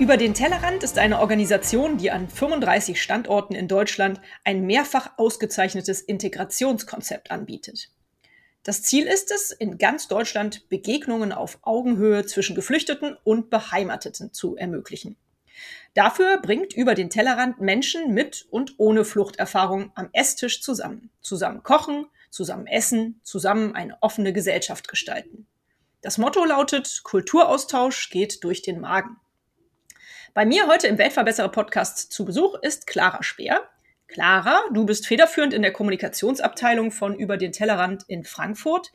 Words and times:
Über 0.00 0.16
den 0.16 0.32
Tellerrand 0.32 0.82
ist 0.82 0.96
eine 0.96 1.20
Organisation, 1.20 1.98
die 1.98 2.10
an 2.10 2.26
35 2.26 3.02
Standorten 3.02 3.54
in 3.54 3.68
Deutschland 3.68 4.18
ein 4.44 4.64
mehrfach 4.64 5.18
ausgezeichnetes 5.18 6.00
Integrationskonzept 6.00 7.30
anbietet. 7.30 7.90
Das 8.62 8.82
Ziel 8.82 9.06
ist 9.06 9.30
es, 9.30 9.50
in 9.50 9.76
ganz 9.76 10.08
Deutschland 10.08 10.70
Begegnungen 10.70 11.32
auf 11.32 11.58
Augenhöhe 11.60 12.24
zwischen 12.24 12.56
Geflüchteten 12.56 13.14
und 13.24 13.50
Beheimateten 13.50 14.32
zu 14.32 14.56
ermöglichen. 14.56 15.16
Dafür 15.92 16.38
bringt 16.38 16.72
über 16.72 16.94
den 16.94 17.10
Tellerrand 17.10 17.60
Menschen 17.60 18.14
mit 18.14 18.46
und 18.50 18.76
ohne 18.78 19.04
Fluchterfahrung 19.04 19.92
am 19.96 20.08
Esstisch 20.14 20.62
zusammen. 20.62 21.10
Zusammen 21.20 21.62
kochen, 21.62 22.06
zusammen 22.30 22.66
essen, 22.66 23.20
zusammen 23.22 23.74
eine 23.74 23.98
offene 24.00 24.32
Gesellschaft 24.32 24.88
gestalten. 24.88 25.46
Das 26.00 26.16
Motto 26.16 26.42
lautet, 26.46 27.02
Kulturaustausch 27.04 28.08
geht 28.08 28.42
durch 28.44 28.62
den 28.62 28.80
Magen. 28.80 29.18
Bei 30.32 30.46
mir 30.46 30.68
heute 30.68 30.86
im 30.86 30.96
Weltverbesserer 30.96 31.48
Podcast 31.48 32.12
zu 32.12 32.24
Besuch 32.24 32.54
ist 32.62 32.86
Clara 32.86 33.20
Speer. 33.24 33.68
Clara, 34.06 34.60
du 34.72 34.86
bist 34.86 35.08
federführend 35.08 35.52
in 35.52 35.62
der 35.62 35.72
Kommunikationsabteilung 35.72 36.92
von 36.92 37.16
Über 37.16 37.36
den 37.36 37.50
Tellerrand 37.50 38.04
in 38.06 38.22
Frankfurt. 38.22 38.92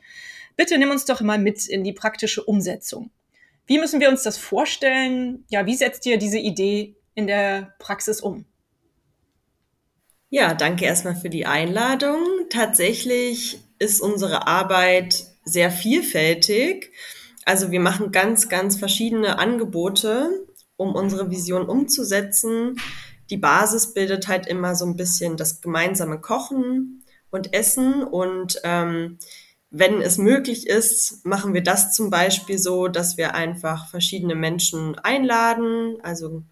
Bitte 0.56 0.78
nimm 0.78 0.90
uns 0.90 1.04
doch 1.04 1.20
mal 1.20 1.38
mit 1.38 1.66
in 1.66 1.84
die 1.84 1.92
praktische 1.92 2.42
Umsetzung. 2.42 3.10
Wie 3.66 3.78
müssen 3.78 4.00
wir 4.00 4.08
uns 4.08 4.22
das 4.22 4.38
vorstellen? 4.38 5.44
Ja, 5.50 5.66
wie 5.66 5.74
setzt 5.74 6.06
ihr 6.06 6.16
diese 6.16 6.38
Idee 6.38 6.96
in 7.14 7.26
der 7.26 7.74
Praxis 7.78 8.22
um? 8.22 8.46
Ja, 10.30 10.54
danke 10.54 10.86
erstmal 10.86 11.16
für 11.16 11.30
die 11.30 11.44
Einladung. 11.44 12.18
Tatsächlich 12.48 13.58
ist 13.78 14.00
unsere 14.00 14.46
Arbeit 14.46 15.26
sehr 15.44 15.70
vielfältig. 15.70 16.92
Also 17.44 17.70
wir 17.70 17.80
machen 17.80 18.10
ganz, 18.10 18.48
ganz 18.48 18.76
verschiedene 18.76 19.38
Angebote, 19.38 20.45
um 20.76 20.94
unsere 20.94 21.30
Vision 21.30 21.68
umzusetzen. 21.68 22.80
Die 23.30 23.36
Basis 23.36 23.94
bildet 23.94 24.28
halt 24.28 24.46
immer 24.46 24.74
so 24.74 24.86
ein 24.86 24.96
bisschen 24.96 25.36
das 25.36 25.60
gemeinsame 25.60 26.20
Kochen 26.20 27.04
und 27.30 27.52
Essen 27.52 28.04
und 28.04 28.60
ähm, 28.62 29.18
wenn 29.70 30.00
es 30.00 30.16
möglich 30.16 30.68
ist, 30.68 31.26
machen 31.26 31.52
wir 31.52 31.62
das 31.62 31.92
zum 31.92 32.08
Beispiel 32.08 32.58
so, 32.58 32.88
dass 32.88 33.16
wir 33.16 33.34
einfach 33.34 33.88
verschiedene 33.88 34.34
Menschen 34.34 34.98
einladen. 34.98 35.98
Also 36.02 36.44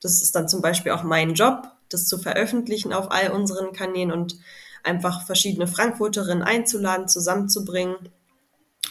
das 0.00 0.22
ist 0.22 0.34
dann 0.34 0.48
zum 0.48 0.62
Beispiel 0.62 0.92
auch 0.92 1.02
mein 1.02 1.34
Job, 1.34 1.68
das 1.88 2.06
zu 2.06 2.16
veröffentlichen 2.16 2.92
auf 2.92 3.10
all 3.10 3.32
unseren 3.32 3.72
Kanälen 3.72 4.12
und 4.12 4.38
einfach 4.84 5.26
verschiedene 5.26 5.66
Frankfurterinnen 5.66 6.42
einzuladen, 6.42 7.08
zusammenzubringen 7.08 7.96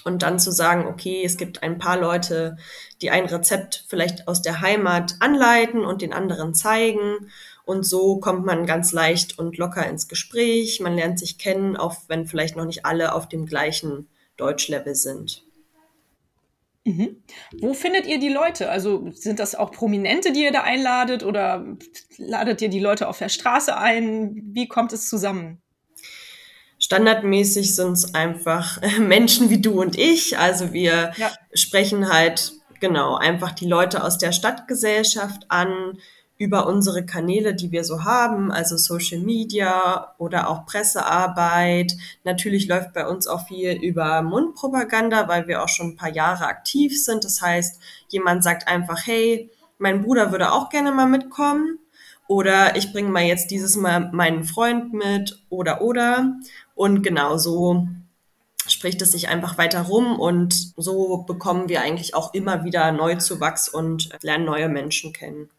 und 0.05 0.21
dann 0.23 0.39
zu 0.39 0.51
sagen, 0.51 0.87
okay, 0.87 1.23
es 1.23 1.37
gibt 1.37 1.63
ein 1.63 1.77
paar 1.77 1.99
Leute, 1.99 2.57
die 3.01 3.11
ein 3.11 3.25
Rezept 3.25 3.85
vielleicht 3.87 4.27
aus 4.27 4.41
der 4.41 4.61
Heimat 4.61 5.15
anleiten 5.19 5.85
und 5.85 6.01
den 6.01 6.13
anderen 6.13 6.53
zeigen 6.53 7.29
und 7.69 7.83
so 7.83 8.17
kommt 8.17 8.47
man 8.47 8.65
ganz 8.65 8.93
leicht 8.93 9.37
und 9.37 9.59
locker 9.59 9.87
ins 9.87 10.07
Gespräch. 10.07 10.79
Man 10.79 10.95
lernt 10.95 11.19
sich 11.19 11.37
kennen, 11.37 11.77
auch 11.77 11.97
wenn 12.07 12.25
vielleicht 12.25 12.55
noch 12.55 12.65
nicht 12.65 12.83
alle 12.83 13.13
auf 13.13 13.29
dem 13.29 13.45
gleichen 13.45 14.09
Deutschlevel 14.37 14.95
sind. 14.95 15.43
Mhm. 16.83 17.21
Wo 17.59 17.75
findet 17.75 18.07
ihr 18.07 18.17
die 18.17 18.29
Leute? 18.29 18.71
Also 18.71 19.11
sind 19.11 19.37
das 19.37 19.53
auch 19.53 19.71
Prominente, 19.71 20.31
die 20.31 20.45
ihr 20.45 20.51
da 20.51 20.63
einladet 20.63 21.23
oder 21.23 21.63
ladet 22.17 22.59
ihr 22.63 22.69
die 22.69 22.79
Leute 22.79 23.07
auf 23.07 23.19
der 23.19 23.29
Straße 23.29 23.77
ein? 23.77 24.41
Wie 24.51 24.67
kommt 24.67 24.91
es 24.91 25.07
zusammen? 25.07 25.61
Standardmäßig 26.79 27.75
sind 27.75 27.93
es 27.93 28.15
einfach 28.15 28.79
Menschen 28.99 29.49
wie 29.49 29.61
du 29.61 29.79
und 29.81 29.97
ich. 29.97 30.37
Also 30.37 30.73
wir 30.73 31.11
ja. 31.17 31.31
sprechen 31.53 32.11
halt 32.11 32.53
genau 32.79 33.15
einfach 33.15 33.51
die 33.51 33.67
Leute 33.67 34.03
aus 34.03 34.17
der 34.17 34.31
Stadtgesellschaft 34.31 35.45
an 35.49 35.97
über 36.39 36.67
unsere 36.67 37.05
Kanäle, 37.05 37.53
die 37.53 37.73
wir 37.73 37.83
so 37.83 38.05
haben, 38.05 38.49
also 38.49 38.77
Social 38.77 39.19
Media 39.19 40.15
oder 40.17 40.49
auch 40.49 40.65
Pressearbeit. 40.65 41.97
Natürlich 42.23 42.69
läuft 42.69 42.93
bei 42.93 43.05
uns 43.05 43.27
auch 43.27 43.45
viel 43.45 43.73
über 43.73 44.21
Mundpropaganda, 44.21 45.27
weil 45.27 45.47
wir 45.47 45.61
auch 45.61 45.67
schon 45.67 45.87
ein 45.87 45.95
paar 45.97 46.13
Jahre 46.13 46.45
aktiv 46.45 47.03
sind. 47.03 47.25
Das 47.25 47.41
heißt, 47.41 47.81
jemand 48.07 48.45
sagt 48.45 48.69
einfach, 48.69 49.05
hey, 49.05 49.51
mein 49.79 50.01
Bruder 50.01 50.31
würde 50.31 50.53
auch 50.53 50.69
gerne 50.69 50.93
mal 50.93 51.07
mitkommen. 51.07 51.79
Oder 52.29 52.75
ich 52.77 52.93
bringe 52.93 53.09
mal 53.09 53.23
jetzt 53.23 53.51
dieses 53.51 53.75
Mal 53.75 54.11
meinen 54.13 54.43
Freund 54.45 54.93
mit 54.93 55.43
oder 55.49 55.81
oder. 55.81 56.35
Und 56.79 57.03
genau 57.03 57.37
so 57.37 57.89
spricht 58.65 59.01
es 59.01 59.11
sich 59.11 59.27
einfach 59.27 59.57
weiter 59.57 59.81
rum 59.81 60.17
und 60.17 60.53
so 60.77 61.25
bekommen 61.27 61.67
wir 61.67 61.81
eigentlich 61.81 62.15
auch 62.15 62.33
immer 62.33 62.63
wieder 62.63 62.93
Neuzuwachs 62.93 63.67
und 63.67 64.07
lernen 64.21 64.45
neue 64.45 64.69
Menschen 64.69 65.11
kennen. 65.11 65.49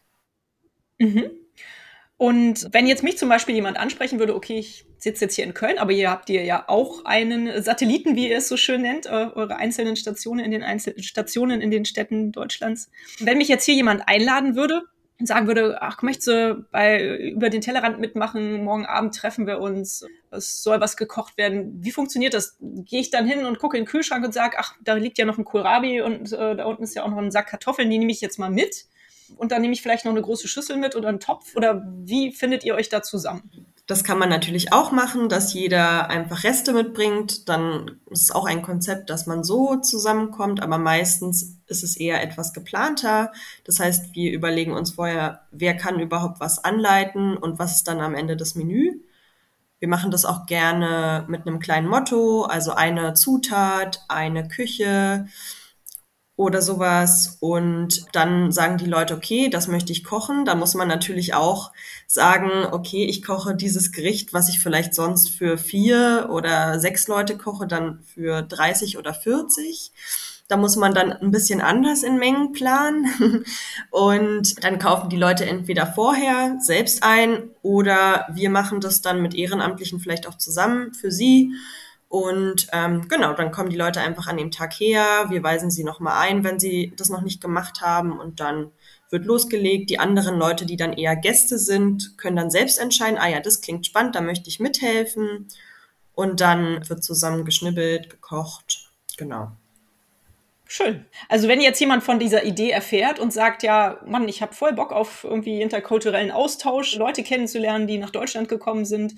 Mhm. 0.97 1.29
Und 2.17 2.69
wenn 2.71 2.87
jetzt 2.87 3.03
mich 3.03 3.19
zum 3.19 3.29
Beispiel 3.29 3.53
jemand 3.53 3.77
ansprechen 3.77 4.17
würde, 4.17 4.33
okay, 4.35 4.57
ich 4.57 4.87
sitze 4.97 5.25
jetzt 5.25 5.35
hier 5.35 5.45
in 5.45 5.53
Köln, 5.53 5.77
aber 5.77 5.91
ihr 5.91 6.09
habt 6.09 6.27
ihr 6.31 6.43
ja 6.43 6.63
auch 6.67 7.05
einen 7.05 7.61
Satelliten, 7.61 8.15
wie 8.15 8.31
ihr 8.31 8.37
es 8.37 8.47
so 8.47 8.57
schön 8.57 8.81
nennt, 8.81 9.05
eure 9.05 9.57
einzelnen 9.57 9.97
Stationen 9.97 10.43
in 10.43 10.49
den 10.49 10.63
einzelnen 10.63 11.03
Stationen 11.03 11.61
in 11.61 11.69
den 11.69 11.85
Städten 11.85 12.31
Deutschlands. 12.31 12.89
Wenn 13.19 13.37
mich 13.37 13.47
jetzt 13.47 13.65
hier 13.65 13.75
jemand 13.75 14.07
einladen 14.07 14.55
würde 14.55 14.85
sagen 15.25 15.47
würde, 15.47 15.81
ach, 15.81 16.01
möchtest 16.01 16.27
du 16.27 16.65
bei 16.71 17.17
über 17.29 17.49
den 17.49 17.61
Tellerrand 17.61 17.99
mitmachen, 17.99 18.63
morgen 18.63 18.85
Abend 18.85 19.15
treffen 19.15 19.47
wir 19.47 19.59
uns, 19.59 20.05
es 20.31 20.63
soll 20.63 20.79
was 20.81 20.97
gekocht 20.97 21.37
werden. 21.37 21.83
Wie 21.83 21.91
funktioniert 21.91 22.33
das? 22.33 22.57
Gehe 22.59 23.01
ich 23.01 23.09
dann 23.09 23.27
hin 23.27 23.45
und 23.45 23.59
gucke 23.59 23.77
in 23.77 23.83
den 23.83 23.89
Kühlschrank 23.89 24.25
und 24.25 24.33
sage, 24.33 24.57
ach, 24.59 24.75
da 24.83 24.93
liegt 24.93 25.17
ja 25.17 25.25
noch 25.25 25.37
ein 25.37 25.45
Kohlrabi 25.45 26.01
und 26.01 26.31
äh, 26.33 26.55
da 26.55 26.65
unten 26.65 26.83
ist 26.83 26.95
ja 26.95 27.03
auch 27.03 27.09
noch 27.09 27.17
ein 27.17 27.31
Sack 27.31 27.47
Kartoffeln, 27.47 27.89
die 27.89 27.97
nehme 27.97 28.11
ich 28.11 28.21
jetzt 28.21 28.39
mal 28.39 28.51
mit 28.51 28.85
und 29.37 29.51
dann 29.51 29.61
nehme 29.61 29.73
ich 29.73 29.81
vielleicht 29.81 30.05
noch 30.05 30.11
eine 30.11 30.21
große 30.21 30.47
Schüssel 30.47 30.77
mit 30.77 30.95
oder 30.95 31.09
einen 31.09 31.19
Topf? 31.19 31.55
Oder 31.55 31.85
wie 31.85 32.31
findet 32.31 32.63
ihr 32.63 32.75
euch 32.75 32.89
da 32.89 33.01
zusammen? 33.01 33.70
Das 33.91 34.05
kann 34.05 34.17
man 34.17 34.29
natürlich 34.29 34.71
auch 34.71 34.93
machen, 34.93 35.27
dass 35.27 35.53
jeder 35.53 36.09
einfach 36.09 36.45
Reste 36.45 36.71
mitbringt. 36.71 37.49
Dann 37.49 37.99
ist 38.09 38.21
es 38.21 38.31
auch 38.31 38.45
ein 38.45 38.61
Konzept, 38.61 39.09
dass 39.09 39.27
man 39.27 39.43
so 39.43 39.75
zusammenkommt, 39.81 40.63
aber 40.63 40.77
meistens 40.77 41.57
ist 41.67 41.83
es 41.83 41.97
eher 41.97 42.23
etwas 42.23 42.53
geplanter. 42.53 43.33
Das 43.65 43.81
heißt, 43.81 44.15
wir 44.15 44.31
überlegen 44.31 44.71
uns 44.71 44.91
vorher, 44.91 45.41
wer 45.51 45.75
kann 45.75 45.99
überhaupt 45.99 46.39
was 46.39 46.63
anleiten 46.63 47.35
und 47.35 47.59
was 47.59 47.75
ist 47.75 47.87
dann 47.89 47.99
am 47.99 48.15
Ende 48.15 48.37
das 48.37 48.55
Menü. 48.55 49.01
Wir 49.79 49.89
machen 49.89 50.09
das 50.09 50.23
auch 50.23 50.45
gerne 50.45 51.25
mit 51.27 51.45
einem 51.45 51.59
kleinen 51.59 51.89
Motto, 51.89 52.43
also 52.43 52.71
eine 52.71 53.13
Zutat, 53.13 54.05
eine 54.07 54.47
Küche, 54.47 55.27
oder 56.41 56.61
sowas. 56.61 57.37
Und 57.39 58.05
dann 58.13 58.51
sagen 58.51 58.77
die 58.77 58.85
Leute, 58.85 59.13
okay, 59.13 59.49
das 59.49 59.67
möchte 59.67 59.91
ich 59.91 60.03
kochen. 60.03 60.43
Da 60.43 60.55
muss 60.55 60.73
man 60.73 60.87
natürlich 60.87 61.33
auch 61.33 61.71
sagen, 62.07 62.49
okay, 62.71 63.05
ich 63.05 63.23
koche 63.23 63.55
dieses 63.55 63.91
Gericht, 63.91 64.33
was 64.33 64.49
ich 64.49 64.59
vielleicht 64.59 64.95
sonst 64.95 65.29
für 65.29 65.57
vier 65.57 66.29
oder 66.31 66.79
sechs 66.79 67.07
Leute 67.07 67.37
koche, 67.37 67.67
dann 67.67 67.99
für 68.13 68.41
30 68.41 68.97
oder 68.97 69.13
40. 69.13 69.91
Da 70.47 70.57
muss 70.57 70.75
man 70.75 70.93
dann 70.93 71.13
ein 71.13 71.31
bisschen 71.31 71.61
anders 71.61 72.03
in 72.03 72.17
Mengen 72.17 72.51
planen. 72.53 73.45
Und 73.91 74.63
dann 74.63 74.79
kaufen 74.79 75.09
die 75.09 75.17
Leute 75.17 75.45
entweder 75.45 75.85
vorher 75.85 76.57
selbst 76.59 77.03
ein 77.03 77.51
oder 77.61 78.25
wir 78.33 78.49
machen 78.49 78.81
das 78.81 79.01
dann 79.01 79.21
mit 79.21 79.35
Ehrenamtlichen 79.35 79.99
vielleicht 79.99 80.27
auch 80.27 80.37
zusammen 80.37 80.93
für 80.93 81.11
sie 81.11 81.53
und 82.11 82.67
ähm, 82.73 83.07
genau, 83.07 83.31
dann 83.31 83.53
kommen 83.53 83.69
die 83.69 83.77
Leute 83.77 84.01
einfach 84.01 84.27
an 84.27 84.35
dem 84.35 84.51
Tag 84.51 84.73
her. 84.73 85.27
Wir 85.29 85.43
weisen 85.43 85.71
sie 85.71 85.85
nochmal 85.85 86.27
ein, 86.27 86.43
wenn 86.43 86.59
sie 86.59 86.91
das 86.97 87.07
noch 87.07 87.21
nicht 87.21 87.39
gemacht 87.39 87.79
haben. 87.79 88.19
Und 88.19 88.41
dann 88.41 88.71
wird 89.11 89.23
losgelegt. 89.23 89.89
Die 89.89 89.97
anderen 89.97 90.37
Leute, 90.37 90.65
die 90.65 90.75
dann 90.75 90.91
eher 90.91 91.15
Gäste 91.15 91.57
sind, 91.57 92.17
können 92.17 92.35
dann 92.35 92.51
selbst 92.51 92.79
entscheiden, 92.79 93.17
ah 93.17 93.29
ja, 93.29 93.39
das 93.39 93.61
klingt 93.61 93.85
spannend, 93.85 94.15
da 94.15 94.19
möchte 94.19 94.49
ich 94.49 94.59
mithelfen. 94.59 95.47
Und 96.13 96.41
dann 96.41 96.89
wird 96.89 97.01
zusammen 97.01 97.45
geschnibbelt, 97.45 98.09
gekocht. 98.09 98.91
Genau. 99.15 99.53
Schön. 100.73 101.05
Also 101.27 101.49
wenn 101.49 101.59
jetzt 101.59 101.81
jemand 101.81 102.01
von 102.01 102.17
dieser 102.17 102.45
Idee 102.45 102.69
erfährt 102.69 103.19
und 103.19 103.33
sagt, 103.33 103.61
ja, 103.61 103.99
Mann, 104.05 104.29
ich 104.29 104.41
habe 104.41 104.53
voll 104.53 104.71
Bock 104.71 104.93
auf 104.93 105.25
irgendwie 105.25 105.61
interkulturellen 105.61 106.31
Austausch, 106.31 106.95
Leute 106.95 107.23
kennenzulernen, 107.23 107.87
die 107.87 107.97
nach 107.97 108.09
Deutschland 108.09 108.47
gekommen 108.47 108.85
sind, 108.85 109.15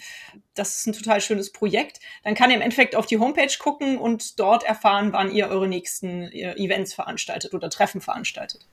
das 0.55 0.79
ist 0.79 0.87
ein 0.87 0.93
total 0.93 1.21
schönes 1.21 1.51
Projekt, 1.51 1.99
dann 2.23 2.33
kann 2.33 2.49
er 2.49 2.55
im 2.55 2.63
Endeffekt 2.63 2.95
auf 2.95 3.05
die 3.05 3.19
Homepage 3.19 3.55
gucken 3.59 3.99
und 3.99 4.39
dort 4.39 4.63
erfahren, 4.63 5.13
wann 5.13 5.31
ihr 5.31 5.47
eure 5.47 5.67
nächsten 5.67 6.23
Events 6.31 6.95
veranstaltet 6.95 7.53
oder 7.53 7.69
Treffen 7.69 8.01
veranstaltet. 8.01 8.65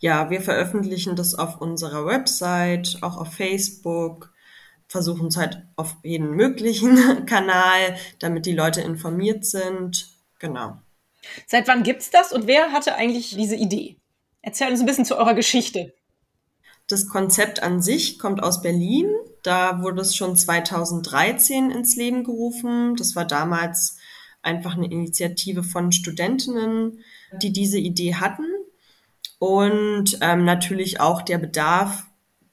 ja, 0.00 0.28
wir 0.28 0.40
veröffentlichen 0.40 1.14
das 1.14 1.36
auf 1.36 1.60
unserer 1.60 2.04
Website, 2.04 2.98
auch 3.02 3.16
auf 3.16 3.32
Facebook, 3.32 4.32
versuchen 4.88 5.28
es 5.28 5.36
halt 5.36 5.62
auf 5.76 5.94
jeden 6.02 6.32
möglichen 6.32 7.26
Kanal, 7.26 7.94
damit 8.18 8.44
die 8.44 8.54
Leute 8.54 8.80
informiert 8.80 9.44
sind. 9.44 10.08
Genau. 10.40 10.80
Seit 11.46 11.68
wann 11.68 11.82
gibt's 11.82 12.10
das 12.10 12.32
und 12.32 12.46
wer 12.46 12.72
hatte 12.72 12.94
eigentlich 12.94 13.36
diese 13.36 13.56
Idee? 13.56 13.96
Erzähl 14.42 14.70
uns 14.70 14.80
ein 14.80 14.86
bisschen 14.86 15.04
zu 15.04 15.16
eurer 15.16 15.34
Geschichte. 15.34 15.94
Das 16.88 17.08
Konzept 17.08 17.62
an 17.62 17.80
sich 17.80 18.18
kommt 18.18 18.42
aus 18.42 18.60
Berlin. 18.60 19.08
Da 19.42 19.82
wurde 19.82 20.02
es 20.02 20.16
schon 20.16 20.36
2013 20.36 21.70
ins 21.70 21.96
Leben 21.96 22.24
gerufen. 22.24 22.96
Das 22.96 23.14
war 23.14 23.24
damals 23.24 23.96
einfach 24.42 24.76
eine 24.76 24.90
Initiative 24.90 25.62
von 25.62 25.92
Studentinnen, 25.92 26.98
die 27.40 27.52
diese 27.52 27.78
Idee 27.78 28.16
hatten 28.16 28.44
und 29.42 30.18
ähm, 30.20 30.44
natürlich 30.44 31.00
auch 31.00 31.22
der 31.22 31.38
Bedarf, 31.38 32.04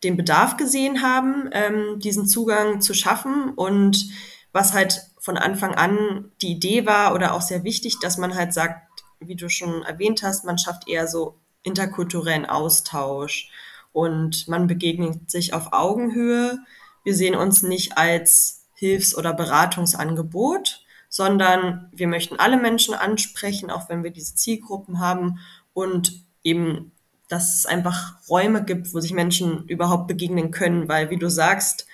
den 0.04 0.18
Bedarf 0.18 0.58
gesehen 0.58 1.04
haben, 1.04 1.50
ähm, 1.52 2.00
diesen 2.00 2.26
Zugang 2.28 2.82
zu 2.82 2.96
schaffen 2.96 3.52
und 3.54 4.10
was 4.54 4.74
halt 4.74 5.09
von 5.30 5.38
Anfang 5.38 5.76
an 5.76 6.32
die 6.42 6.54
Idee 6.54 6.88
war 6.88 7.14
oder 7.14 7.36
auch 7.36 7.42
sehr 7.42 7.64
wichtig, 7.64 8.00
dass 8.00 8.18
man 8.18 8.34
halt 8.34 8.52
sagt, 8.52 9.04
wie 9.20 9.36
du 9.36 9.48
schon 9.48 9.84
erwähnt 9.84 10.24
hast, 10.24 10.44
man 10.44 10.58
schafft 10.58 10.88
eher 10.90 11.08
so 11.08 11.36
interkulturellen 11.62 12.48
Austausch 12.48 13.52
und 13.94 14.48
man 14.48 14.66
begegnet 14.66 15.30
sich 15.30 15.54
auf 15.54 15.72
Augenhöhe. 15.72 16.58
Wir 17.04 17.14
sehen 17.14 17.36
uns 17.36 17.62
nicht 17.62 17.96
als 17.96 18.66
Hilfs- 18.74 19.16
oder 19.16 19.32
Beratungsangebot, 19.32 20.84
sondern 21.10 21.92
wir 21.92 22.08
möchten 22.08 22.40
alle 22.40 22.58
Menschen 22.58 22.96
ansprechen, 22.96 23.70
auch 23.70 23.88
wenn 23.88 24.04
wir 24.04 24.10
diese 24.10 24.34
Zielgruppen 24.34 25.00
haben 25.00 25.38
und 25.76 26.24
eben, 26.44 26.92
dass 27.28 27.56
es 27.56 27.66
einfach 27.68 28.16
Räume 28.28 28.64
gibt, 28.64 28.96
wo 28.96 29.00
sich 29.00 29.14
Menschen 29.14 29.68
überhaupt 29.68 30.08
begegnen 30.08 30.50
können, 30.50 30.90
weil 30.90 31.12
wie 31.12 31.20
du 31.20 31.30
sagst, 31.30 31.86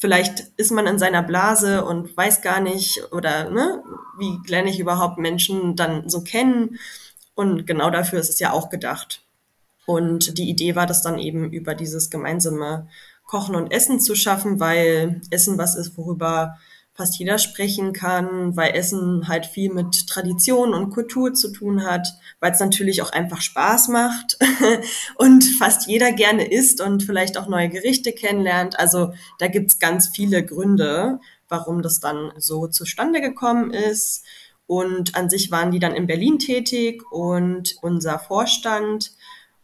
vielleicht 0.00 0.40
ist 0.56 0.70
man 0.70 0.86
in 0.86 0.98
seiner 0.98 1.22
Blase 1.22 1.84
und 1.84 2.16
weiß 2.16 2.42
gar 2.42 2.60
nicht 2.60 3.12
oder 3.12 3.50
ne, 3.50 3.82
wie 4.18 4.38
lerne 4.48 4.70
ich 4.70 4.80
überhaupt 4.80 5.18
Menschen 5.18 5.76
dann 5.76 6.08
so 6.08 6.22
kennen 6.22 6.78
und 7.34 7.66
genau 7.66 7.90
dafür 7.90 8.18
ist 8.18 8.30
es 8.30 8.40
ja 8.40 8.52
auch 8.52 8.68
gedacht. 8.68 9.22
Und 9.86 10.36
die 10.38 10.50
Idee 10.50 10.74
war 10.74 10.86
das 10.86 11.02
dann 11.02 11.18
eben 11.18 11.52
über 11.52 11.74
dieses 11.74 12.10
gemeinsame 12.10 12.88
Kochen 13.26 13.54
und 13.54 13.70
Essen 13.70 14.00
zu 14.00 14.14
schaffen, 14.14 14.58
weil 14.58 15.20
Essen 15.30 15.56
was 15.56 15.76
ist, 15.76 15.96
worüber 15.96 16.58
fast 16.98 17.16
jeder 17.20 17.38
sprechen 17.38 17.92
kann, 17.92 18.56
weil 18.56 18.74
Essen 18.74 19.28
halt 19.28 19.46
viel 19.46 19.72
mit 19.72 20.08
Tradition 20.08 20.74
und 20.74 20.90
Kultur 20.90 21.32
zu 21.32 21.52
tun 21.52 21.84
hat, 21.84 22.08
weil 22.40 22.50
es 22.50 22.58
natürlich 22.58 23.02
auch 23.02 23.12
einfach 23.12 23.40
Spaß 23.40 23.86
macht 23.86 24.36
und 25.14 25.44
fast 25.44 25.86
jeder 25.86 26.10
gerne 26.10 26.50
isst 26.50 26.80
und 26.80 27.04
vielleicht 27.04 27.38
auch 27.38 27.46
neue 27.46 27.68
Gerichte 27.68 28.12
kennenlernt. 28.12 28.80
Also 28.80 29.12
da 29.38 29.46
gibt's 29.46 29.78
ganz 29.78 30.08
viele 30.08 30.44
Gründe, 30.44 31.20
warum 31.48 31.82
das 31.82 32.00
dann 32.00 32.32
so 32.36 32.66
zustande 32.66 33.20
gekommen 33.20 33.70
ist. 33.70 34.24
Und 34.66 35.14
an 35.14 35.30
sich 35.30 35.52
waren 35.52 35.70
die 35.70 35.78
dann 35.78 35.94
in 35.94 36.08
Berlin 36.08 36.40
tätig 36.40 37.04
und 37.12 37.76
unser 37.80 38.18
Vorstand 38.18 39.12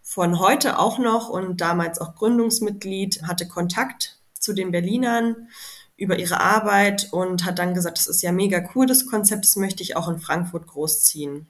von 0.03 0.39
heute 0.39 0.79
auch 0.79 1.01
noch 1.01 1.31
und 1.31 1.61
damals 1.61 2.01
auch 2.01 2.15
Gründungsmitglied 2.15 3.25
hatte 3.25 3.49
Kontakt 3.49 4.21
zu 4.39 4.53
den 4.53 4.71
Berlinern 4.71 5.49
über 5.97 6.19
ihre 6.19 6.41
Arbeit 6.41 7.09
und 7.13 7.45
hat 7.45 7.59
dann 7.59 7.75
gesagt, 7.75 7.99
das 7.99 8.07
ist 8.07 8.23
ja 8.23 8.33
mega 8.33 8.63
cool, 8.75 8.87
das 8.87 9.07
Konzept, 9.07 9.45
das 9.45 9.57
möchte 9.57 9.83
ich 9.83 9.97
auch 9.97 10.09
in 10.09 10.19
Frankfurt 10.19 10.67
großziehen. 10.67 11.47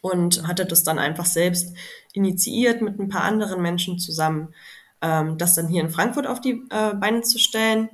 Und 0.00 0.46
hatte 0.46 0.66
das 0.66 0.82
dann 0.82 0.98
einfach 0.98 1.24
selbst 1.24 1.74
initiiert 2.12 2.82
mit 2.82 2.98
ein 2.98 3.08
paar 3.08 3.22
anderen 3.22 3.62
Menschen 3.62 3.98
zusammen, 3.98 4.54
ähm, 5.00 5.38
das 5.38 5.54
dann 5.54 5.68
hier 5.68 5.82
in 5.82 5.90
Frankfurt 5.90 6.26
auf 6.26 6.40
die 6.40 6.62
äh, 6.70 6.94
Beine 6.94 7.22
zu 7.22 7.38
stellen. 7.38 7.88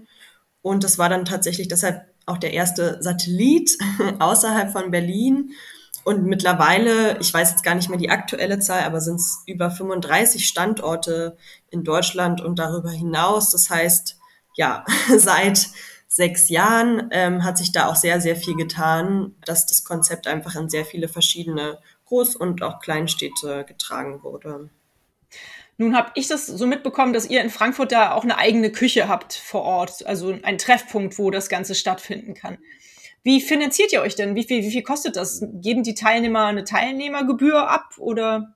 Und 0.63 0.83
das 0.83 0.99
war 0.99 1.09
dann 1.09 1.25
tatsächlich 1.25 1.69
deshalb 1.69 2.05
auch 2.27 2.39
der 2.39 2.53
erste 2.53 3.03
Satellit 3.03 3.77
außerhalb 4.19 4.73
von 4.73 4.91
Berlin. 4.91 5.53
Und 6.03 6.25
mittlerweile, 6.25 7.19
ich 7.21 7.33
weiß 7.33 7.51
jetzt 7.51 7.63
gar 7.63 7.75
nicht 7.75 7.91
mehr 7.91 7.99
die 7.99 8.11
aktuelle 8.11 8.59
Zahl, 8.59 8.85
aber 8.85 9.01
sind 9.01 9.17
es 9.17 9.43
über 9.47 9.71
35 9.71 10.49
Standorte 10.49 11.37
in 11.71 11.85
Deutschland 11.85 12.41
und 12.41 12.59
darüber 12.59 12.91
hinaus. 12.91 13.51
Das 13.51 13.69
heißt, 13.69 14.20
ja, 14.55 14.85
seit 15.17 15.69
sechs 16.09 16.49
Jahren 16.49 17.09
ähm, 17.13 17.45
hat 17.45 17.57
sich 17.57 17.73
da 17.73 17.87
auch 17.87 17.97
sehr, 17.97 18.21
sehr 18.21 18.37
viel 18.37 18.57
getan, 18.57 19.35
dass 19.45 19.67
das 19.67 19.85
Konzept 19.85 20.27
einfach 20.27 20.57
in 20.57 20.69
sehr 20.69 20.85
viele 20.85 21.09
verschiedene 21.09 21.79
Groß- 22.09 22.37
und 22.37 22.63
auch 22.63 22.81
Kleinstädte 22.81 23.65
getragen 23.65 24.23
wurde. 24.25 24.71
Nun 25.79 25.97
habe 25.97 26.11
ich 26.15 26.27
das 26.27 26.47
so 26.47 26.67
mitbekommen, 26.67 27.13
dass 27.13 27.31
ihr 27.31 27.41
in 27.41 27.49
Frankfurt 27.49 27.93
da 27.93 28.13
auch 28.13 28.25
eine 28.25 28.37
eigene 28.37 28.71
Küche 28.71 29.09
habt 29.09 29.33
vor 29.33 29.63
Ort, 29.63 30.05
also 30.05 30.37
ein 30.43 30.59
Treffpunkt, 30.59 31.19
wo 31.19 31.31
das 31.31 31.49
Ganze 31.49 31.75
stattfinden 31.75 32.35
kann. 32.35 32.59
Wie 33.23 33.41
finanziert 33.41 33.93
ihr 33.93 34.03
euch 34.03 34.15
denn? 34.15 34.35
Wie 34.35 34.45
viel, 34.45 34.63
wie 34.63 34.71
viel 34.71 34.83
kostet 34.83 35.17
das? 35.17 35.43
Geben 35.55 35.83
die 35.83 35.95
Teilnehmer 35.95 36.47
eine 36.47 36.65
Teilnehmergebühr 36.65 37.69
ab 37.69 37.95
oder? 37.99 38.55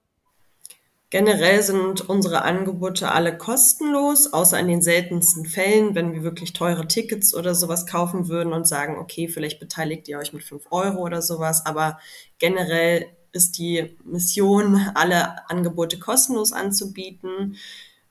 Generell 1.15 1.63
sind 1.63 2.09
unsere 2.09 2.43
Angebote 2.43 3.13
alle 3.13 3.39
kostenlos, 3.39 4.33
außer 4.33 4.59
in 4.59 4.67
den 4.67 4.83
seltensten 4.83 5.47
Fällen, 5.47 5.95
wenn 5.95 6.13
wir 6.13 6.25
wirklich 6.25 6.55
teure 6.55 6.89
Tickets 6.89 7.37
oder 7.37 7.55
sowas 7.55 7.87
kaufen 7.87 8.27
würden 8.27 8.53
und 8.53 8.67
sagen, 8.67 8.99
okay, 8.99 9.29
vielleicht 9.29 9.61
beteiligt 9.61 10.09
ihr 10.09 10.19
euch 10.19 10.33
mit 10.33 10.43
fünf 10.43 10.65
Euro 10.73 10.99
oder 11.03 11.23
sowas. 11.23 11.67
Aber 11.67 12.01
generell 12.41 13.07
ist 13.31 13.59
die 13.59 13.97
Mission, 14.03 14.91
alle 14.97 15.49
Angebote 15.49 16.01
kostenlos 16.01 16.53
anzubieten. 16.53 17.59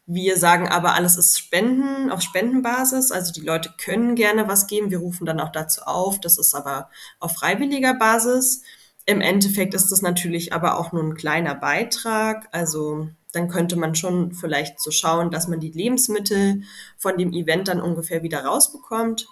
Wir 0.05 0.37
sagen 0.37 0.69
aber, 0.69 0.93
alles 0.93 1.17
ist 1.17 1.37
Spenden 1.37 2.09
auf 2.09 2.21
Spendenbasis. 2.21 3.11
Also 3.11 3.33
die 3.33 3.45
Leute 3.45 3.73
können 3.77 4.15
gerne 4.15 4.47
was 4.47 4.65
geben. 4.65 4.91
Wir 4.91 4.99
rufen 4.99 5.25
dann 5.25 5.41
auch 5.41 5.51
dazu 5.51 5.81
auf. 5.81 6.21
Das 6.21 6.37
ist 6.37 6.55
aber 6.55 6.89
auf 7.19 7.35
freiwilliger 7.35 7.95
Basis. 7.95 8.63
Im 9.05 9.19
Endeffekt 9.19 9.73
ist 9.73 9.91
das 9.91 10.01
natürlich 10.01 10.53
aber 10.53 10.79
auch 10.79 10.93
nur 10.93 11.03
ein 11.03 11.15
kleiner 11.15 11.55
Beitrag. 11.55 12.47
Also 12.51 13.09
dann 13.33 13.49
könnte 13.49 13.75
man 13.75 13.95
schon 13.95 14.33
vielleicht 14.33 14.79
so 14.79 14.91
schauen, 14.91 15.31
dass 15.31 15.47
man 15.47 15.59
die 15.59 15.71
Lebensmittel 15.71 16.63
von 16.97 17.17
dem 17.17 17.33
Event 17.33 17.67
dann 17.67 17.81
ungefähr 17.81 18.23
wieder 18.23 18.45
rausbekommt. 18.45 19.27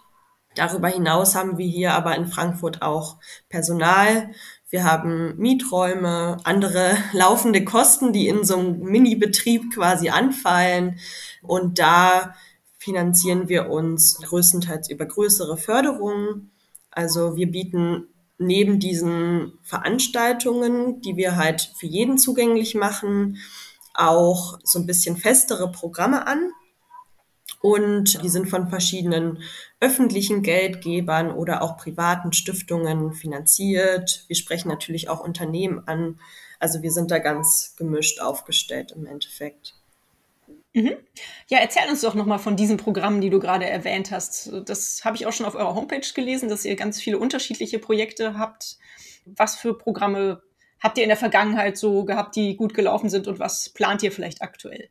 Darüber 0.56 0.90
hinaus 0.90 1.36
haben 1.36 1.58
wir 1.58 1.68
hier 1.68 1.94
aber 1.94 2.16
in 2.16 2.28
Frankfurt 2.28 2.82
auch 2.82 3.18
Personal. 3.48 4.32
Wir 4.70 4.84
haben 4.84 5.38
Mieträume, 5.38 6.38
andere 6.44 6.98
laufende 7.14 7.64
Kosten, 7.64 8.12
die 8.12 8.28
in 8.28 8.44
so 8.44 8.58
einem 8.58 8.80
Mini-Betrieb 8.80 9.74
quasi 9.74 10.10
anfallen. 10.10 11.00
Und 11.42 11.80
da 11.80 12.36
finanzieren 12.78 13.48
wir 13.48 13.70
uns 13.70 14.18
größtenteils 14.18 14.90
über 14.90 15.06
größere 15.06 15.56
Förderungen. 15.56 16.52
Also 16.90 17.36
wir 17.38 17.50
bieten 17.50 18.08
neben 18.42 18.80
diesen 18.80 19.54
Veranstaltungen, 19.64 21.02
die 21.02 21.16
wir 21.16 21.38
halt 21.38 21.72
für 21.78 21.86
jeden 21.86 22.18
zugänglich 22.18 22.76
machen, 22.76 23.38
auch 23.94 24.60
so 24.64 24.80
ein 24.80 24.86
bisschen 24.86 25.18
festere 25.18 25.72
Programme 25.72 26.28
an. 26.28 26.52
Und 27.62 28.24
die 28.24 28.30
sind 28.30 28.50
von 28.50 28.70
verschiedenen 28.70 29.44
öffentlichen 29.80 30.42
Geldgebern 30.42 31.32
oder 31.32 31.62
auch 31.62 31.78
privaten 31.78 32.34
Stiftungen 32.34 33.14
finanziert. 33.14 34.26
Wir 34.28 34.36
sprechen 34.36 34.68
natürlich 34.68 35.10
auch 35.10 35.20
Unternehmen 35.20 35.88
an. 35.88 36.20
Also 36.60 36.82
wir 36.82 36.92
sind 36.92 37.12
da 37.12 37.20
ganz 37.20 37.76
gemischt 37.78 38.20
aufgestellt 38.20 38.94
im 38.96 39.06
Endeffekt. 39.06 39.76
Mhm. 40.74 40.96
Ja, 41.50 41.60
erzähl 41.60 41.90
uns 41.90 42.02
doch 42.02 42.16
nochmal 42.16 42.40
von 42.40 42.56
diesen 42.56 42.78
Programmen, 42.78 43.20
die 43.20 43.30
du 43.30 43.40
gerade 43.40 43.66
erwähnt 43.66 44.12
hast. 44.12 44.52
Das 44.66 45.04
habe 45.04 45.18
ich 45.18 45.26
auch 45.26 45.34
schon 45.34 45.46
auf 45.46 45.56
eurer 45.56 45.76
Homepage 45.76 46.08
gelesen, 46.16 46.48
dass 46.48 46.64
ihr 46.64 46.76
ganz 46.76 47.02
viele 47.02 47.20
unterschiedliche 47.20 47.80
Projekte 47.80 48.38
habt. 48.38 48.78
Was 49.26 49.56
für 49.56 49.78
Programme 49.78 50.42
habt 50.80 50.98
ihr 50.98 51.04
in 51.04 51.10
der 51.10 51.18
Vergangenheit 51.18 51.78
so 51.78 52.06
gehabt, 52.06 52.36
die 52.36 52.56
gut 52.56 52.74
gelaufen 52.74 53.10
sind 53.10 53.28
und 53.28 53.40
was 53.40 53.70
plant 53.70 54.02
ihr 54.02 54.12
vielleicht 54.12 54.42
aktuell? 54.42 54.90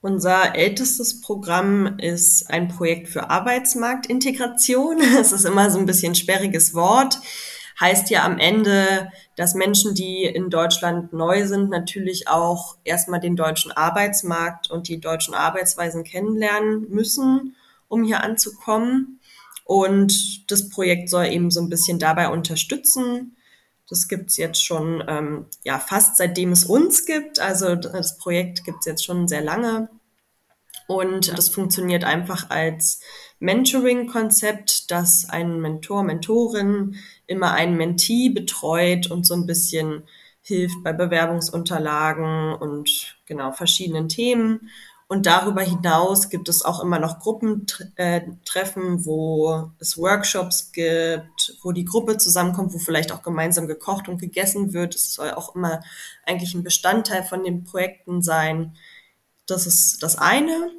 Unser 0.00 0.54
ältestes 0.54 1.20
Programm 1.20 1.98
ist 1.98 2.48
ein 2.48 2.68
Projekt 2.68 3.08
für 3.08 3.30
Arbeitsmarktintegration. 3.30 4.98
Das 5.16 5.32
ist 5.32 5.44
immer 5.44 5.70
so 5.70 5.78
ein 5.78 5.86
bisschen 5.86 6.14
sperriges 6.14 6.72
Wort 6.72 7.18
heißt 7.80 8.10
ja 8.10 8.24
am 8.24 8.38
Ende, 8.38 9.10
dass 9.36 9.54
Menschen, 9.54 9.94
die 9.94 10.24
in 10.24 10.50
Deutschland 10.50 11.12
neu 11.12 11.46
sind, 11.46 11.70
natürlich 11.70 12.28
auch 12.28 12.76
erstmal 12.84 13.20
den 13.20 13.36
deutschen 13.36 13.72
Arbeitsmarkt 13.72 14.70
und 14.70 14.88
die 14.88 15.00
deutschen 15.00 15.34
Arbeitsweisen 15.34 16.04
kennenlernen 16.04 16.86
müssen, 16.90 17.56
um 17.88 18.04
hier 18.04 18.22
anzukommen. 18.22 19.20
Und 19.64 20.50
das 20.50 20.70
Projekt 20.70 21.10
soll 21.10 21.26
eben 21.26 21.50
so 21.50 21.60
ein 21.60 21.68
bisschen 21.68 21.98
dabei 21.98 22.28
unterstützen. 22.30 23.36
Das 23.88 24.08
gibt's 24.08 24.36
jetzt 24.36 24.64
schon 24.64 25.04
ähm, 25.06 25.46
ja 25.62 25.78
fast 25.78 26.16
seitdem 26.16 26.52
es 26.52 26.64
uns 26.64 27.06
gibt. 27.06 27.38
Also 27.38 27.74
das 27.74 28.18
Projekt 28.18 28.64
gibt's 28.64 28.86
jetzt 28.86 29.04
schon 29.04 29.28
sehr 29.28 29.42
lange. 29.42 29.88
Und 30.88 31.36
das 31.36 31.50
funktioniert 31.50 32.02
einfach 32.04 32.48
als 32.48 33.00
Mentoring-Konzept, 33.40 34.90
dass 34.90 35.28
ein 35.28 35.60
Mentor, 35.60 36.02
Mentorin 36.02 36.96
immer 37.26 37.52
einen 37.52 37.76
Mentee 37.76 38.30
betreut 38.30 39.10
und 39.10 39.26
so 39.26 39.34
ein 39.34 39.46
bisschen 39.46 40.02
hilft 40.42 40.82
bei 40.82 40.92
Bewerbungsunterlagen 40.92 42.54
und 42.54 43.16
genau 43.26 43.52
verschiedenen 43.52 44.08
Themen. 44.08 44.70
Und 45.10 45.24
darüber 45.24 45.62
hinaus 45.62 46.28
gibt 46.28 46.50
es 46.50 46.62
auch 46.62 46.82
immer 46.82 46.98
noch 46.98 47.20
Gruppentreffen, 47.20 49.06
wo 49.06 49.70
es 49.78 49.96
Workshops 49.96 50.70
gibt, 50.72 51.56
wo 51.62 51.72
die 51.72 51.86
Gruppe 51.86 52.18
zusammenkommt, 52.18 52.74
wo 52.74 52.78
vielleicht 52.78 53.10
auch 53.12 53.22
gemeinsam 53.22 53.66
gekocht 53.66 54.08
und 54.08 54.18
gegessen 54.20 54.74
wird. 54.74 54.94
Es 54.94 55.14
soll 55.14 55.30
auch 55.30 55.54
immer 55.54 55.80
eigentlich 56.26 56.54
ein 56.54 56.62
Bestandteil 56.62 57.24
von 57.24 57.42
den 57.42 57.64
Projekten 57.64 58.20
sein. 58.20 58.76
Das 59.46 59.66
ist 59.66 60.02
das 60.02 60.16
eine. 60.16 60.72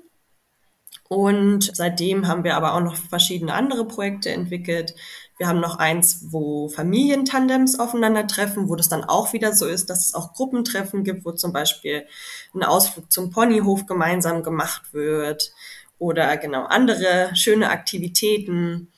Und 1.10 1.76
seitdem 1.76 2.28
haben 2.28 2.44
wir 2.44 2.56
aber 2.56 2.76
auch 2.76 2.82
noch 2.82 2.96
verschiedene 2.96 3.54
andere 3.54 3.86
Projekte 3.86 4.30
entwickelt. 4.30 4.94
Wir 5.40 5.48
haben 5.48 5.60
noch 5.60 5.80
eins, 5.80 6.28
wo 6.30 6.70
Familientandems 6.70 7.80
aufeinandertreffen, 7.80 8.70
wo 8.70 8.76
das 8.76 8.90
dann 8.90 9.04
auch 9.04 9.34
wieder 9.34 9.54
so 9.54 9.66
ist, 9.66 9.90
dass 9.90 10.06
es 10.06 10.14
auch 10.14 10.34
Gruppentreffen 10.34 11.04
gibt, 11.04 11.26
wo 11.26 11.32
zum 11.32 11.52
Beispiel 11.52 12.06
ein 12.54 12.64
Ausflug 12.64 13.12
zum 13.12 13.32
Ponyhof 13.32 13.88
gemeinsam 13.88 14.44
gemacht 14.44 14.94
wird 14.94 15.52
oder 15.98 16.38
genau 16.38 16.66
andere 16.66 17.32
schöne 17.36 17.72
Aktivitäten. 17.72 18.92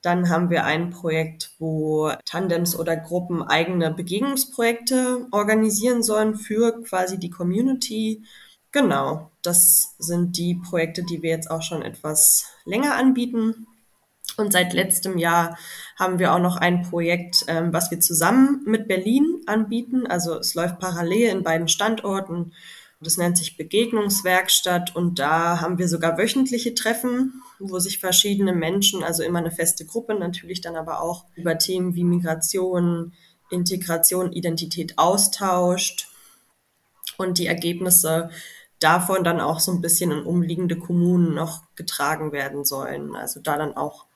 Dann 0.00 0.30
haben 0.30 0.48
wir 0.48 0.64
ein 0.64 0.88
Projekt, 0.88 1.50
wo 1.58 2.10
Tandems 2.24 2.74
oder 2.74 2.96
Gruppen 2.96 3.42
eigene 3.42 3.92
Begegnungsprojekte 3.92 5.26
organisieren 5.30 6.02
sollen 6.02 6.36
für 6.36 6.82
quasi 6.84 7.18
die 7.18 7.28
Community. 7.28 8.24
Genau, 8.72 9.30
das 9.42 9.96
sind 9.98 10.36
die 10.36 10.54
Projekte, 10.54 11.02
die 11.02 11.22
wir 11.22 11.30
jetzt 11.30 11.50
auch 11.50 11.62
schon 11.62 11.82
etwas 11.82 12.46
länger 12.64 12.94
anbieten. 12.94 13.66
Und 14.36 14.52
seit 14.52 14.72
letztem 14.72 15.18
Jahr 15.18 15.58
haben 15.98 16.18
wir 16.20 16.32
auch 16.32 16.38
noch 16.38 16.56
ein 16.56 16.82
Projekt, 16.82 17.44
ähm, 17.48 17.72
was 17.72 17.90
wir 17.90 17.98
zusammen 18.00 18.62
mit 18.64 18.86
Berlin 18.86 19.42
anbieten. 19.46 20.06
Also 20.06 20.38
es 20.38 20.54
läuft 20.54 20.78
parallel 20.78 21.30
in 21.30 21.42
beiden 21.42 21.68
Standorten. 21.68 22.52
Das 23.00 23.16
nennt 23.16 23.38
sich 23.38 23.56
Begegnungswerkstatt 23.56 24.94
und 24.94 25.18
da 25.18 25.60
haben 25.60 25.78
wir 25.78 25.88
sogar 25.88 26.18
wöchentliche 26.18 26.74
Treffen, 26.74 27.42
wo 27.58 27.78
sich 27.78 27.98
verschiedene 27.98 28.52
Menschen, 28.52 29.02
also 29.02 29.22
immer 29.22 29.38
eine 29.38 29.50
feste 29.50 29.86
Gruppe 29.86 30.14
natürlich 30.14 30.60
dann 30.60 30.76
aber 30.76 31.00
auch 31.00 31.24
über 31.34 31.56
Themen 31.56 31.94
wie 31.94 32.04
Migration, 32.04 33.14
Integration, 33.48 34.32
Identität 34.32 34.98
austauscht 34.98 36.08
und 37.16 37.38
die 37.38 37.46
Ergebnisse 37.46 38.30
davon 38.80 39.22
dann 39.22 39.40
auch 39.40 39.60
so 39.60 39.72
ein 39.72 39.80
bisschen 39.80 40.10
in 40.10 40.24
umliegende 40.24 40.76
Kommunen 40.76 41.34
noch 41.34 41.62
getragen 41.76 42.32
werden 42.32 42.64
sollen. 42.64 43.14
Also 43.14 43.40
da 43.40 43.56
dann 43.56 43.76
auch 43.76 44.06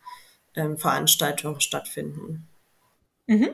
ähm, 0.56 0.78
Veranstaltungen 0.78 1.60
stattfinden. 1.60 2.48
Mhm. 3.26 3.50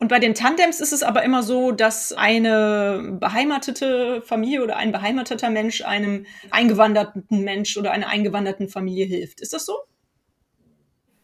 Und 0.00 0.08
bei 0.08 0.20
den 0.20 0.34
Tandems 0.34 0.80
ist 0.80 0.92
es 0.92 1.02
aber 1.02 1.24
immer 1.24 1.42
so, 1.42 1.72
dass 1.72 2.12
eine 2.12 3.16
beheimatete 3.20 4.22
Familie 4.22 4.62
oder 4.62 4.76
ein 4.76 4.92
beheimateter 4.92 5.50
Mensch 5.50 5.82
einem 5.82 6.24
eingewanderten 6.50 7.24
Mensch 7.42 7.76
oder 7.76 7.90
einer 7.90 8.08
eingewanderten 8.08 8.68
Familie 8.68 9.06
hilft. 9.06 9.40
Ist 9.40 9.52
das 9.52 9.66
so? 9.66 9.76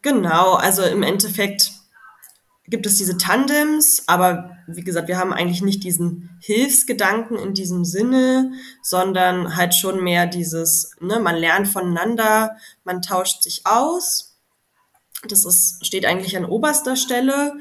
Genau, 0.03 0.55
also 0.55 0.83
im 0.83 1.05
Endeffekt 1.05 1.71
gibt 2.67 2.87
es 2.87 2.97
diese 2.97 3.19
Tandems, 3.19 4.05
aber 4.07 4.57
wie 4.67 4.83
gesagt, 4.83 5.09
wir 5.09 5.19
haben 5.19 5.33
eigentlich 5.33 5.63
nicht 5.63 5.85
diesen 5.85 6.31
Hilfsgedanken 6.41 7.37
in 7.37 7.53
diesem 7.53 7.85
Sinne, 7.85 8.53
sondern 8.83 9.57
halt 9.57 9.75
schon 9.75 10.03
mehr 10.03 10.27
dieses, 10.27 10.93
ne, 11.01 11.21
man 11.21 11.37
lernt 11.37 11.69
voneinander, 11.69 12.57
man 12.85 13.03
tauscht 13.03 13.43
sich 13.43 13.67
aus. 13.67 14.39
Das 15.29 15.45
ist, 15.45 15.85
steht 15.87 16.07
eigentlich 16.07 16.37
an 16.37 16.47
oberster 16.47 16.97
Stelle. 16.97 17.53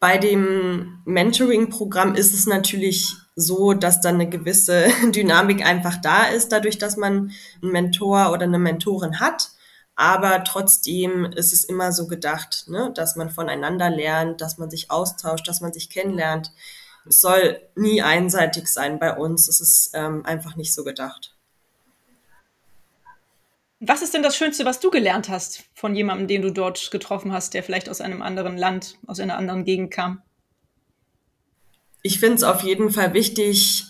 Bei 0.00 0.16
dem 0.16 1.00
Mentoring-Programm 1.04 2.14
ist 2.14 2.34
es 2.34 2.46
natürlich 2.46 3.16
so, 3.34 3.72
dass 3.72 4.00
dann 4.00 4.14
eine 4.14 4.28
gewisse 4.28 4.88
Dynamik 5.10 5.66
einfach 5.66 5.96
da 6.00 6.24
ist, 6.24 6.50
dadurch, 6.50 6.78
dass 6.78 6.96
man 6.96 7.32
einen 7.62 7.72
Mentor 7.72 8.30
oder 8.32 8.44
eine 8.44 8.60
Mentorin 8.60 9.18
hat. 9.18 9.50
Aber 10.00 10.44
trotzdem 10.44 11.24
ist 11.24 11.52
es 11.52 11.64
immer 11.64 11.90
so 11.90 12.06
gedacht, 12.06 12.66
ne, 12.68 12.92
dass 12.94 13.16
man 13.16 13.30
voneinander 13.30 13.90
lernt, 13.90 14.40
dass 14.40 14.56
man 14.56 14.70
sich 14.70 14.92
austauscht, 14.92 15.48
dass 15.48 15.60
man 15.60 15.72
sich 15.72 15.90
kennenlernt. 15.90 16.52
Es 17.04 17.20
soll 17.20 17.60
nie 17.74 18.00
einseitig 18.00 18.68
sein 18.68 19.00
bei 19.00 19.16
uns. 19.16 19.48
Es 19.48 19.60
ist 19.60 19.90
ähm, 19.94 20.24
einfach 20.24 20.54
nicht 20.54 20.72
so 20.72 20.84
gedacht. 20.84 21.34
Was 23.80 24.00
ist 24.00 24.14
denn 24.14 24.22
das 24.22 24.36
Schönste, 24.36 24.64
was 24.64 24.78
du 24.78 24.92
gelernt 24.92 25.28
hast 25.28 25.64
von 25.74 25.96
jemandem, 25.96 26.28
den 26.28 26.42
du 26.42 26.52
dort 26.52 26.92
getroffen 26.92 27.32
hast, 27.32 27.54
der 27.54 27.64
vielleicht 27.64 27.88
aus 27.88 28.00
einem 28.00 28.22
anderen 28.22 28.56
Land, 28.56 28.98
aus 29.08 29.18
einer 29.18 29.36
anderen 29.36 29.64
Gegend 29.64 29.90
kam? 29.90 30.22
Ich 32.04 32.20
finde 32.20 32.36
es 32.36 32.44
auf 32.44 32.62
jeden 32.62 32.90
Fall 32.90 33.14
wichtig, 33.14 33.84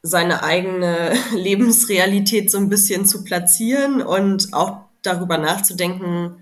seine 0.00 0.42
eigene 0.42 1.12
Lebensrealität 1.34 2.50
so 2.50 2.56
ein 2.56 2.70
bisschen 2.70 3.04
zu 3.04 3.24
platzieren 3.24 4.00
und 4.00 4.54
auch 4.54 4.88
darüber 5.02 5.38
nachzudenken, 5.38 6.36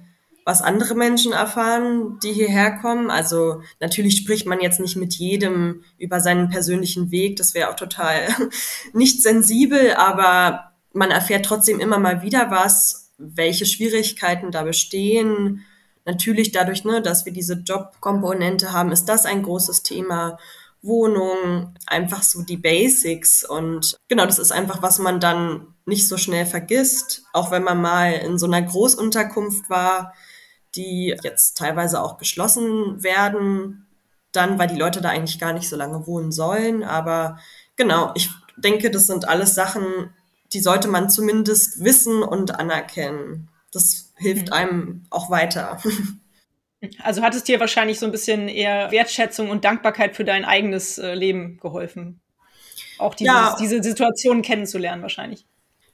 was 0.45 0.63
andere 0.63 0.95
Menschen 0.95 1.33
erfahren, 1.33 2.19
die 2.23 2.33
hierher 2.33 2.79
kommen. 2.79 3.11
Also 3.11 3.61
natürlich 3.81 4.17
spricht 4.17 4.47
man 4.47 4.61
jetzt 4.61 4.81
nicht 4.81 4.97
mit 4.97 5.13
jedem 5.15 5.85
über 5.99 6.21
seinen 6.21 6.49
persönlichen 6.49 7.11
Weg, 7.11 7.37
das 7.37 7.53
wäre 7.53 7.69
auch 7.69 7.77
total 7.77 8.29
nicht 8.95 9.23
sensibel, 9.23 9.93
aber 9.93 10.73
man 10.95 11.11
erfährt 11.11 11.45
trotzdem 11.45 11.81
immer 11.81 11.99
mal 11.99 12.23
wieder 12.23 12.51
was, 12.51 13.13
welche 13.19 13.67
Schwierigkeiten 13.67 14.51
da 14.51 14.63
bestehen. 14.63 15.65
Natürlich 16.07 16.53
dadurch, 16.53 16.85
ne, 16.85 17.03
dass 17.03 17.27
wir 17.27 17.33
diese 17.35 17.55
Jobkomponente 17.55 18.73
haben, 18.73 18.91
ist 18.91 19.05
das 19.05 19.27
ein 19.27 19.43
großes 19.43 19.83
Thema. 19.83 20.39
Wohnung, 20.83 21.75
einfach 21.87 22.23
so 22.23 22.43
die 22.43 22.57
Basics. 22.57 23.45
Und 23.45 23.97
genau, 24.09 24.27
das 24.27 24.39
ist 24.39 24.53
einfach, 24.53 24.83
was 24.83 24.99
man 24.99 25.21
dann 25.21 25.75
nicht 25.87 26.09
so 26.09 26.17
schnell 26.17 26.47
vergisst. 26.47 27.23
Auch 27.33 27.51
wenn 27.51 27.65
man 27.65 27.81
mal 27.81 28.13
in 28.13 28.39
so 28.39 28.47
einer 28.47 28.63
Großunterkunft 28.63 29.69
war, 29.69 30.15
die 30.75 31.17
jetzt 31.23 31.57
teilweise 31.57 32.03
auch 32.03 32.19
geschlossen 32.19 33.03
werden, 33.03 33.87
dann, 34.33 34.59
weil 34.59 34.69
die 34.69 34.79
Leute 34.79 35.01
da 35.01 35.09
eigentlich 35.11 35.39
gar 35.39 35.53
nicht 35.53 35.69
so 35.69 35.77
lange 35.77 36.07
wohnen 36.07 36.33
sollen. 36.33 36.85
Aber 36.85 37.39
genau, 37.77 38.13
ich 38.15 38.31
denke, 38.57 38.91
das 38.91 39.07
sind 39.07 39.27
alles 39.27 39.55
Sachen, 39.55 40.11
die 40.53 40.61
sollte 40.61 40.89
man 40.89 41.11
zumindest 41.11 41.83
wissen 41.85 42.23
und 42.23 42.59
anerkennen. 42.59 43.49
Das 43.73 44.13
hilft 44.17 44.49
mhm. 44.49 44.53
einem 44.53 45.07
auch 45.11 45.31
weiter. 45.31 45.81
Also 47.03 47.23
hat 47.23 47.35
es 47.35 47.45
dir 47.45 47.59
wahrscheinlich 47.59 47.99
so 47.99 48.07
ein 48.07 48.13
bisschen 48.13 48.49
eher 48.49 48.91
Wertschätzung 48.91 49.51
und 49.51 49.65
Dankbarkeit 49.65 50.15
für 50.15 50.25
dein 50.25 50.45
eigenes 50.45 50.99
äh, 50.99 51.15
Leben 51.15 51.59
geholfen. 51.59 52.21
Auch 52.99 53.15
dieses, 53.15 53.35
ja, 53.35 53.57
diese 53.59 53.83
Situation 53.83 54.43
kennenzulernen 54.43 55.03
wahrscheinlich. 55.03 55.47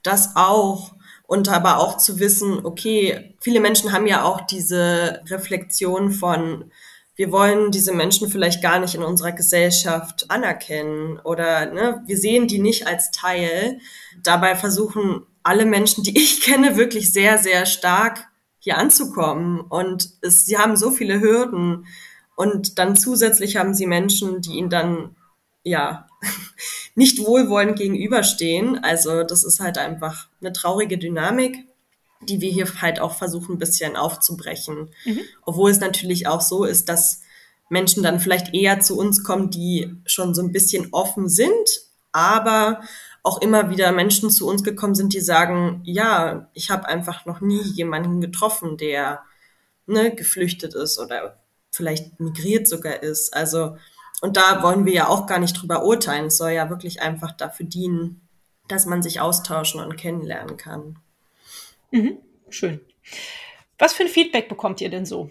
Das 0.02 0.36
auch. 0.36 0.94
Und 1.26 1.48
aber 1.48 1.78
auch 1.78 1.96
zu 1.96 2.18
wissen, 2.20 2.64
okay, 2.64 3.34
viele 3.40 3.60
Menschen 3.60 3.92
haben 3.92 4.06
ja 4.06 4.24
auch 4.24 4.42
diese 4.42 5.22
Reflexion 5.30 6.10
von, 6.10 6.70
wir 7.16 7.32
wollen 7.32 7.70
diese 7.70 7.92
Menschen 7.92 8.28
vielleicht 8.28 8.62
gar 8.62 8.78
nicht 8.78 8.94
in 8.94 9.02
unserer 9.02 9.32
Gesellschaft 9.32 10.26
anerkennen 10.30 11.18
oder 11.20 11.72
ne, 11.72 12.02
wir 12.06 12.18
sehen 12.18 12.46
die 12.46 12.58
nicht 12.58 12.86
als 12.86 13.10
Teil. 13.10 13.78
Dabei 14.22 14.54
versuchen 14.54 15.26
alle 15.42 15.64
Menschen, 15.64 16.04
die 16.04 16.18
ich 16.18 16.42
kenne, 16.42 16.76
wirklich 16.76 17.10
sehr, 17.12 17.38
sehr 17.38 17.64
stark 17.64 18.26
hier 18.64 18.78
anzukommen. 18.78 19.61
Und 19.61 20.11
es, 20.23 20.47
sie 20.47 20.56
haben 20.56 20.76
so 20.76 20.90
viele 20.90 21.21
Hürden. 21.21 21.87
Und 22.35 22.78
dann 22.78 22.97
zusätzlich 22.97 23.56
haben 23.56 23.75
sie 23.75 23.87
Menschen, 23.87 24.40
die 24.40 24.52
ihnen 24.52 24.71
dann, 24.71 25.14
ja, 25.62 26.09
nicht 26.94 27.18
wohlwollend 27.18 27.78
gegenüberstehen. 27.78 28.83
Also 28.83 29.23
das 29.23 29.44
ist 29.44 29.61
halt 29.61 29.76
einfach 29.76 30.28
eine 30.40 30.52
traurige 30.52 30.97
Dynamik, 30.97 31.66
die 32.23 32.40
wir 32.40 32.50
hier 32.50 32.66
halt 32.80 33.00
auch 33.00 33.14
versuchen, 33.14 33.56
ein 33.56 33.59
bisschen 33.59 33.97
aufzubrechen. 33.97 34.88
Mhm. 35.04 35.21
Obwohl 35.42 35.71
es 35.71 35.80
natürlich 35.80 36.26
auch 36.26 36.40
so 36.40 36.64
ist, 36.64 36.88
dass 36.88 37.21
Menschen 37.68 38.02
dann 38.02 38.18
vielleicht 38.18 38.54
eher 38.54 38.80
zu 38.80 38.97
uns 38.97 39.23
kommen, 39.23 39.50
die 39.50 39.94
schon 40.06 40.35
so 40.35 40.42
ein 40.42 40.52
bisschen 40.52 40.88
offen 40.92 41.28
sind, 41.28 41.83
aber 42.12 42.80
auch 43.24 43.40
immer 43.40 43.70
wieder 43.70 43.90
Menschen 43.90 44.30
zu 44.30 44.46
uns 44.46 44.62
gekommen 44.62 44.94
sind, 44.94 45.14
die 45.14 45.20
sagen, 45.20 45.80
ja, 45.84 46.48
ich 46.52 46.70
habe 46.70 46.86
einfach 46.86 47.24
noch 47.24 47.40
nie 47.40 47.62
jemanden 47.62 48.20
getroffen, 48.20 48.76
der 48.76 49.22
ne, 49.86 50.14
geflüchtet 50.14 50.74
ist 50.74 50.98
oder 50.98 51.42
vielleicht 51.70 52.20
migriert 52.20 52.68
sogar 52.68 53.02
ist. 53.02 53.34
Also, 53.34 53.76
und 54.20 54.36
da 54.36 54.62
wollen 54.62 54.84
wir 54.84 54.92
ja 54.92 55.08
auch 55.08 55.26
gar 55.26 55.38
nicht 55.38 55.54
drüber 55.54 55.84
urteilen. 55.84 56.26
Es 56.26 56.36
soll 56.36 56.52
ja 56.52 56.68
wirklich 56.68 57.00
einfach 57.00 57.32
dafür 57.32 57.66
dienen, 57.66 58.28
dass 58.68 58.84
man 58.84 59.02
sich 59.02 59.20
austauschen 59.20 59.80
und 59.80 59.96
kennenlernen 59.96 60.58
kann. 60.58 60.98
Mhm, 61.90 62.18
schön. 62.50 62.80
Was 63.78 63.94
für 63.94 64.04
ein 64.04 64.08
Feedback 64.08 64.50
bekommt 64.50 64.82
ihr 64.82 64.90
denn 64.90 65.06
so? 65.06 65.30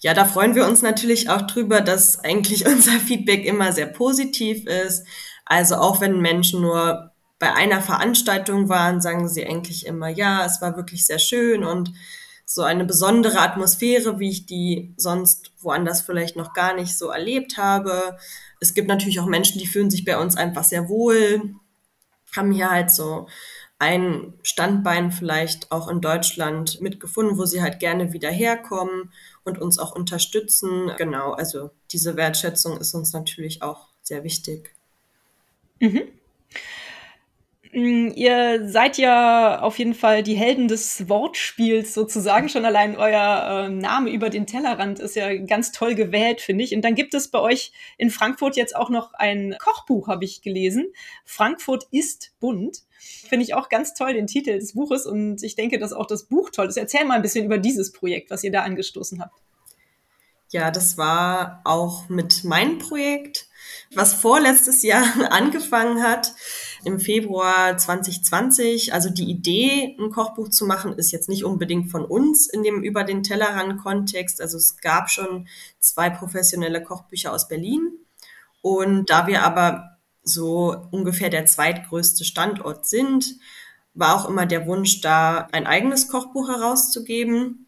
Ja, 0.00 0.14
da 0.14 0.24
freuen 0.24 0.54
wir 0.54 0.66
uns 0.66 0.82
natürlich 0.82 1.28
auch 1.28 1.42
drüber, 1.42 1.82
dass 1.82 2.18
eigentlich 2.24 2.66
unser 2.66 2.98
Feedback 2.98 3.44
immer 3.44 3.72
sehr 3.72 3.86
positiv 3.86 4.66
ist. 4.66 5.06
Also 5.46 5.76
auch 5.76 6.00
wenn 6.00 6.20
Menschen 6.20 6.60
nur 6.60 7.12
bei 7.38 7.52
einer 7.54 7.80
Veranstaltung 7.80 8.68
waren, 8.68 9.00
sagen 9.00 9.28
sie 9.28 9.46
eigentlich 9.46 9.86
immer, 9.86 10.08
ja, 10.08 10.44
es 10.44 10.60
war 10.60 10.76
wirklich 10.76 11.06
sehr 11.06 11.18
schön 11.18 11.64
und 11.64 11.92
so 12.44 12.62
eine 12.62 12.84
besondere 12.84 13.40
Atmosphäre, 13.40 14.18
wie 14.18 14.30
ich 14.30 14.46
die 14.46 14.94
sonst 14.96 15.52
woanders 15.60 16.00
vielleicht 16.00 16.36
noch 16.36 16.52
gar 16.52 16.74
nicht 16.74 16.96
so 16.96 17.08
erlebt 17.08 17.58
habe. 17.58 18.16
Es 18.60 18.72
gibt 18.72 18.88
natürlich 18.88 19.20
auch 19.20 19.26
Menschen, 19.26 19.58
die 19.58 19.66
fühlen 19.66 19.90
sich 19.90 20.04
bei 20.04 20.16
uns 20.18 20.36
einfach 20.36 20.64
sehr 20.64 20.88
wohl, 20.88 21.54
haben 22.34 22.52
hier 22.52 22.70
halt 22.70 22.90
so 22.90 23.28
ein 23.78 24.34
Standbein 24.42 25.10
vielleicht 25.12 25.70
auch 25.70 25.88
in 25.88 26.00
Deutschland 26.00 26.80
mitgefunden, 26.80 27.36
wo 27.36 27.44
sie 27.44 27.62
halt 27.62 27.78
gerne 27.78 28.12
wieder 28.12 28.30
herkommen 28.30 29.12
und 29.44 29.58
uns 29.58 29.78
auch 29.78 29.94
unterstützen. 29.94 30.92
Genau, 30.96 31.32
also 31.32 31.70
diese 31.92 32.16
Wertschätzung 32.16 32.78
ist 32.78 32.94
uns 32.94 33.12
natürlich 33.12 33.62
auch 33.62 33.88
sehr 34.02 34.24
wichtig. 34.24 34.75
Mhm. 35.80 36.02
Mm, 37.76 38.12
ihr 38.14 38.66
seid 38.70 38.96
ja 38.96 39.60
auf 39.60 39.78
jeden 39.78 39.92
Fall 39.92 40.22
die 40.22 40.34
Helden 40.34 40.66
des 40.66 41.10
Wortspiels 41.10 41.92
sozusagen. 41.92 42.48
Schon 42.48 42.64
allein 42.64 42.96
euer 42.96 43.66
äh, 43.66 43.68
Name 43.68 44.10
über 44.10 44.30
den 44.30 44.46
Tellerrand 44.46 44.98
ist 44.98 45.14
ja 45.14 45.34
ganz 45.36 45.72
toll 45.72 45.94
gewählt, 45.94 46.40
finde 46.40 46.64
ich. 46.64 46.74
Und 46.74 46.80
dann 46.82 46.94
gibt 46.94 47.12
es 47.12 47.28
bei 47.28 47.38
euch 47.38 47.72
in 47.98 48.08
Frankfurt 48.08 48.56
jetzt 48.56 48.74
auch 48.74 48.88
noch 48.88 49.12
ein 49.12 49.56
Kochbuch, 49.58 50.08
habe 50.08 50.24
ich 50.24 50.40
gelesen. 50.40 50.86
Frankfurt 51.26 51.86
ist 51.90 52.32
bunt. 52.40 52.84
Finde 52.98 53.44
ich 53.44 53.52
auch 53.52 53.68
ganz 53.68 53.92
toll, 53.92 54.14
den 54.14 54.26
Titel 54.26 54.58
des 54.58 54.72
Buches. 54.72 55.04
Und 55.04 55.42
ich 55.42 55.54
denke, 55.54 55.78
dass 55.78 55.92
auch 55.92 56.06
das 56.06 56.24
Buch 56.24 56.48
toll 56.48 56.68
ist. 56.68 56.78
Erzähl 56.78 57.04
mal 57.04 57.14
ein 57.14 57.22
bisschen 57.22 57.44
über 57.44 57.58
dieses 57.58 57.92
Projekt, 57.92 58.30
was 58.30 58.42
ihr 58.42 58.52
da 58.52 58.62
angestoßen 58.62 59.20
habt. 59.20 59.42
Ja, 60.50 60.70
das 60.70 60.96
war 60.96 61.60
auch 61.64 62.08
mit 62.08 62.44
meinem 62.44 62.78
Projekt, 62.78 63.45
was 63.94 64.14
vorletztes 64.14 64.82
Jahr 64.82 65.04
angefangen 65.30 66.02
hat, 66.02 66.34
im 66.84 67.00
Februar 67.00 67.76
2020. 67.76 68.94
Also 68.94 69.10
die 69.10 69.28
Idee, 69.28 69.96
ein 69.98 70.10
Kochbuch 70.10 70.50
zu 70.50 70.66
machen, 70.66 70.92
ist 70.94 71.10
jetzt 71.10 71.28
nicht 71.28 71.44
unbedingt 71.44 71.90
von 71.90 72.04
uns 72.04 72.46
in 72.46 72.62
dem 72.62 72.82
über 72.82 73.04
den 73.04 73.22
Tellerrand-Kontext. 73.22 74.40
Also 74.40 74.56
es 74.56 74.76
gab 74.78 75.10
schon 75.10 75.48
zwei 75.80 76.10
professionelle 76.10 76.82
Kochbücher 76.82 77.32
aus 77.32 77.48
Berlin. 77.48 77.92
Und 78.62 79.10
da 79.10 79.26
wir 79.26 79.42
aber 79.42 79.96
so 80.22 80.76
ungefähr 80.90 81.30
der 81.30 81.46
zweitgrößte 81.46 82.24
Standort 82.24 82.86
sind, 82.86 83.36
war 83.94 84.14
auch 84.14 84.28
immer 84.28 84.46
der 84.46 84.66
Wunsch 84.66 85.00
da, 85.00 85.48
ein 85.52 85.66
eigenes 85.66 86.08
Kochbuch 86.08 86.48
herauszugeben. 86.48 87.65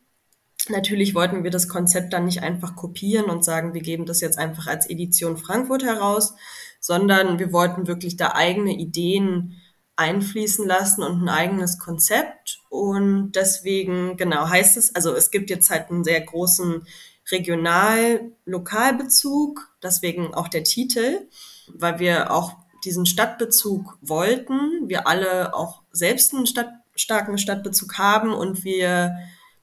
Natürlich 0.69 1.15
wollten 1.15 1.45
wir 1.45 1.51
das 1.51 1.69
Konzept 1.69 2.13
dann 2.13 2.27
nicht 2.27 2.43
einfach 2.43 2.77
kopieren 2.77 3.27
und 3.27 3.45
sagen, 3.45 3.75
wir 3.75 3.83
geben 3.83 4.07
das 4.07 4.21
jetzt 4.21 4.39
einfach 4.39 4.67
als 4.67 4.89
Edition 4.89 5.37
Frankfurt 5.37 5.85
heraus, 5.85 6.35
sondern 6.81 7.39
wir 7.39 7.53
wollten 7.53 7.87
wirklich 7.87 8.17
da 8.17 8.33
eigene 8.35 8.73
Ideen 8.73 9.61
einfließen 9.97 10.67
lassen 10.67 11.03
und 11.03 11.23
ein 11.23 11.29
eigenes 11.29 11.79
Konzept. 11.79 12.61
Und 12.71 13.33
deswegen, 13.33 14.17
genau, 14.17 14.49
heißt 14.49 14.77
es, 14.77 14.95
also 14.95 15.15
es 15.15 15.31
gibt 15.31 15.51
jetzt 15.51 15.71
halt 15.71 15.91
einen 15.91 16.05
sehr 16.05 16.21
großen 16.21 16.87
Regional-Lokalbezug, 17.31 19.69
deswegen 19.83 20.33
auch 20.35 20.49
der 20.49 20.65
Titel, 20.65 21.29
weil 21.75 21.99
wir 21.99 22.33
auch 22.33 22.57
diesen 22.85 23.07
Stadtbezug 23.07 23.99
wollten, 24.01 24.89
wir 24.89 25.09
alle 25.09 25.55
auch 25.55 25.83
selbst 25.91 26.33
einen 26.33 26.47
Stadt, 26.47 26.71
starken 26.95 27.39
Stadtbezug 27.39 27.99
haben 27.99 28.33
und 28.33 28.63
wir 28.65 29.19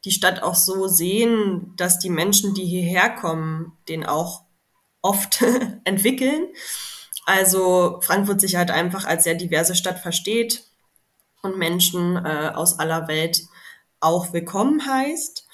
die 0.06 0.12
Stadt 0.12 0.42
auch 0.44 0.56
so 0.56 0.88
sehen, 0.88 1.74
dass 1.78 2.00
die 2.00 2.10
Menschen, 2.10 2.54
die 2.54 2.66
hierher 2.66 3.10
kommen, 3.10 3.74
den 3.90 4.06
auch 4.06 4.44
oft 5.02 5.44
entwickeln. 5.84 6.48
Also 7.26 8.00
Frankfurt 8.02 8.40
sich 8.40 8.56
halt 8.56 8.70
einfach 8.70 9.06
als 9.06 9.24
sehr 9.24 9.36
diverse 9.36 9.76
Stadt 9.76 10.00
versteht 10.00 10.64
und 11.42 11.58
Menschen 11.58 12.18
äh, 12.18 12.52
aus 12.54 12.80
aller 12.80 13.08
Welt 13.08 13.42
auch 14.00 14.32
willkommen 14.32 14.86
heißt. 14.86 15.48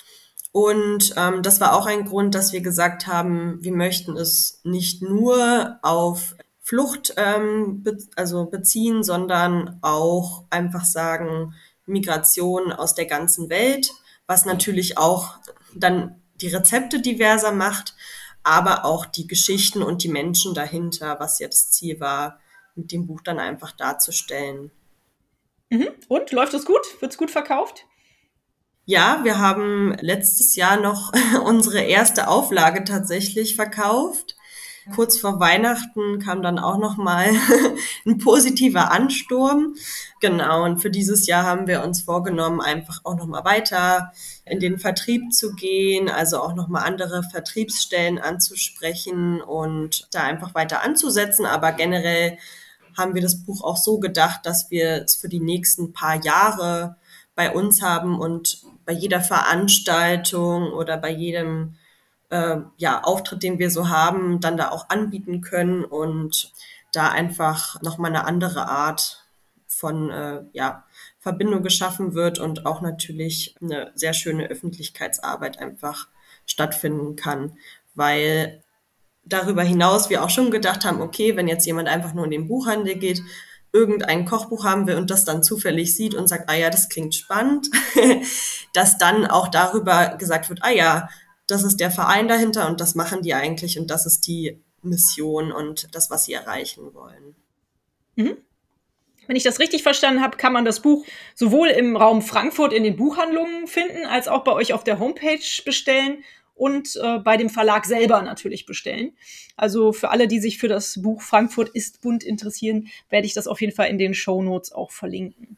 Und 0.52 1.14
ähm, 1.16 1.44
das 1.44 1.62
war 1.62 1.74
auch 1.74 1.86
ein 1.86 2.06
Grund, 2.06 2.36
dass 2.36 2.52
wir 2.52 2.60
gesagt 2.60 3.08
haben, 3.08 3.64
wir 3.64 3.72
möchten 3.72 4.18
es 4.18 4.60
nicht 4.64 5.02
nur 5.02 5.80
auf 5.82 6.36
Flucht 6.60 7.14
ähm, 7.16 7.84
be 7.84 7.98
also 8.18 8.46
beziehen, 8.46 9.04
sondern 9.04 9.80
auch 9.82 10.44
einfach 10.50 10.84
sagen, 10.84 11.54
Migration 11.86 12.72
aus 12.72 12.96
der 12.96 13.06
ganzen 13.06 13.50
Welt 13.50 13.92
was 14.32 14.46
natürlich 14.46 14.98
auch 14.98 15.36
dann 15.76 16.22
die 16.36 16.48
Rezepte 16.48 17.02
diverser 17.02 17.52
macht, 17.52 17.96
aber 18.44 18.86
auch 18.86 19.06
die 19.06 19.28
Geschichten 19.28 19.84
und 19.84 20.04
die 20.04 20.08
Menschen 20.08 20.54
dahinter, 20.54 21.20
was 21.20 21.40
ja 21.40 21.50
das 21.50 21.70
Ziel 21.72 22.00
war, 22.00 22.40
mit 22.74 22.94
dem 22.94 23.08
Buch 23.08 23.20
dann 23.22 23.40
einfach 23.40 23.74
darzustellen. 23.74 24.72
Mhm. 25.70 25.90
Und 26.08 26.32
läuft 26.32 26.54
es 26.54 26.64
gut? 26.64 26.80
Wird 27.02 27.12
es 27.12 27.18
gut 27.18 27.30
verkauft? 27.30 27.86
Ja, 28.86 29.20
wir 29.24 29.38
haben 29.38 29.98
letztes 30.00 30.56
Jahr 30.56 30.80
noch 30.80 31.12
unsere 31.44 31.82
erste 31.82 32.30
Auflage 32.30 32.86
tatsächlich 32.86 33.58
verkauft. 33.58 34.38
Kurz 34.96 35.20
vor 35.20 35.40
Weihnachten 35.40 36.20
kam 36.20 36.42
dann 36.42 36.58
auch 36.58 36.78
noch 36.80 36.98
mal 36.98 37.30
ein 38.06 38.18
positiver 38.18 38.92
Ansturm. 38.92 39.76
Genau, 40.22 40.64
und 40.64 40.80
für 40.80 40.90
dieses 40.90 41.28
Jahr 41.28 41.46
haben 41.46 41.68
wir 41.68 41.84
uns 41.84 42.02
vorgenommen, 42.02 42.62
einfach 42.62 43.02
auch 43.04 43.16
noch 43.16 43.28
mal 43.28 43.46
weiter 43.46 44.12
in 44.44 44.60
den 44.60 44.80
Vertrieb 44.80 45.34
zu 45.34 45.54
gehen, 45.54 46.10
also 46.10 46.42
auch 46.42 46.56
noch 46.56 46.68
mal 46.68 46.82
andere 46.82 47.22
Vertriebsstellen 47.24 48.18
anzusprechen 48.18 49.42
und 49.42 50.08
da 50.12 50.24
einfach 50.24 50.56
weiter 50.56 50.84
anzusetzen. 50.84 51.46
Aber 51.46 51.74
generell 51.74 52.40
haben 52.98 53.14
wir 53.14 53.22
das 53.22 53.44
Buch 53.44 53.64
auch 53.64 53.78
so 53.78 54.00
gedacht, 54.00 54.46
dass 54.46 54.72
wir 54.72 55.04
es 55.04 55.16
für 55.16 55.30
die 55.30 55.40
nächsten 55.40 55.94
paar 55.94 56.24
Jahre 56.24 56.98
bei 57.36 57.52
uns 57.54 57.82
haben 57.82 58.20
und 58.20 58.62
bei 58.86 58.94
jeder 58.94 59.22
Veranstaltung 59.22 60.74
oder 60.74 60.98
bei 60.98 61.12
jedem 61.12 61.76
äh, 62.32 62.58
ja, 62.78 63.04
Auftritt, 63.04 63.44
den 63.44 63.60
wir 63.60 63.70
so 63.70 63.90
haben, 63.90 64.40
dann 64.40 64.58
da 64.58 64.72
auch 64.72 64.90
anbieten 64.90 65.42
können 65.42 65.86
und 65.86 66.52
da 66.92 67.10
einfach 67.10 67.82
nochmal 67.82 68.12
eine 68.12 68.26
andere 68.26 68.68
Art 68.68 69.26
von 69.68 70.10
äh, 70.10 70.44
ja, 70.54 70.86
Verbindung 71.20 71.62
geschaffen 71.62 72.14
wird 72.14 72.40
und 72.40 72.66
auch 72.66 72.82
natürlich 72.82 73.56
eine 73.62 73.92
sehr 73.96 74.14
schöne 74.14 74.48
Öffentlichkeitsarbeit 74.48 75.60
einfach 75.60 76.08
stattfinden 76.46 77.16
kann, 77.16 77.58
weil 77.96 78.64
darüber 79.24 79.64
hinaus 79.64 80.10
wir 80.10 80.24
auch 80.24 80.30
schon 80.30 80.52
gedacht 80.52 80.86
haben, 80.86 81.02
okay, 81.02 81.36
wenn 81.36 81.48
jetzt 81.48 81.66
jemand 81.66 81.88
einfach 81.88 82.14
nur 82.14 82.26
in 82.26 82.32
den 82.32 82.48
Buchhandel 82.48 82.96
geht, 82.96 83.22
irgendein 83.74 84.26
Kochbuch 84.26 84.66
haben 84.66 84.88
will 84.88 84.96
und 84.96 85.10
das 85.10 85.24
dann 85.24 85.44
zufällig 85.44 85.96
sieht 85.96 86.14
und 86.14 86.28
sagt, 86.28 86.50
ah 86.50 86.56
ja, 86.56 86.70
das 86.70 86.90
klingt 86.90 87.16
spannend, 87.16 87.70
dass 88.74 88.98
dann 88.98 89.26
auch 89.26 89.48
darüber 89.48 90.16
gesagt 90.18 90.50
wird, 90.50 90.60
ah 90.64 90.72
ja, 90.72 91.10
das 91.52 91.64
ist 91.64 91.80
der 91.80 91.92
Verein 91.92 92.28
dahinter 92.28 92.68
und 92.68 92.82
das 92.82 92.96
machen 92.96 93.22
die 93.22 93.34
eigentlich 93.34 93.78
und 93.78 93.92
das 93.92 94.06
ist 94.06 94.28
die 94.28 94.60
Mission 94.82 95.52
und 95.52 95.94
das, 95.94 96.10
was 96.10 96.26
sie 96.26 96.34
erreichen 96.34 96.94
wollen. 96.94 97.36
Mhm. 98.16 98.38
Wenn 99.28 99.36
ich 99.36 99.44
das 99.44 99.60
richtig 99.60 99.84
verstanden 99.84 100.22
habe, 100.22 100.38
kann 100.38 100.52
man 100.52 100.66
das 100.66 100.82
Buch 100.82 101.06
sowohl 101.36 101.70
im 101.70 101.96
Raum 101.96 102.22
Frankfurt 102.22 102.74
in 102.74 102.84
den 102.84 102.96
Buchhandlungen 102.96 103.68
finden, 103.68 104.06
als 104.06 104.28
auch 104.28 104.44
bei 104.44 104.52
euch 104.52 104.74
auf 104.74 104.84
der 104.84 105.00
Homepage 105.00 105.40
bestellen 105.64 106.24
und 106.56 106.96
äh, 107.02 107.20
bei 107.20 107.38
dem 107.38 107.50
Verlag 107.50 107.86
selber 107.86 108.22
natürlich 108.24 108.66
bestellen. 108.66 109.16
Also 109.56 109.94
für 109.94 110.10
alle, 110.10 110.28
die 110.28 110.40
sich 110.40 110.58
für 110.58 110.68
das 110.68 111.02
Buch 111.02 111.22
Frankfurt 111.22 111.70
ist 111.70 112.02
bunt 112.02 112.24
interessieren, 112.24 112.88
werde 113.10 113.28
ich 113.28 113.34
das 113.34 113.48
auf 113.48 113.62
jeden 113.62 113.74
Fall 113.74 113.90
in 113.90 113.98
den 113.98 114.14
Show 114.14 114.42
Notes 114.42 114.72
auch 114.72 114.92
verlinken. 114.92 115.58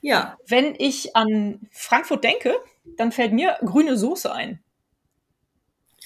Ja. 0.00 0.36
Wenn 0.46 0.74
ich 0.76 1.14
an 1.14 1.60
Frankfurt 1.70 2.24
denke, 2.24 2.54
dann 2.96 3.12
fällt 3.12 3.32
mir 3.32 3.56
grüne 3.64 3.96
Soße 3.96 4.32
ein. 4.32 4.60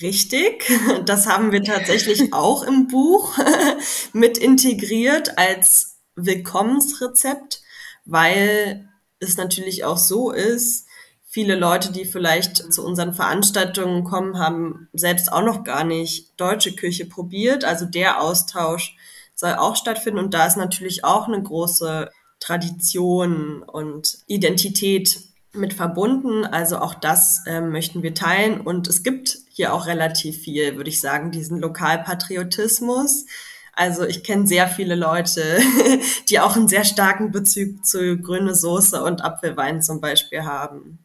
Richtig, 0.01 0.71
das 1.05 1.27
haben 1.27 1.53
wir 1.53 1.63
tatsächlich 1.63 2.33
auch 2.33 2.63
im 2.63 2.87
Buch 2.87 3.37
mit 4.13 4.39
integriert 4.39 5.37
als 5.39 5.99
Willkommensrezept, 6.15 7.63
weil 8.05 8.89
es 9.21 9.37
natürlich 9.37 9.85
auch 9.85 9.99
so 9.99 10.31
ist, 10.31 10.87
viele 11.29 11.57
Leute, 11.57 11.93
die 11.93 12.05
vielleicht 12.05 12.73
zu 12.73 12.85
unseren 12.85 13.13
Veranstaltungen 13.13 14.05
kommen, 14.05 14.39
haben 14.39 14.89
selbst 14.93 15.33
auch 15.33 15.43
noch 15.43 15.65
gar 15.65 15.85
nicht 15.85 16.41
deutsche 16.41 16.75
Küche 16.75 17.07
probiert. 17.07 17.65
Also 17.65 17.85
der 17.85 18.23
Austausch 18.23 18.97
soll 19.35 19.55
auch 19.55 19.77
stattfinden 19.77 20.19
und 20.19 20.35
da 20.35 20.47
ist 20.47 20.57
natürlich 20.57 21.05
auch 21.05 21.29
eine 21.29 21.43
große 21.43 22.11
Tradition 22.41 23.63
und 23.63 24.19
Identität 24.27 25.28
mit 25.53 25.75
verbunden. 25.75 26.45
Also 26.45 26.79
auch 26.79 26.95
das 26.95 27.43
äh, 27.47 27.61
möchten 27.61 28.03
wir 28.03 28.15
teilen. 28.15 28.61
Und 28.61 28.89
es 28.89 29.03
gibt 29.03 29.39
hier 29.51 29.73
auch 29.73 29.87
relativ 29.87 30.39
viel, 30.39 30.77
würde 30.77 30.91
ich 30.91 31.01
sagen, 31.01 31.31
diesen 31.31 31.59
Lokalpatriotismus. 31.59 33.27
Also 33.73 34.05
ich 34.05 34.25
kenne 34.25 34.47
sehr 34.47 34.67
viele 34.67 34.95
Leute, 34.95 35.43
die 36.29 36.41
auch 36.41 36.57
einen 36.57 36.69
sehr 36.69 36.85
starken 36.85 37.31
Bezug 37.31 37.85
zu 37.87 38.19
grüne 38.19 38.55
Soße 38.55 39.03
und 39.03 39.23
Apfelwein 39.25 39.83
zum 39.83 40.01
Beispiel 40.01 40.45
haben. 40.45 40.99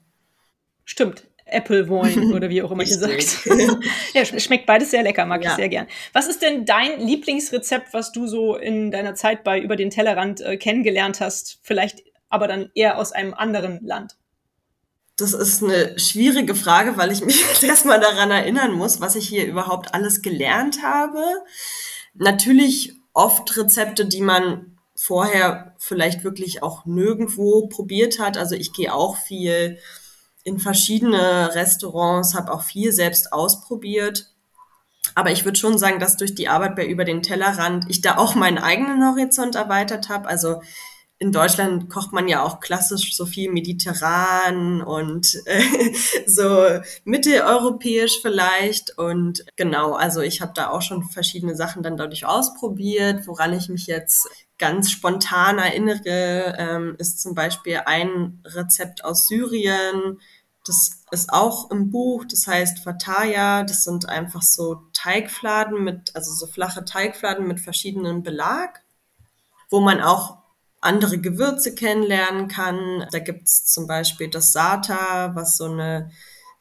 Stimmt. 0.83 1.27
Apple 1.45 1.87
Wine 1.87 2.33
oder 2.35 2.49
wie 2.49 2.63
auch 2.63 2.71
immer 2.71 2.83
ihr 2.83 2.97
sagt. 2.97 3.45
ja, 4.13 4.25
schmeckt 4.25 4.65
beides 4.65 4.91
sehr 4.91 5.03
lecker, 5.03 5.25
mag 5.25 5.43
ja. 5.43 5.51
ich 5.51 5.55
sehr 5.55 5.69
gern. 5.69 5.87
Was 6.13 6.27
ist 6.27 6.41
denn 6.41 6.65
dein 6.65 6.99
Lieblingsrezept, 6.99 7.93
was 7.93 8.11
du 8.11 8.27
so 8.27 8.55
in 8.55 8.91
deiner 8.91 9.13
Zeit 9.13 9.43
bei 9.43 9.59
Über 9.59 9.75
den 9.75 9.89
Tellerrand 9.89 10.41
äh, 10.41 10.57
kennengelernt 10.57 11.21
hast? 11.21 11.59
Vielleicht 11.61 12.03
aber 12.29 12.47
dann 12.47 12.71
eher 12.73 12.97
aus 12.97 13.11
einem 13.11 13.33
anderen 13.35 13.85
Land? 13.85 14.15
Das 15.23 15.33
ist 15.33 15.63
eine 15.63 15.97
schwierige 15.97 16.53
Frage, 16.53 16.97
weil 16.97 17.11
ich 17.11 17.23
mich 17.23 17.43
erstmal 17.63 17.99
daran 17.99 18.31
erinnern 18.31 18.73
muss, 18.73 18.99
was 19.01 19.15
ich 19.15 19.27
hier 19.27 19.45
überhaupt 19.45 19.93
alles 19.93 20.21
gelernt 20.21 20.83
habe. 20.83 21.23
Natürlich 22.13 22.93
oft 23.13 23.55
Rezepte, 23.57 24.05
die 24.05 24.21
man 24.21 24.77
vorher 24.95 25.75
vielleicht 25.79 26.23
wirklich 26.23 26.61
auch 26.61 26.85
nirgendwo 26.85 27.67
probiert 27.67 28.19
hat. 28.19 28.37
Also 28.37 28.55
ich 28.55 28.73
gehe 28.73 28.93
auch 28.93 29.17
viel 29.17 29.79
in 30.43 30.59
verschiedene 30.59 31.55
Restaurants, 31.55 32.35
habe 32.35 32.51
auch 32.51 32.63
viel 32.63 32.91
selbst 32.91 33.31
ausprobiert. 33.31 34.29
Aber 35.15 35.31
ich 35.31 35.45
würde 35.45 35.57
schon 35.57 35.77
sagen, 35.77 35.99
dass 35.99 36.17
durch 36.17 36.35
die 36.35 36.47
Arbeit 36.47 36.75
bei 36.75 36.85
Über 36.85 37.05
den 37.05 37.21
Tellerrand 37.21 37.85
ich 37.89 38.01
da 38.01 38.17
auch 38.17 38.35
meinen 38.35 38.57
eigenen 38.57 39.05
Horizont 39.05 39.55
erweitert 39.55 40.09
habe. 40.09 40.27
Also 40.27 40.61
in 41.23 41.31
Deutschland 41.31 41.89
kocht 41.89 42.11
man 42.11 42.27
ja 42.27 42.43
auch 42.43 42.59
klassisch 42.59 43.15
so 43.15 43.25
viel 43.25 43.49
mediterran 43.49 44.81
und 44.81 45.41
äh, 45.45 45.93
so 46.27 46.67
mitteleuropäisch 47.05 48.19
vielleicht. 48.21 48.97
Und 48.97 49.45
genau, 49.55 49.93
also 49.93 50.19
ich 50.19 50.41
habe 50.41 50.51
da 50.53 50.69
auch 50.69 50.81
schon 50.81 51.05
verschiedene 51.05 51.55
Sachen 51.55 51.81
dann 51.81 51.95
dadurch 51.95 52.25
ausprobiert. 52.25 53.25
Woran 53.25 53.53
ich 53.53 53.69
mich 53.69 53.87
jetzt 53.87 54.27
ganz 54.57 54.91
spontan 54.91 55.59
erinnere, 55.59 56.55
ähm, 56.57 56.95
ist 56.97 57.21
zum 57.21 57.35
Beispiel 57.35 57.79
ein 57.85 58.41
Rezept 58.43 59.05
aus 59.05 59.25
Syrien. 59.25 60.19
Das 60.65 61.03
ist 61.11 61.31
auch 61.31 61.71
im 61.71 61.89
Buch, 61.89 62.25
das 62.29 62.47
heißt 62.47 62.79
Fataya. 62.79 63.63
Das 63.63 63.85
sind 63.85 64.09
einfach 64.09 64.41
so 64.41 64.81
Teigfladen 64.91 65.85
mit, 65.85 66.13
also 66.17 66.33
so 66.33 66.47
flache 66.47 66.83
Teigfladen 66.83 67.47
mit 67.47 67.61
verschiedenen 67.61 68.23
Belag, 68.23 68.83
wo 69.69 69.79
man 69.79 70.01
auch 70.01 70.42
andere 70.83 71.19
Gewürze 71.19 71.75
kennenlernen 71.75 72.47
kann. 72.47 73.07
Da 73.11 73.19
gibt's 73.19 73.65
zum 73.65 73.87
Beispiel 73.87 74.29
das 74.29 74.51
Sata, 74.51 75.35
was 75.35 75.57
so 75.57 75.65
eine 75.65 76.11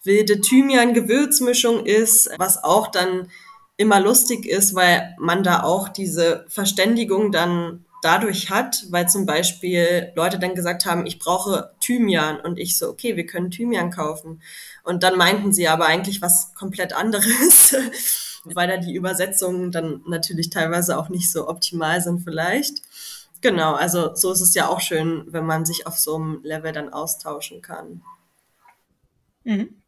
wilde 0.04 0.40
Thymian-Gewürzmischung 0.40 1.86
ist, 1.86 2.30
was 2.38 2.62
auch 2.62 2.88
dann 2.88 3.28
immer 3.76 4.00
lustig 4.00 4.46
ist, 4.46 4.74
weil 4.74 5.14
man 5.18 5.42
da 5.42 5.62
auch 5.62 5.88
diese 5.88 6.44
Verständigung 6.48 7.32
dann 7.32 7.84
dadurch 8.02 8.50
hat, 8.50 8.84
weil 8.90 9.08
zum 9.08 9.26
Beispiel 9.26 10.12
Leute 10.16 10.38
dann 10.38 10.54
gesagt 10.54 10.84
haben, 10.84 11.06
ich 11.06 11.18
brauche 11.18 11.72
Thymian 11.80 12.40
und 12.40 12.58
ich 12.58 12.76
so, 12.76 12.88
okay, 12.88 13.16
wir 13.16 13.26
können 13.26 13.50
Thymian 13.50 13.90
kaufen. 13.90 14.42
Und 14.82 15.04
dann 15.04 15.16
meinten 15.16 15.52
sie 15.52 15.68
aber 15.68 15.86
eigentlich 15.86 16.20
was 16.20 16.52
komplett 16.54 16.92
anderes, 16.92 17.76
weil 18.44 18.68
da 18.68 18.76
die 18.76 18.94
Übersetzungen 18.94 19.70
dann 19.70 20.02
natürlich 20.06 20.50
teilweise 20.50 20.98
auch 20.98 21.08
nicht 21.08 21.30
so 21.30 21.48
optimal 21.48 22.00
sind 22.00 22.24
vielleicht. 22.24 22.82
Genau, 23.42 23.74
also 23.74 24.14
so 24.14 24.32
ist 24.32 24.40
es 24.40 24.54
ja 24.54 24.68
auch 24.68 24.80
schön, 24.80 25.24
wenn 25.26 25.44
man 25.44 25.66
sich 25.66 25.86
auf 25.86 25.98
so 25.98 26.14
einem 26.14 26.40
Level 26.44 26.72
dann 26.72 26.92
austauschen 26.92 27.60
kann. 27.60 28.02
Mhm. 29.44 29.82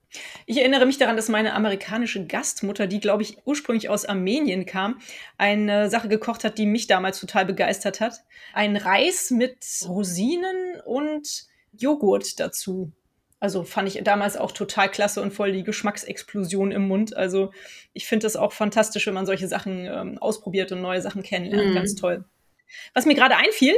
Ich 0.47 0.59
erinnere 0.59 0.87
mich 0.87 0.99
daran, 0.99 1.17
dass 1.17 1.29
meine 1.29 1.55
amerikanische 1.55 2.27
Gastmutter, 2.27 2.87
die, 2.87 3.01
glaube 3.01 3.23
ich, 3.23 3.39
ursprünglich 3.47 3.89
aus 3.89 4.05
Armenien 4.05 4.67
kam, 4.67 5.01
eine 5.39 5.91
Sache 5.91 6.09
gekocht 6.09 6.45
hat, 6.45 6.59
die 6.59 6.67
mich 6.67 6.87
damals 6.87 7.19
total 7.19 7.47
begeistert 7.47 8.01
hat. 8.01 8.23
Ein 8.53 8.77
Reis 8.77 9.31
mit 9.31 9.57
Rosinen 9.89 10.81
und 10.85 11.47
Joghurt 11.73 12.39
dazu. 12.39 12.93
Also 13.41 13.65
fand 13.65 13.89
ich 13.89 14.03
damals 14.05 14.37
auch 14.37 14.53
total 14.53 14.89
klasse 14.89 15.21
und 15.21 15.33
voll 15.33 15.53
die 15.53 15.65
Geschmacksexplosion 15.65 16.71
im 16.71 16.89
Mund. 16.89 17.17
Also 17.17 17.51
ich 17.93 18.07
finde 18.07 18.25
das 18.25 18.37
auch 18.37 18.53
fantastisch, 18.53 19.07
wenn 19.07 19.15
man 19.15 19.27
solche 19.27 19.49
Sachen 19.49 19.87
ähm, 19.87 20.19
ausprobiert 20.19 20.73
und 20.73 20.81
neue 20.81 21.03
Sachen 21.03 21.23
kennenlernt. 21.23 21.71
Mhm. 21.71 21.75
Ganz 21.75 21.95
toll. 21.95 22.25
Was 22.95 23.07
mir 23.07 23.15
gerade 23.15 23.37
einfiel, 23.37 23.75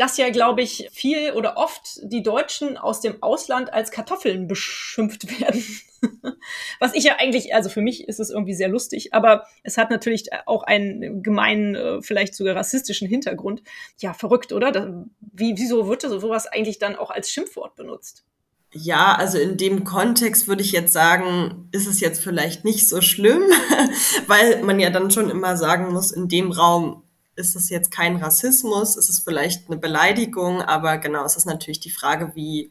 dass 0.00 0.16
ja, 0.16 0.30
glaube 0.30 0.62
ich, 0.62 0.88
viel 0.92 1.32
oder 1.32 1.58
oft 1.58 2.00
die 2.02 2.22
Deutschen 2.22 2.78
aus 2.78 3.02
dem 3.02 3.22
Ausland 3.22 3.70
als 3.70 3.90
Kartoffeln 3.90 4.48
beschimpft 4.48 5.40
werden. 5.40 5.62
Was 6.80 6.94
ich 6.94 7.04
ja 7.04 7.16
eigentlich, 7.18 7.54
also 7.54 7.68
für 7.68 7.82
mich 7.82 8.08
ist 8.08 8.18
es 8.18 8.30
irgendwie 8.30 8.54
sehr 8.54 8.68
lustig, 8.68 9.12
aber 9.12 9.44
es 9.62 9.76
hat 9.76 9.90
natürlich 9.90 10.30
auch 10.46 10.62
einen 10.62 11.22
gemeinen, 11.22 11.74
äh, 11.74 12.00
vielleicht 12.00 12.34
sogar 12.34 12.56
rassistischen 12.56 13.08
Hintergrund. 13.08 13.62
Ja, 13.98 14.14
verrückt, 14.14 14.54
oder? 14.54 15.04
Wie, 15.20 15.58
wieso 15.58 15.86
wird 15.86 16.00
sowas 16.00 16.46
eigentlich 16.46 16.78
dann 16.78 16.96
auch 16.96 17.10
als 17.10 17.30
Schimpfwort 17.30 17.76
benutzt? 17.76 18.24
Ja, 18.72 19.16
also 19.16 19.36
in 19.36 19.58
dem 19.58 19.84
Kontext 19.84 20.48
würde 20.48 20.62
ich 20.62 20.72
jetzt 20.72 20.94
sagen, 20.94 21.68
ist 21.72 21.86
es 21.86 22.00
jetzt 22.00 22.22
vielleicht 22.22 22.64
nicht 22.64 22.88
so 22.88 23.02
schlimm, 23.02 23.42
weil 24.28 24.62
man 24.62 24.80
ja 24.80 24.88
dann 24.88 25.10
schon 25.10 25.28
immer 25.28 25.58
sagen 25.58 25.92
muss, 25.92 26.10
in 26.10 26.28
dem 26.28 26.52
Raum 26.52 27.02
ist 27.40 27.56
es 27.56 27.70
jetzt 27.70 27.90
kein 27.90 28.16
Rassismus, 28.16 28.96
ist 28.96 29.08
es 29.08 29.20
vielleicht 29.20 29.68
eine 29.68 29.78
Beleidigung, 29.78 30.62
aber 30.62 30.98
genau, 30.98 31.24
es 31.24 31.36
ist 31.36 31.46
natürlich 31.46 31.80
die 31.80 31.90
Frage, 31.90 32.32
wie 32.34 32.70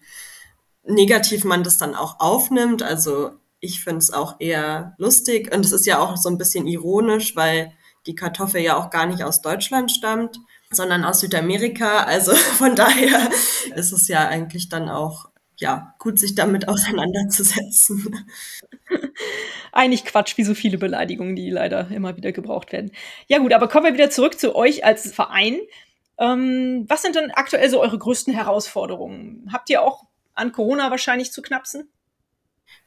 negativ 0.83 1.43
man 1.43 1.63
das 1.63 1.77
dann 1.77 1.95
auch 1.95 2.19
aufnimmt. 2.19 2.83
Also 2.83 3.31
ich 3.59 3.83
finde 3.83 3.99
es 3.99 4.11
auch 4.11 4.39
eher 4.39 4.95
lustig 4.97 5.53
und 5.53 5.65
es 5.65 5.71
ist 5.71 5.85
ja 5.85 5.99
auch 5.99 6.17
so 6.17 6.29
ein 6.29 6.37
bisschen 6.37 6.67
ironisch, 6.67 7.35
weil 7.35 7.73
die 8.05 8.15
Kartoffel 8.15 8.61
ja 8.61 8.77
auch 8.77 8.89
gar 8.89 9.05
nicht 9.05 9.23
aus 9.23 9.41
Deutschland 9.41 9.91
stammt, 9.91 10.39
sondern 10.71 11.03
aus 11.03 11.19
Südamerika. 11.19 12.03
Also 12.03 12.33
von 12.57 12.75
daher 12.75 13.29
ist 13.75 13.91
es 13.91 14.07
ja 14.07 14.27
eigentlich 14.27 14.69
dann 14.69 14.89
auch 14.89 15.29
ja 15.57 15.93
gut, 15.99 16.17
sich 16.17 16.35
damit 16.35 16.67
auseinanderzusetzen. 16.67 18.25
Eigentlich 19.71 20.05
Quatsch, 20.05 20.37
wie 20.37 20.43
so 20.43 20.53
viele 20.53 20.77
Beleidigungen, 20.77 21.35
die 21.35 21.49
leider 21.49 21.89
immer 21.91 22.17
wieder 22.17 22.31
gebraucht 22.31 22.71
werden. 22.71 22.91
Ja 23.27 23.39
gut, 23.39 23.53
aber 23.53 23.67
kommen 23.67 23.85
wir 23.85 23.93
wieder 23.93 24.09
zurück 24.09 24.39
zu 24.39 24.55
euch 24.55 24.85
als 24.85 25.11
Verein. 25.11 25.59
Ähm, 26.17 26.85
was 26.87 27.01
sind 27.01 27.15
denn 27.15 27.31
aktuell 27.31 27.69
so 27.69 27.81
eure 27.81 27.97
größten 27.97 28.33
Herausforderungen? 28.33 29.49
Habt 29.51 29.69
ihr 29.69 29.81
auch 29.81 30.03
an 30.33 30.51
Corona 30.51 30.91
wahrscheinlich 30.91 31.31
zu 31.31 31.41
knapsen? 31.41 31.89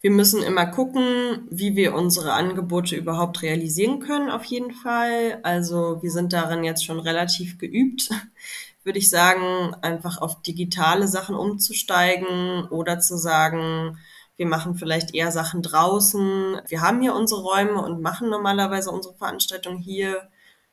Wir 0.01 0.11
müssen 0.11 0.43
immer 0.43 0.67
gucken, 0.67 1.47
wie 1.51 1.77
wir 1.77 1.95
unsere 1.95 2.33
Angebote 2.33 2.97
überhaupt 2.97 3.43
realisieren 3.43 4.01
können, 4.01 4.31
auf 4.31 4.45
jeden 4.45 4.73
Fall. 4.73 5.39
Also 5.43 6.03
wir 6.03 6.11
sind 6.11 6.33
darin 6.33 6.65
jetzt 6.65 6.85
schon 6.85 6.99
relativ 6.99 7.59
geübt, 7.59 8.11
würde 8.85 8.99
ich 8.99 9.11
sagen, 9.11 9.75
einfach 9.81 10.21
auf 10.21 10.43
digitale 10.43 11.07
Sachen 11.07 11.37
umzusteigen 11.37 12.65
oder 12.69 12.99
zu 12.99 13.17
sagen, 13.17 13.99
wir 14.37 14.47
machen 14.47 14.77
vielleicht 14.77 15.15
eher 15.15 15.31
Sachen 15.31 15.63
draußen. 15.63 16.61
Wir 16.67 16.81
haben 16.81 17.01
hier 17.01 17.15
unsere 17.15 17.43
Räume 17.43 17.83
und 17.83 18.01
machen 18.01 18.31
normalerweise 18.31 18.91
unsere 18.91 19.15
Veranstaltung 19.15 19.79
hier. 19.79 20.29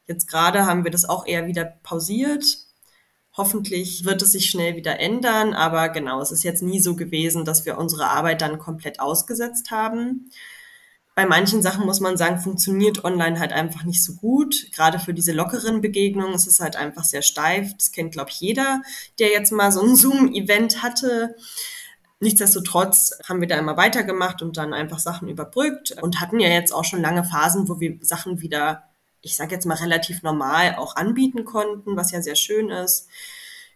Jetzt 0.08 0.28
gerade 0.28 0.66
haben 0.66 0.84
wir 0.84 0.92
das 0.92 1.08
auch 1.08 1.28
eher 1.28 1.46
wieder 1.46 1.66
pausiert. 1.84 2.46
Hoffentlich 3.38 4.06
wird 4.06 4.22
es 4.22 4.32
sich 4.32 4.50
schnell 4.50 4.76
wieder 4.76 5.00
ändern, 5.00 5.54
aber 5.54 5.90
genau, 5.90 6.20
es 6.22 6.32
ist 6.32 6.44
jetzt 6.44 6.64
nie 6.64 6.80
so 6.80 6.96
gewesen, 6.96 7.46
dass 7.46 7.66
wir 7.66 7.78
unsere 7.78 8.08
Arbeit 8.08 8.42
dann 8.42 8.60
komplett 8.60 9.00
ausgesetzt 9.00 9.72
haben. 9.72 10.32
Bei 11.16 11.26
manchen 11.26 11.62
Sachen 11.62 11.86
muss 11.86 12.00
man 12.00 12.18
sagen, 12.18 12.40
funktioniert 12.40 13.04
online 13.04 13.40
halt 13.40 13.52
einfach 13.52 13.84
nicht 13.84 14.04
so 14.04 14.16
gut. 14.16 14.72
Gerade 14.72 15.00
für 15.00 15.14
diese 15.14 15.34
lockeren 15.34 15.82
Begegnungen 15.82 16.34
ist 16.34 16.48
es 16.48 16.62
halt 16.62 16.78
einfach 16.78 17.04
sehr 17.04 17.22
steif. 17.22 17.74
Das 17.76 17.92
kennt, 17.92 18.14
glaube 18.14 18.30
ich, 18.30 18.40
jeder, 18.40 18.82
der 19.20 19.30
jetzt 19.30 19.52
mal 19.52 19.72
so 19.72 19.82
ein 19.82 19.96
Zoom-Event 19.98 20.82
hatte. 20.82 21.36
Nichtsdestotrotz 22.22 23.18
haben 23.28 23.40
wir 23.40 23.48
da 23.48 23.58
immer 23.58 23.78
weitergemacht 23.78 24.42
und 24.42 24.58
dann 24.58 24.74
einfach 24.74 25.00
Sachen 25.00 25.30
überbrückt 25.30 25.96
und 26.02 26.20
hatten 26.20 26.40
ja 26.40 26.50
jetzt 26.50 26.74
auch 26.74 26.84
schon 26.84 27.02
lange 27.02 27.24
Phasen, 27.24 27.70
wo 27.70 27.80
wir 27.80 27.98
Sachen 28.02 28.42
wieder, 28.42 28.84
ich 29.22 29.38
sage 29.38 29.56
jetzt 29.56 29.66
mal 29.66 29.78
relativ 29.78 30.22
normal 30.22 30.76
auch 30.78 30.98
anbieten 30.98 31.46
konnten, 31.46 31.96
was 31.96 32.12
ja 32.12 32.22
sehr 32.22 32.36
schön 32.36 32.70
ist. 32.70 33.08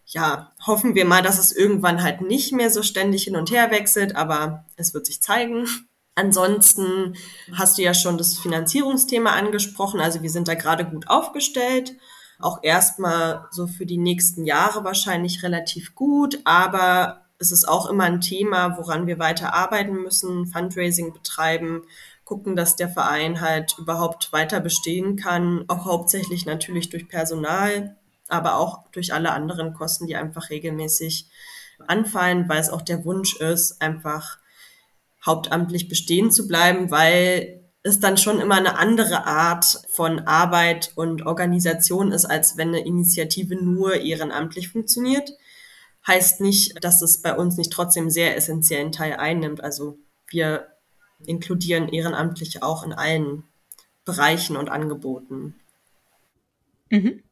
Ja, 0.06 0.52
hoffen 0.66 0.94
wir 0.94 1.06
mal, 1.06 1.22
dass 1.22 1.38
es 1.38 1.52
irgendwann 1.52 2.02
halt 2.02 2.20
nicht 2.20 2.52
mehr 2.52 2.68
so 2.68 2.82
ständig 2.82 3.24
hin 3.24 3.36
und 3.36 3.50
her 3.50 3.70
wechselt, 3.70 4.14
aber 4.14 4.66
es 4.76 4.92
wird 4.92 5.06
sich 5.06 5.22
zeigen. 5.22 5.66
Ansonsten 6.14 7.16
hast 7.52 7.78
du 7.78 7.82
ja 7.82 7.94
schon 7.94 8.18
das 8.18 8.38
Finanzierungsthema 8.38 9.30
angesprochen. 9.30 10.00
Also 10.00 10.22
wir 10.22 10.30
sind 10.30 10.48
da 10.48 10.54
gerade 10.54 10.84
gut 10.84 11.08
aufgestellt. 11.08 11.96
Auch 12.38 12.58
erstmal 12.62 13.46
so 13.50 13.66
für 13.66 13.86
die 13.86 13.96
nächsten 13.96 14.44
Jahre 14.44 14.84
wahrscheinlich 14.84 15.42
relativ 15.42 15.94
gut, 15.94 16.38
aber 16.44 17.23
es 17.38 17.52
ist 17.52 17.68
auch 17.68 17.88
immer 17.88 18.04
ein 18.04 18.20
Thema, 18.20 18.76
woran 18.78 19.06
wir 19.06 19.18
weiter 19.18 19.54
arbeiten 19.54 20.02
müssen, 20.02 20.46
Fundraising 20.46 21.12
betreiben, 21.12 21.82
gucken, 22.24 22.56
dass 22.56 22.76
der 22.76 22.88
Verein 22.88 23.40
halt 23.40 23.76
überhaupt 23.78 24.32
weiter 24.32 24.60
bestehen 24.60 25.16
kann, 25.16 25.64
auch 25.68 25.84
hauptsächlich 25.84 26.46
natürlich 26.46 26.88
durch 26.90 27.08
Personal, 27.08 27.96
aber 28.28 28.56
auch 28.56 28.88
durch 28.92 29.12
alle 29.12 29.32
anderen 29.32 29.74
Kosten, 29.74 30.06
die 30.06 30.16
einfach 30.16 30.50
regelmäßig 30.50 31.26
anfallen, 31.86 32.48
weil 32.48 32.60
es 32.60 32.70
auch 32.70 32.82
der 32.82 33.04
Wunsch 33.04 33.36
ist, 33.36 33.82
einfach 33.82 34.38
hauptamtlich 35.24 35.88
bestehen 35.88 36.30
zu 36.30 36.46
bleiben, 36.48 36.90
weil 36.90 37.60
es 37.82 38.00
dann 38.00 38.16
schon 38.16 38.40
immer 38.40 38.54
eine 38.54 38.78
andere 38.78 39.26
Art 39.26 39.82
von 39.90 40.20
Arbeit 40.20 40.92
und 40.94 41.26
Organisation 41.26 42.12
ist, 42.12 42.24
als 42.24 42.56
wenn 42.56 42.68
eine 42.68 42.86
Initiative 42.86 43.56
nur 43.56 43.96
ehrenamtlich 43.96 44.70
funktioniert 44.70 45.30
heißt 46.06 46.40
nicht, 46.40 46.82
dass 46.84 47.02
es 47.02 47.22
bei 47.22 47.34
uns 47.34 47.56
nicht 47.56 47.72
trotzdem 47.72 48.10
sehr 48.10 48.36
essentiellen 48.36 48.92
Teil 48.92 49.14
einnimmt. 49.14 49.62
Also 49.62 49.98
wir 50.28 50.68
inkludieren 51.26 51.88
Ehrenamtliche 51.88 52.62
auch 52.62 52.84
in 52.84 52.92
allen 52.92 53.44
Bereichen 54.04 54.56
und 54.56 54.68
Angeboten. 54.68 55.54
Mhm. 56.90 57.22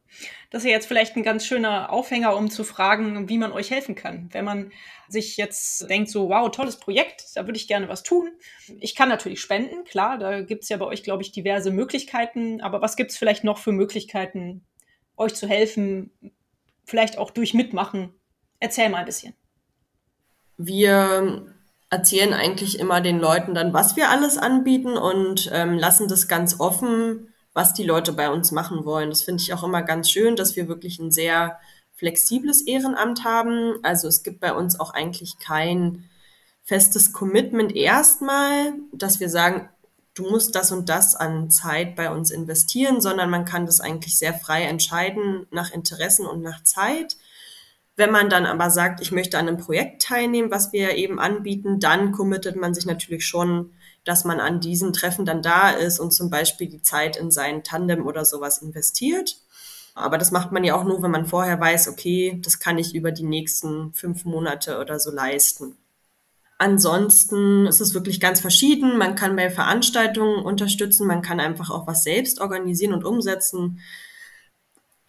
Das 0.51 0.61
ist 0.61 0.67
ja 0.67 0.75
jetzt 0.75 0.85
vielleicht 0.85 1.15
ein 1.15 1.23
ganz 1.23 1.45
schöner 1.45 1.91
Aufhänger, 1.91 2.35
um 2.35 2.51
zu 2.51 2.63
fragen, 2.63 3.27
wie 3.29 3.39
man 3.39 3.51
euch 3.51 3.71
helfen 3.71 3.95
kann. 3.95 4.29
Wenn 4.31 4.45
man 4.45 4.71
sich 5.07 5.37
jetzt 5.37 5.89
denkt, 5.89 6.09
so, 6.09 6.29
wow, 6.29 6.49
tolles 6.51 6.77
Projekt, 6.77 7.25
da 7.35 7.47
würde 7.47 7.57
ich 7.57 7.67
gerne 7.67 7.89
was 7.89 8.03
tun. 8.03 8.31
Ich 8.79 8.93
kann 8.93 9.09
natürlich 9.09 9.41
spenden, 9.41 9.83
klar, 9.85 10.19
da 10.19 10.41
gibt 10.41 10.63
es 10.63 10.69
ja 10.69 10.77
bei 10.77 10.85
euch, 10.85 11.01
glaube 11.01 11.23
ich, 11.23 11.31
diverse 11.31 11.71
Möglichkeiten. 11.71 12.61
Aber 12.61 12.81
was 12.81 12.95
gibt 12.95 13.11
es 13.11 13.17
vielleicht 13.17 13.43
noch 13.43 13.57
für 13.57 13.71
Möglichkeiten, 13.71 14.63
euch 15.17 15.33
zu 15.33 15.47
helfen, 15.47 16.11
vielleicht 16.85 17.17
auch 17.17 17.31
durch 17.31 17.55
Mitmachen? 17.55 18.13
Erzähl 18.63 18.87
mal 18.87 18.99
ein 18.99 19.05
bisschen. 19.05 19.33
Wir 20.55 21.53
erzählen 21.89 22.33
eigentlich 22.33 22.79
immer 22.79 23.01
den 23.01 23.19
Leuten 23.19 23.53
dann, 23.53 23.73
was 23.73 23.97
wir 23.97 24.09
alles 24.09 24.37
anbieten 24.37 24.95
und 24.95 25.49
ähm, 25.51 25.77
lassen 25.77 26.07
das 26.07 26.29
ganz 26.29 26.61
offen, 26.61 27.33
was 27.51 27.73
die 27.73 27.83
Leute 27.83 28.13
bei 28.13 28.31
uns 28.31 28.53
machen 28.53 28.85
wollen. 28.85 29.09
Das 29.09 29.23
finde 29.23 29.43
ich 29.43 29.53
auch 29.53 29.65
immer 29.65 29.81
ganz 29.81 30.09
schön, 30.09 30.37
dass 30.37 30.55
wir 30.55 30.69
wirklich 30.69 30.97
ein 30.99 31.11
sehr 31.11 31.59
flexibles 31.95 32.61
Ehrenamt 32.61 33.25
haben. 33.25 33.79
Also 33.83 34.07
es 34.07 34.23
gibt 34.23 34.39
bei 34.39 34.53
uns 34.53 34.79
auch 34.79 34.93
eigentlich 34.93 35.39
kein 35.39 36.09
festes 36.63 37.11
Commitment 37.11 37.75
erstmal, 37.75 38.75
dass 38.93 39.19
wir 39.19 39.27
sagen, 39.27 39.67
du 40.13 40.29
musst 40.29 40.55
das 40.55 40.71
und 40.71 40.87
das 40.87 41.15
an 41.15 41.51
Zeit 41.51 41.97
bei 41.97 42.09
uns 42.09 42.31
investieren, 42.31 43.01
sondern 43.01 43.29
man 43.29 43.43
kann 43.43 43.65
das 43.65 43.81
eigentlich 43.81 44.17
sehr 44.17 44.33
frei 44.33 44.63
entscheiden 44.63 45.47
nach 45.51 45.73
Interessen 45.73 46.25
und 46.25 46.41
nach 46.41 46.63
Zeit. 46.63 47.17
Wenn 47.95 48.11
man 48.11 48.29
dann 48.29 48.45
aber 48.45 48.69
sagt, 48.71 49.01
ich 49.01 49.11
möchte 49.11 49.37
an 49.37 49.47
einem 49.47 49.57
Projekt 49.57 50.01
teilnehmen, 50.01 50.49
was 50.49 50.73
wir 50.73 50.95
eben 50.95 51.19
anbieten, 51.19 51.79
dann 51.79 52.11
committet 52.11 52.55
man 52.55 52.73
sich 52.73 52.85
natürlich 52.85 53.27
schon, 53.27 53.71
dass 54.03 54.25
man 54.25 54.39
an 54.39 54.59
diesen 54.59 54.93
Treffen 54.93 55.25
dann 55.25 55.41
da 55.41 55.69
ist 55.69 55.99
und 55.99 56.11
zum 56.11 56.29
Beispiel 56.29 56.67
die 56.67 56.81
Zeit 56.81 57.15
in 57.15 57.31
sein 57.31 57.63
Tandem 57.63 58.05
oder 58.07 58.25
sowas 58.25 58.57
investiert. 58.57 59.37
Aber 59.95 60.17
das 60.17 60.31
macht 60.31 60.51
man 60.51 60.63
ja 60.63 60.75
auch 60.75 60.83
nur, 60.83 61.03
wenn 61.03 61.11
man 61.11 61.27
vorher 61.27 61.59
weiß, 61.59 61.87
okay, 61.87 62.39
das 62.43 62.59
kann 62.59 62.79
ich 62.79 62.95
über 62.95 63.11
die 63.11 63.23
nächsten 63.23 63.93
fünf 63.93 64.25
Monate 64.25 64.79
oder 64.79 64.99
so 64.99 65.11
leisten. 65.11 65.77
Ansonsten 66.57 67.67
ist 67.67 67.79
es 67.79 67.93
wirklich 67.93 68.19
ganz 68.19 68.39
verschieden. 68.39 68.97
Man 68.97 69.15
kann 69.15 69.35
bei 69.35 69.49
Veranstaltungen 69.51 70.43
unterstützen, 70.43 71.05
man 71.05 71.21
kann 71.21 71.39
einfach 71.39 71.69
auch 71.69 71.85
was 71.85 72.03
selbst 72.03 72.41
organisieren 72.41 72.93
und 72.93 73.05
umsetzen 73.05 73.79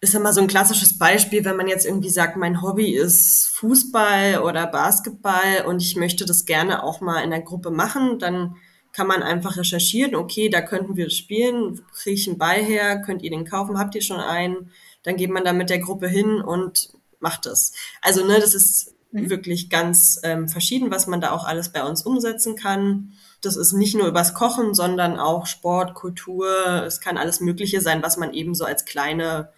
ist 0.05 0.15
immer 0.15 0.33
so 0.33 0.41
ein 0.41 0.47
klassisches 0.47 0.97
Beispiel, 0.97 1.43
wenn 1.45 1.57
man 1.57 1.67
jetzt 1.67 1.85
irgendwie 1.85 2.09
sagt, 2.09 2.37
mein 2.37 2.61
Hobby 2.61 2.95
ist 2.95 3.49
Fußball 3.55 4.39
oder 4.39 4.67
Basketball 4.67 5.65
und 5.65 5.81
ich 5.81 5.95
möchte 5.95 6.25
das 6.25 6.45
gerne 6.45 6.83
auch 6.83 7.01
mal 7.01 7.23
in 7.23 7.31
der 7.31 7.41
Gruppe 7.41 7.71
machen, 7.71 8.19
dann 8.19 8.55
kann 8.93 9.07
man 9.07 9.23
einfach 9.23 9.57
recherchieren, 9.57 10.15
okay, 10.15 10.47
da 10.47 10.61
könnten 10.61 10.95
wir 10.95 11.09
spielen, 11.09 11.81
kriege 11.91 12.15
ich 12.15 12.27
einen 12.27 12.37
Ball 12.37 12.63
her, 12.63 13.01
könnt 13.01 13.23
ihr 13.23 13.31
den 13.31 13.45
kaufen, 13.45 13.77
habt 13.79 13.95
ihr 13.95 14.01
schon 14.01 14.19
einen? 14.19 14.71
Dann 15.03 15.17
geht 15.17 15.31
man 15.31 15.43
da 15.43 15.53
mit 15.53 15.69
der 15.69 15.79
Gruppe 15.79 16.07
hin 16.07 16.39
und 16.39 16.93
macht 17.19 17.45
es. 17.47 17.73
Also, 18.01 18.23
ne, 18.25 18.39
das 18.39 18.53
ist 18.53 18.93
mhm. 19.11 19.29
wirklich 19.29 19.69
ganz 19.69 20.19
ähm, 20.23 20.47
verschieden, 20.47 20.91
was 20.91 21.07
man 21.07 21.19
da 21.19 21.31
auch 21.31 21.45
alles 21.45 21.69
bei 21.69 21.83
uns 21.83 22.03
umsetzen 22.03 22.55
kann. 22.55 23.13
Das 23.41 23.57
ist 23.57 23.73
nicht 23.73 23.95
nur 23.95 24.07
übers 24.07 24.33
Kochen, 24.33 24.75
sondern 24.75 25.19
auch 25.19 25.45
Sport, 25.47 25.95
Kultur. 25.95 26.47
Es 26.85 27.01
kann 27.01 27.17
alles 27.17 27.41
Mögliche 27.41 27.81
sein, 27.81 28.03
was 28.03 28.17
man 28.17 28.33
eben 28.33 28.55
so 28.55 28.65
als 28.65 28.85
kleine 28.85 29.49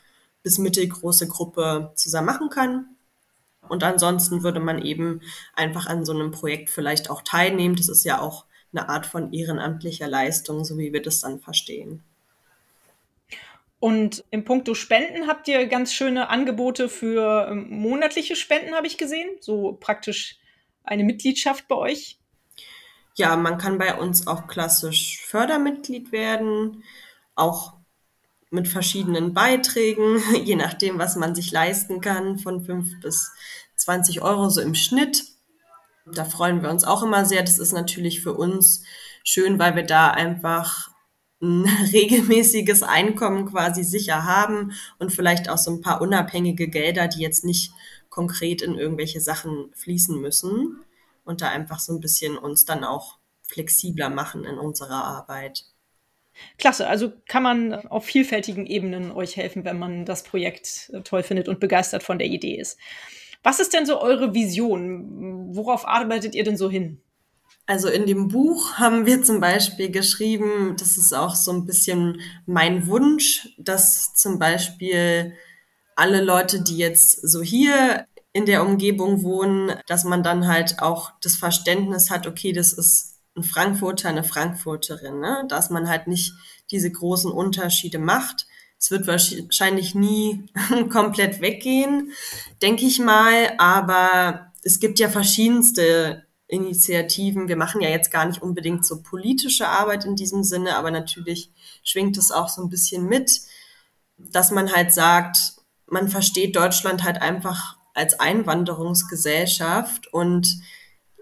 bis 0.47 0.59
mittelgroße 0.59 1.27
Gruppe 1.27 1.91
zusammen 1.95 2.27
machen 2.27 2.49
kann. 2.49 2.95
Und 3.67 3.83
ansonsten 3.83 4.43
würde 4.43 4.61
man 4.61 4.81
eben 4.81 5.19
einfach 5.53 5.87
an 5.87 6.05
so 6.05 6.13
einem 6.13 6.31
Projekt 6.31 6.69
vielleicht 6.69 7.09
auch 7.09 7.21
teilnehmen. 7.21 7.75
Das 7.75 7.89
ist 7.89 8.05
ja 8.05 8.21
auch 8.21 8.45
eine 8.71 8.87
Art 8.87 9.05
von 9.05 9.33
ehrenamtlicher 9.33 10.07
Leistung, 10.07 10.63
so 10.63 10.77
wie 10.77 10.93
wir 10.93 11.01
das 11.01 11.19
dann 11.19 11.41
verstehen. 11.41 12.01
Und 13.81 14.23
im 14.31 14.45
Punkto 14.45 14.73
Spenden 14.73 15.27
habt 15.27 15.49
ihr 15.49 15.67
ganz 15.67 15.91
schöne 15.91 16.29
Angebote 16.29 16.87
für 16.87 17.49
ähm, 17.51 17.67
monatliche 17.69 18.37
Spenden, 18.37 18.73
habe 18.73 18.87
ich 18.87 18.97
gesehen. 18.97 19.29
So 19.41 19.77
praktisch 19.77 20.39
eine 20.85 21.03
Mitgliedschaft 21.03 21.67
bei 21.67 21.75
euch. 21.75 22.19
Ja, 23.15 23.35
man 23.35 23.57
kann 23.57 23.77
bei 23.77 23.95
uns 23.95 24.27
auch 24.27 24.47
klassisch 24.47 25.21
Fördermitglied 25.25 26.13
werden. 26.13 26.85
Auch 27.35 27.76
mit 28.49 28.67
verschiedenen 28.67 29.33
Beiträgen, 29.33 30.21
je 30.43 30.55
nachdem, 30.55 30.99
was 30.99 31.15
man 31.15 31.35
sich 31.35 31.51
leisten 31.51 32.01
kann, 32.01 32.39
von 32.39 32.63
5 32.63 33.01
bis 33.01 33.31
20 33.75 34.21
Euro 34.21 34.49
so 34.49 34.61
im 34.61 34.75
Schnitt. 34.75 35.23
Da 36.05 36.25
freuen 36.25 36.61
wir 36.63 36.69
uns 36.69 36.83
auch 36.83 37.03
immer 37.03 37.25
sehr. 37.25 37.43
Das 37.43 37.59
ist 37.59 37.73
natürlich 37.73 38.21
für 38.21 38.33
uns 38.33 38.83
schön, 39.23 39.59
weil 39.59 39.75
wir 39.75 39.83
da 39.83 40.09
einfach 40.11 40.89
ein 41.41 41.65
regelmäßiges 41.91 42.83
Einkommen 42.83 43.45
quasi 43.45 43.83
sicher 43.83 44.23
haben 44.23 44.73
und 44.99 45.11
vielleicht 45.11 45.49
auch 45.49 45.57
so 45.57 45.71
ein 45.71 45.81
paar 45.81 46.01
unabhängige 46.01 46.67
Gelder, 46.67 47.07
die 47.07 47.21
jetzt 47.21 47.43
nicht 47.43 47.71
konkret 48.09 48.61
in 48.61 48.75
irgendwelche 48.75 49.21
Sachen 49.21 49.71
fließen 49.75 50.19
müssen 50.19 50.83
und 51.23 51.41
da 51.41 51.49
einfach 51.49 51.79
so 51.79 51.93
ein 51.93 51.99
bisschen 51.99 52.37
uns 52.37 52.65
dann 52.65 52.83
auch 52.83 53.17
flexibler 53.43 54.09
machen 54.09 54.43
in 54.43 54.57
unserer 54.57 55.03
Arbeit. 55.03 55.65
Klasse, 56.57 56.87
also 56.87 57.11
kann 57.27 57.43
man 57.43 57.73
auf 57.73 58.05
vielfältigen 58.05 58.65
Ebenen 58.65 59.11
euch 59.11 59.37
helfen, 59.37 59.65
wenn 59.65 59.79
man 59.79 60.05
das 60.05 60.23
Projekt 60.23 60.91
äh, 60.93 61.01
toll 61.01 61.23
findet 61.23 61.47
und 61.47 61.59
begeistert 61.59 62.03
von 62.03 62.19
der 62.19 62.27
Idee 62.27 62.55
ist. 62.55 62.77
Was 63.43 63.59
ist 63.59 63.73
denn 63.73 63.85
so 63.85 64.01
eure 64.01 64.33
Vision? 64.33 65.55
Worauf 65.55 65.87
arbeitet 65.87 66.35
ihr 66.35 66.43
denn 66.43 66.57
so 66.57 66.69
hin? 66.69 67.01
Also 67.65 67.89
in 67.89 68.05
dem 68.05 68.29
Buch 68.29 68.73
haben 68.73 69.05
wir 69.05 69.23
zum 69.23 69.41
Beispiel 69.41 69.91
geschrieben, 69.91 70.75
das 70.79 70.97
ist 70.97 71.13
auch 71.13 71.35
so 71.35 71.51
ein 71.51 71.65
bisschen 71.65 72.21
mein 72.45 72.87
Wunsch, 72.87 73.49
dass 73.57 74.13
zum 74.13 74.39
Beispiel 74.39 75.33
alle 75.95 76.21
Leute, 76.21 76.61
die 76.61 76.77
jetzt 76.77 77.11
so 77.27 77.41
hier 77.41 78.07
in 78.31 78.45
der 78.45 78.63
Umgebung 78.63 79.23
wohnen, 79.23 79.73
dass 79.87 80.03
man 80.03 80.23
dann 80.23 80.47
halt 80.47 80.79
auch 80.79 81.11
das 81.21 81.35
Verständnis 81.35 82.09
hat, 82.09 82.27
okay, 82.27 82.53
das 82.53 82.71
ist 82.71 83.16
ein 83.37 83.43
Frankfurter, 83.43 84.09
eine 84.09 84.23
Frankfurterin, 84.23 85.19
ne? 85.19 85.45
dass 85.47 85.69
man 85.69 85.87
halt 85.87 86.07
nicht 86.07 86.33
diese 86.71 86.91
großen 86.91 87.31
Unterschiede 87.31 87.99
macht. 87.99 88.47
Es 88.79 88.91
wird 88.91 89.07
wahrscheinlich 89.07 89.95
nie 89.95 90.49
komplett 90.89 91.41
weggehen, 91.41 92.11
denke 92.61 92.85
ich 92.85 92.99
mal, 92.99 93.53
aber 93.57 94.51
es 94.63 94.79
gibt 94.79 94.99
ja 94.99 95.09
verschiedenste 95.09 96.25
Initiativen. 96.47 97.47
Wir 97.47 97.57
machen 97.57 97.81
ja 97.81 97.89
jetzt 97.89 98.11
gar 98.11 98.25
nicht 98.25 98.41
unbedingt 98.41 98.85
so 98.85 99.01
politische 99.01 99.67
Arbeit 99.67 100.05
in 100.05 100.15
diesem 100.15 100.43
Sinne, 100.43 100.75
aber 100.75 100.91
natürlich 100.91 101.51
schwingt 101.83 102.17
es 102.17 102.31
auch 102.31 102.49
so 102.49 102.61
ein 102.61 102.69
bisschen 102.69 103.05
mit, 103.05 103.41
dass 104.17 104.51
man 104.51 104.73
halt 104.73 104.93
sagt, 104.93 105.55
man 105.87 106.07
versteht 106.07 106.55
Deutschland 106.55 107.03
halt 107.03 107.21
einfach 107.21 107.77
als 107.93 108.19
Einwanderungsgesellschaft 108.19 110.13
und 110.13 110.61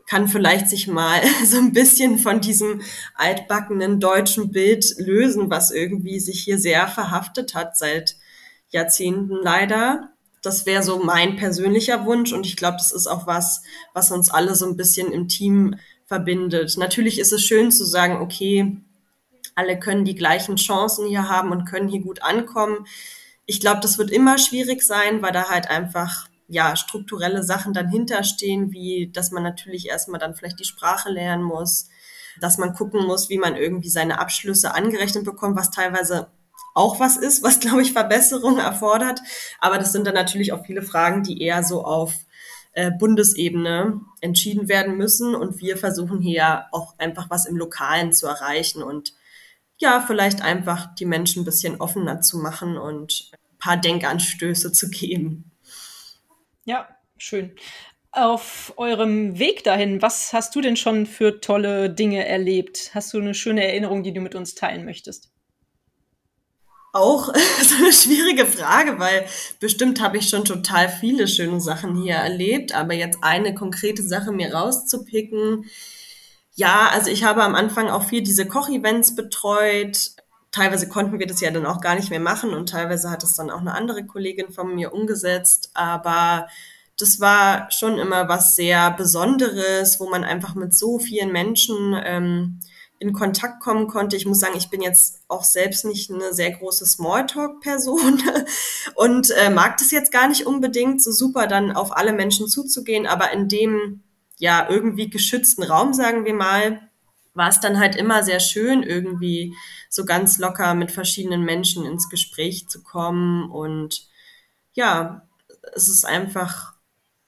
kann 0.06 0.28
vielleicht 0.28 0.70
sich 0.70 0.88
mal 0.88 1.22
so 1.46 1.58
ein 1.58 1.74
bisschen 1.74 2.18
von 2.18 2.41
diesem 2.41 2.82
altbackenen 3.15 4.00
deutschen 4.00 4.52
Bild 4.52 4.86
lösen, 4.98 5.50
was 5.50 5.72
irgendwie 5.72 6.20
sich 6.20 6.44
hier 6.44 6.58
sehr 6.60 6.88
verhaftet 6.88 7.56
hat 7.56 7.78
seit 7.78 8.15
Jahrzehnten 8.70 9.36
leider. 9.41 10.10
Das 10.41 10.65
wäre 10.65 10.84
so 10.84 11.00
mein 11.00 11.38
persönlicher 11.38 12.06
Wunsch 12.06 12.32
und 12.32 12.46
ich 12.46 12.56
glaube, 12.56 12.78
das 12.78 12.91
ist 12.91 13.08
auch 13.08 13.26
was, 13.26 13.63
was 13.94 14.12
uns 14.12 14.30
alle 14.30 14.54
so 14.54 14.68
ein 14.68 14.78
bisschen 14.78 15.12
im 15.12 15.28
Team 15.28 15.76
verbindet. 16.06 16.78
Natürlich 16.78 17.20
ist 17.20 17.34
es 17.34 17.44
schön 17.44 17.72
zu 17.72 17.84
sagen, 17.84 18.18
okay, 18.18 18.78
alle 19.56 19.80
können 19.80 20.06
die 20.06 20.15
gleichen 20.15 20.58
Chancen 20.58 21.08
hier 21.08 21.30
haben 21.30 21.52
und 21.52 21.65
können 21.65 21.88
hier 21.88 22.02
gut 22.02 22.22
ankommen. 22.22 22.86
Ich 23.48 23.60
glaube, 23.60 23.80
das 23.80 23.98
wird 23.98 24.12
immer 24.12 24.38
schwierig 24.38 24.84
sein, 24.84 25.22
weil 25.22 25.32
da 25.32 25.50
halt 25.50 25.70
einfach 25.70 26.28
ja, 26.47 26.75
strukturelle 26.75 27.43
Sachen 27.43 27.73
dann 27.73 27.89
hinterstehen, 27.89 28.71
wie 28.71 29.12
dass 29.12 29.31
man 29.31 29.43
natürlich 29.43 29.88
erstmal 29.88 30.19
dann 30.19 30.36
vielleicht 30.36 30.60
die 30.60 30.65
Sprache 30.65 31.10
lernen 31.10 31.43
muss, 31.43 31.89
dass 32.39 32.58
man 32.58 32.73
gucken 32.73 33.05
muss, 33.05 33.29
wie 33.29 33.38
man 33.38 33.55
irgendwie 33.55 33.89
seine 33.89 34.19
Abschlüsse 34.19 34.75
angerechnet 34.75 35.25
bekommt, 35.25 35.55
was 35.55 35.71
teilweise 35.71 36.27
auch 36.73 36.99
was 36.99 37.17
ist, 37.17 37.41
was, 37.41 37.60
glaube 37.62 37.81
ich, 37.81 37.93
Verbesserungen 37.93 38.60
erfordert. 38.60 39.21
Aber 39.60 39.77
das 39.77 39.91
sind 39.91 40.05
dann 40.05 40.13
natürlich 40.13 40.53
auch 40.53 40.65
viele 40.65 40.84
Fragen, 40.84 41.23
die 41.23 41.41
eher 41.41 41.63
so 41.63 41.84
auf 41.84 42.13
äh, 42.73 42.91
Bundesebene 42.91 44.01
entschieden 44.21 44.67
werden 44.67 44.97
müssen. 44.97 45.34
Und 45.34 45.60
wir 45.60 45.77
versuchen 45.77 46.21
hier 46.21 46.65
auch 46.71 46.99
einfach 46.99 47.29
was 47.29 47.45
im 47.45 47.58
Lokalen 47.58 48.13
zu 48.13 48.27
erreichen 48.27 48.84
und 48.84 49.13
ja, 49.77 50.01
vielleicht 50.05 50.41
einfach 50.41 50.95
die 50.95 51.05
Menschen 51.05 51.41
ein 51.41 51.45
bisschen 51.45 51.81
offener 51.81 52.21
zu 52.21 52.38
machen 52.38 52.77
und 52.77 53.29
ein 53.34 53.58
paar 53.60 53.75
Denkanstöße 53.75 54.71
zu 54.71 54.89
geben. 54.89 55.51
Ja, 56.65 56.88
schön. 57.17 57.51
Auf 58.12 58.73
eurem 58.78 59.38
Weg 59.38 59.63
dahin, 59.63 60.01
was 60.01 60.34
hast 60.34 60.56
du 60.56 60.62
denn 60.62 60.75
schon 60.75 61.06
für 61.06 61.39
tolle 61.39 61.91
Dinge 61.91 62.25
erlebt? 62.25 62.91
Hast 62.95 63.13
du 63.13 63.19
eine 63.19 63.36
schöne 63.36 63.63
Erinnerung, 63.63 64.01
die 64.01 64.13
du 64.13 64.21
mit 64.21 64.34
uns 64.34 64.56
teilen 64.56 64.84
möchtest? 64.84 65.32
Auch 66.91 67.28
so 67.62 67.75
eine 67.75 67.93
schwierige 67.93 68.47
Frage, 68.47 68.97
weil 68.99 69.28
bestimmt 69.60 70.01
habe 70.01 70.17
ich 70.17 70.28
schon 70.28 70.43
total 70.43 70.89
viele 70.89 71.28
schöne 71.28 71.62
Sachen 71.62 72.01
hier 72.01 72.15
erlebt, 72.15 72.73
aber 72.73 72.95
jetzt 72.95 73.19
eine 73.21 73.54
konkrete 73.54 74.01
Sache 74.01 74.32
mir 74.32 74.54
rauszupicken. 74.54 75.65
Ja, 76.56 76.89
also 76.91 77.12
ich 77.12 77.23
habe 77.25 77.43
am 77.43 77.54
Anfang 77.54 77.89
auch 77.89 78.06
viel 78.06 78.23
diese 78.23 78.47
Kochevents 78.47 79.13
betreut, 79.13 80.14
teilweise 80.56 80.88
konnten 80.88 81.20
wir 81.20 81.28
das 81.28 81.41
ja 81.41 81.52
dann 81.52 81.65
auch 81.65 81.82
gar 81.82 81.96
nicht 81.96 82.10
mehr 82.10 82.22
machen 82.22 82.54
und 82.54 82.70
teilweise 82.70 83.10
hat 83.10 83.24
es 83.24 83.34
dann 83.34 83.52
auch 83.52 83.60
eine 83.60 83.74
andere 83.74 84.06
Kollegin 84.06 84.54
von 84.54 84.74
mir 84.74 84.94
umgesetzt. 84.94 85.72
Aber 85.74 86.48
das 86.98 87.20
war 87.20 87.70
schon 87.72 88.00
immer 88.00 88.30
was 88.30 88.56
sehr 88.56 88.91
Besonderes, 88.91 90.00
wo 90.00 90.10
man 90.10 90.24
einfach 90.24 90.56
mit 90.56 90.74
so 90.74 90.98
vielen 90.98 91.34
Menschen 91.34 91.94
ähm, 92.06 92.62
in 93.00 93.12
Kontakt 93.12 93.60
kommen 93.60 93.88
konnte. 93.88 94.15
Ich 94.15 94.26
muss 94.26 94.39
sagen, 94.39 94.58
ich 94.58 94.70
bin 94.70 94.82
jetzt 94.82 95.24
auch 95.28 95.44
selbst 95.44 95.84
nicht 95.84 96.10
eine 96.10 96.34
sehr 96.34 96.52
große 96.52 96.86
Smalltalk-Person 96.86 98.24
und 98.96 99.32
äh, 99.32 99.50
mag 99.50 99.76
das 99.76 99.91
jetzt 99.91 100.13
gar 100.13 100.30
nicht 100.30 100.46
unbedingt 100.46 101.04
so 101.04 101.12
super, 101.12 101.48
dann 101.48 101.74
auf 101.74 101.96
alle 101.96 102.13
Menschen 102.13 102.48
zuzugehen, 102.48 103.08
aber 103.08 103.34
in 103.34 103.50
dem 103.50 104.04
ja 104.38 104.68
irgendwie 104.70 105.10
geschützten 105.10 105.63
Raum, 105.63 105.94
sagen 105.94 106.24
wir 106.24 106.34
mal, 106.34 106.89
war 107.36 107.50
es 107.50 107.60
dann 107.60 107.80
halt 107.80 107.95
immer 107.95 108.24
sehr 108.24 108.39
schön, 108.39 108.82
irgendwie 108.82 109.54
so 109.89 110.06
ganz 110.06 110.39
locker 110.39 110.74
mit 110.74 110.91
verschiedenen 110.91 111.43
Menschen 111.43 111.86
ins 111.86 112.10
Gespräch 112.10 112.67
zu 112.69 112.82
kommen. 112.82 113.52
Und 113.52 114.08
ja, 114.74 115.28
es 115.74 115.89
ist 115.89 116.06
einfach, 116.06 116.74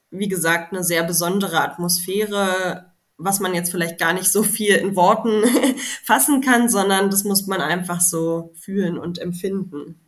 wie 0.10 0.30
gesagt, 0.30 0.74
eine 0.74 0.84
sehr 0.84 1.04
besondere 1.04 1.62
Atmosphäre, 1.62 2.94
was 3.18 3.40
man 3.40 3.54
jetzt 3.54 3.72
vielleicht 3.72 4.00
gar 4.00 4.14
nicht 4.14 4.32
so 4.32 4.44
viel 4.44 4.76
in 4.76 4.96
Worten 4.96 5.44
fassen 6.04 6.42
kann, 6.42 6.70
sondern 6.70 7.10
das 7.10 7.24
muss 7.24 7.46
man 7.46 7.62
einfach 7.62 8.00
so 8.00 8.54
fühlen 8.56 8.98
und 8.98 9.20
empfinden. 9.20 10.00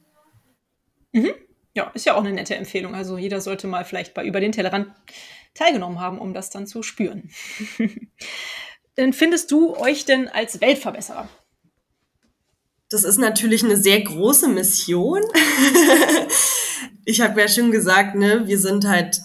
Mhm. 1.12 1.34
Ja, 1.76 1.92
ist 1.94 2.06
ja 2.06 2.16
auch 2.16 2.24
eine 2.24 2.34
nette 2.34 2.56
Empfehlung. 2.56 2.96
Also 2.96 3.18
jeder 3.18 3.42
sollte 3.42 3.68
mal 3.68 3.84
vielleicht 3.84 4.14
bei 4.14 4.26
über 4.26 4.40
den 4.40 4.52
Tellerrand 4.52 4.88
teilgenommen 5.54 6.00
haben, 6.00 6.20
um 6.20 6.34
das 6.34 6.50
dann 6.50 6.68
zu 6.68 6.84
spüren. 6.84 7.30
Findest 9.14 9.52
du 9.52 9.76
euch 9.76 10.06
denn 10.06 10.28
als 10.28 10.62
Weltverbesserer? 10.62 11.30
Das 12.90 13.04
ist 13.04 13.18
natürlich 13.18 13.64
eine 13.64 13.78
sehr 13.78 14.02
große 14.02 14.48
Mission. 14.48 15.22
ich 17.06 17.22
habe 17.22 17.40
ja 17.40 17.48
schon 17.48 17.72
gesagt, 17.72 18.16
ne, 18.16 18.48
wir 18.48 18.60
sind 18.60 18.86
halt 18.86 19.22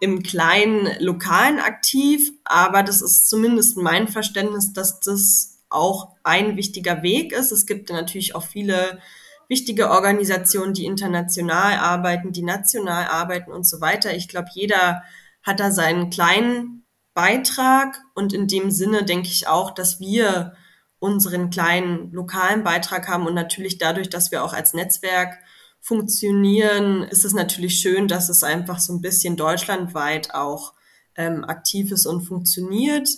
im 0.00 0.22
kleinen 0.22 0.88
Lokalen 1.00 1.58
aktiv, 1.58 2.30
aber 2.44 2.82
das 2.82 3.02
ist 3.02 3.28
zumindest 3.28 3.76
mein 3.76 4.06
Verständnis, 4.06 4.72
dass 4.72 5.00
das 5.00 5.58
auch 5.68 6.14
ein 6.22 6.56
wichtiger 6.56 7.02
Weg 7.02 7.32
ist. 7.32 7.50
Es 7.50 7.66
gibt 7.66 7.90
natürlich 7.90 8.34
auch 8.34 8.44
viele 8.44 9.00
wichtige 9.48 9.90
Organisationen, 9.90 10.74
die 10.74 10.84
international 10.84 11.78
arbeiten, 11.78 12.32
die 12.32 12.42
national 12.42 13.06
arbeiten 13.06 13.50
und 13.50 13.66
so 13.66 13.80
weiter. 13.80 14.14
Ich 14.14 14.28
glaube, 14.28 14.48
jeder 14.52 15.02
hat 15.42 15.60
da 15.60 15.72
seinen 15.72 16.10
kleinen 16.10 16.84
Beitrag 17.18 18.00
und 18.14 18.32
in 18.32 18.46
dem 18.46 18.70
Sinne 18.70 19.04
denke 19.04 19.26
ich 19.26 19.48
auch, 19.48 19.72
dass 19.72 19.98
wir 19.98 20.52
unseren 21.00 21.50
kleinen 21.50 22.12
lokalen 22.12 22.62
Beitrag 22.62 23.08
haben 23.08 23.26
und 23.26 23.34
natürlich 23.34 23.76
dadurch, 23.76 24.08
dass 24.08 24.30
wir 24.30 24.44
auch 24.44 24.52
als 24.52 24.72
Netzwerk 24.72 25.36
funktionieren, 25.80 27.02
ist 27.02 27.24
es 27.24 27.32
natürlich 27.32 27.80
schön, 27.80 28.06
dass 28.06 28.28
es 28.28 28.44
einfach 28.44 28.78
so 28.78 28.92
ein 28.92 29.00
bisschen 29.00 29.36
deutschlandweit 29.36 30.32
auch 30.32 30.74
ähm, 31.16 31.44
aktiv 31.44 31.90
ist 31.90 32.06
und 32.06 32.22
funktioniert. 32.22 33.08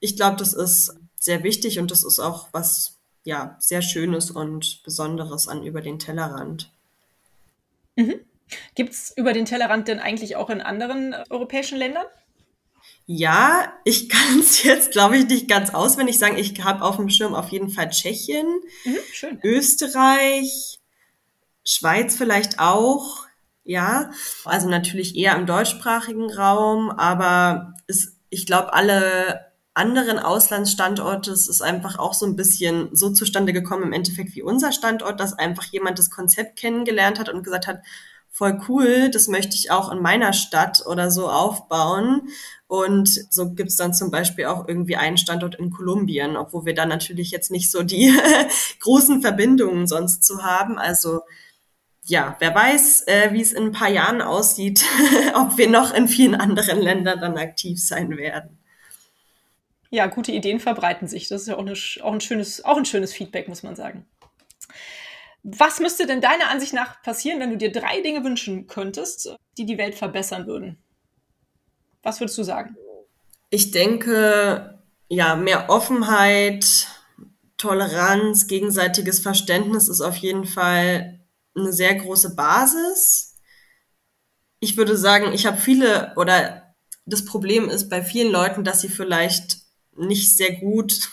Ich 0.00 0.16
glaube, 0.16 0.36
das 0.36 0.52
ist 0.52 0.98
sehr 1.14 1.44
wichtig 1.44 1.78
und 1.78 1.92
das 1.92 2.02
ist 2.02 2.18
auch 2.18 2.48
was 2.50 2.98
ja 3.22 3.54
sehr 3.60 3.82
Schönes 3.82 4.32
und 4.32 4.82
Besonderes 4.82 5.46
an 5.46 5.62
über 5.62 5.80
den 5.80 6.00
Tellerrand. 6.00 6.72
Mhm. 7.94 8.16
Gibt 8.74 8.94
es 8.94 9.16
über 9.16 9.32
den 9.32 9.44
Tellerrand 9.44 9.86
denn 9.86 10.00
eigentlich 10.00 10.34
auch 10.34 10.50
in 10.50 10.60
anderen 10.60 11.14
europäischen 11.30 11.78
Ländern? 11.78 12.06
Ja, 13.06 13.72
ich 13.84 14.08
kann 14.08 14.40
es 14.40 14.62
jetzt, 14.62 14.92
glaube 14.92 15.16
ich, 15.16 15.26
nicht 15.26 15.48
ganz 15.48 15.70
auswendig 15.70 16.18
sagen. 16.18 16.38
Ich 16.38 16.62
habe 16.62 16.82
auf 16.82 16.96
dem 16.96 17.10
Schirm 17.10 17.34
auf 17.34 17.50
jeden 17.50 17.70
Fall 17.70 17.90
Tschechien, 17.90 18.46
mhm, 18.84 19.40
Österreich, 19.42 20.78
Schweiz 21.64 22.16
vielleicht 22.16 22.58
auch. 22.58 23.26
Ja, 23.66 24.10
also 24.44 24.68
natürlich 24.68 25.16
eher 25.16 25.36
im 25.36 25.46
deutschsprachigen 25.46 26.30
Raum, 26.30 26.90
aber 26.90 27.72
es, 27.86 28.18
ich 28.28 28.44
glaube, 28.44 28.74
alle 28.74 29.54
anderen 29.72 30.18
Auslandsstandorte, 30.18 31.32
es 31.32 31.48
ist 31.48 31.62
einfach 31.62 31.98
auch 31.98 32.14
so 32.14 32.26
ein 32.26 32.36
bisschen 32.36 32.94
so 32.94 33.10
zustande 33.10 33.52
gekommen 33.52 33.84
im 33.84 33.92
Endeffekt 33.92 34.34
wie 34.36 34.42
unser 34.42 34.70
Standort, 34.70 35.18
dass 35.18 35.32
einfach 35.32 35.64
jemand 35.64 35.98
das 35.98 36.10
Konzept 36.10 36.56
kennengelernt 36.56 37.18
hat 37.18 37.28
und 37.28 37.42
gesagt 37.42 37.66
hat, 37.66 37.80
voll 38.34 38.60
cool, 38.68 39.10
das 39.10 39.28
möchte 39.28 39.54
ich 39.54 39.70
auch 39.70 39.92
in 39.92 40.02
meiner 40.02 40.32
Stadt 40.32 40.84
oder 40.86 41.12
so 41.12 41.30
aufbauen. 41.30 42.28
Und 42.66 43.08
so 43.32 43.52
gibt's 43.52 43.76
dann 43.76 43.94
zum 43.94 44.10
Beispiel 44.10 44.46
auch 44.46 44.66
irgendwie 44.66 44.96
einen 44.96 45.16
Standort 45.16 45.54
in 45.54 45.70
Kolumbien, 45.70 46.36
obwohl 46.36 46.66
wir 46.66 46.74
da 46.74 46.84
natürlich 46.84 47.30
jetzt 47.30 47.52
nicht 47.52 47.70
so 47.70 47.84
die 47.84 48.12
großen 48.80 49.22
Verbindungen 49.22 49.86
sonst 49.86 50.24
zu 50.24 50.42
haben. 50.42 50.78
Also 50.78 51.20
ja, 52.02 52.34
wer 52.40 52.52
weiß, 52.52 53.06
äh, 53.06 53.32
wie 53.32 53.40
es 53.40 53.52
in 53.52 53.66
ein 53.66 53.72
paar 53.72 53.88
Jahren 53.88 54.20
aussieht, 54.20 54.84
ob 55.34 55.56
wir 55.56 55.70
noch 55.70 55.94
in 55.94 56.08
vielen 56.08 56.34
anderen 56.34 56.80
Ländern 56.80 57.20
dann 57.20 57.38
aktiv 57.38 57.80
sein 57.80 58.16
werden. 58.16 58.58
Ja, 59.90 60.06
gute 60.06 60.32
Ideen 60.32 60.58
verbreiten 60.58 61.06
sich. 61.06 61.28
Das 61.28 61.42
ist 61.42 61.46
ja 61.46 61.54
auch, 61.54 61.60
eine, 61.60 61.74
auch, 62.02 62.12
ein, 62.12 62.20
schönes, 62.20 62.64
auch 62.64 62.76
ein 62.76 62.84
schönes 62.84 63.12
Feedback, 63.12 63.46
muss 63.46 63.62
man 63.62 63.76
sagen. 63.76 64.04
Was 65.44 65.78
müsste 65.78 66.06
denn 66.06 66.22
deiner 66.22 66.48
Ansicht 66.48 66.72
nach 66.72 67.02
passieren, 67.02 67.38
wenn 67.38 67.50
du 67.50 67.58
dir 67.58 67.70
drei 67.70 68.00
Dinge 68.00 68.24
wünschen 68.24 68.66
könntest, 68.66 69.36
die 69.58 69.66
die 69.66 69.76
Welt 69.76 69.94
verbessern 69.94 70.46
würden? 70.46 70.82
Was 72.02 72.18
würdest 72.18 72.38
du 72.38 72.42
sagen? 72.42 72.76
Ich 73.50 73.70
denke, 73.70 74.82
ja, 75.08 75.36
mehr 75.36 75.68
Offenheit, 75.68 76.88
Toleranz, 77.58 78.46
gegenseitiges 78.46 79.20
Verständnis 79.20 79.88
ist 79.88 80.00
auf 80.00 80.16
jeden 80.16 80.46
Fall 80.46 81.20
eine 81.54 81.72
sehr 81.74 81.94
große 81.94 82.34
Basis. 82.34 83.36
Ich 84.60 84.78
würde 84.78 84.96
sagen, 84.96 85.32
ich 85.34 85.44
habe 85.44 85.58
viele 85.58 86.14
oder 86.16 86.74
das 87.04 87.26
Problem 87.26 87.68
ist 87.68 87.90
bei 87.90 88.02
vielen 88.02 88.32
Leuten, 88.32 88.64
dass 88.64 88.80
sie 88.80 88.88
vielleicht 88.88 89.58
nicht 89.94 90.36
sehr 90.38 90.56
gut 90.56 91.10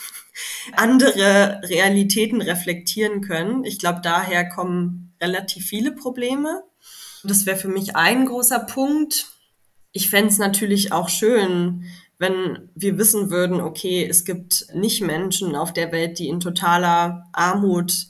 andere 0.74 1.62
Realitäten 1.63 2.41
reflektieren 2.41 3.22
können. 3.22 3.63
Ich 3.63 3.80
glaube, 3.80 4.02
daher 4.04 4.48
kommen 4.48 5.13
relativ 5.22 5.65
viele 5.65 5.91
Probleme. 5.91 6.63
Das 7.24 7.46
wäre 7.46 7.58
für 7.58 7.67
mich 7.67 7.96
ein 7.96 8.26
großer 8.26 8.60
Punkt. 8.60 9.28
Ich 9.91 10.10
fände 10.10 10.30
es 10.30 10.38
natürlich 10.38 10.91
auch 10.91 11.10
schön, 11.10 11.86
wenn 12.17 12.70
wir 12.76 12.98
wissen 12.98 13.32
würden, 13.32 13.62
okay, 13.62 14.08
es 14.08 14.26
gibt 14.26 14.67
nicht 14.74 15.02
Menschen 15.02 15.56
auf 15.56 15.74
der 15.74 15.91
Welt, 15.91 16.20
die 16.20 16.28
in 16.28 16.39
totaler 16.39 17.28
Armut 17.34 18.08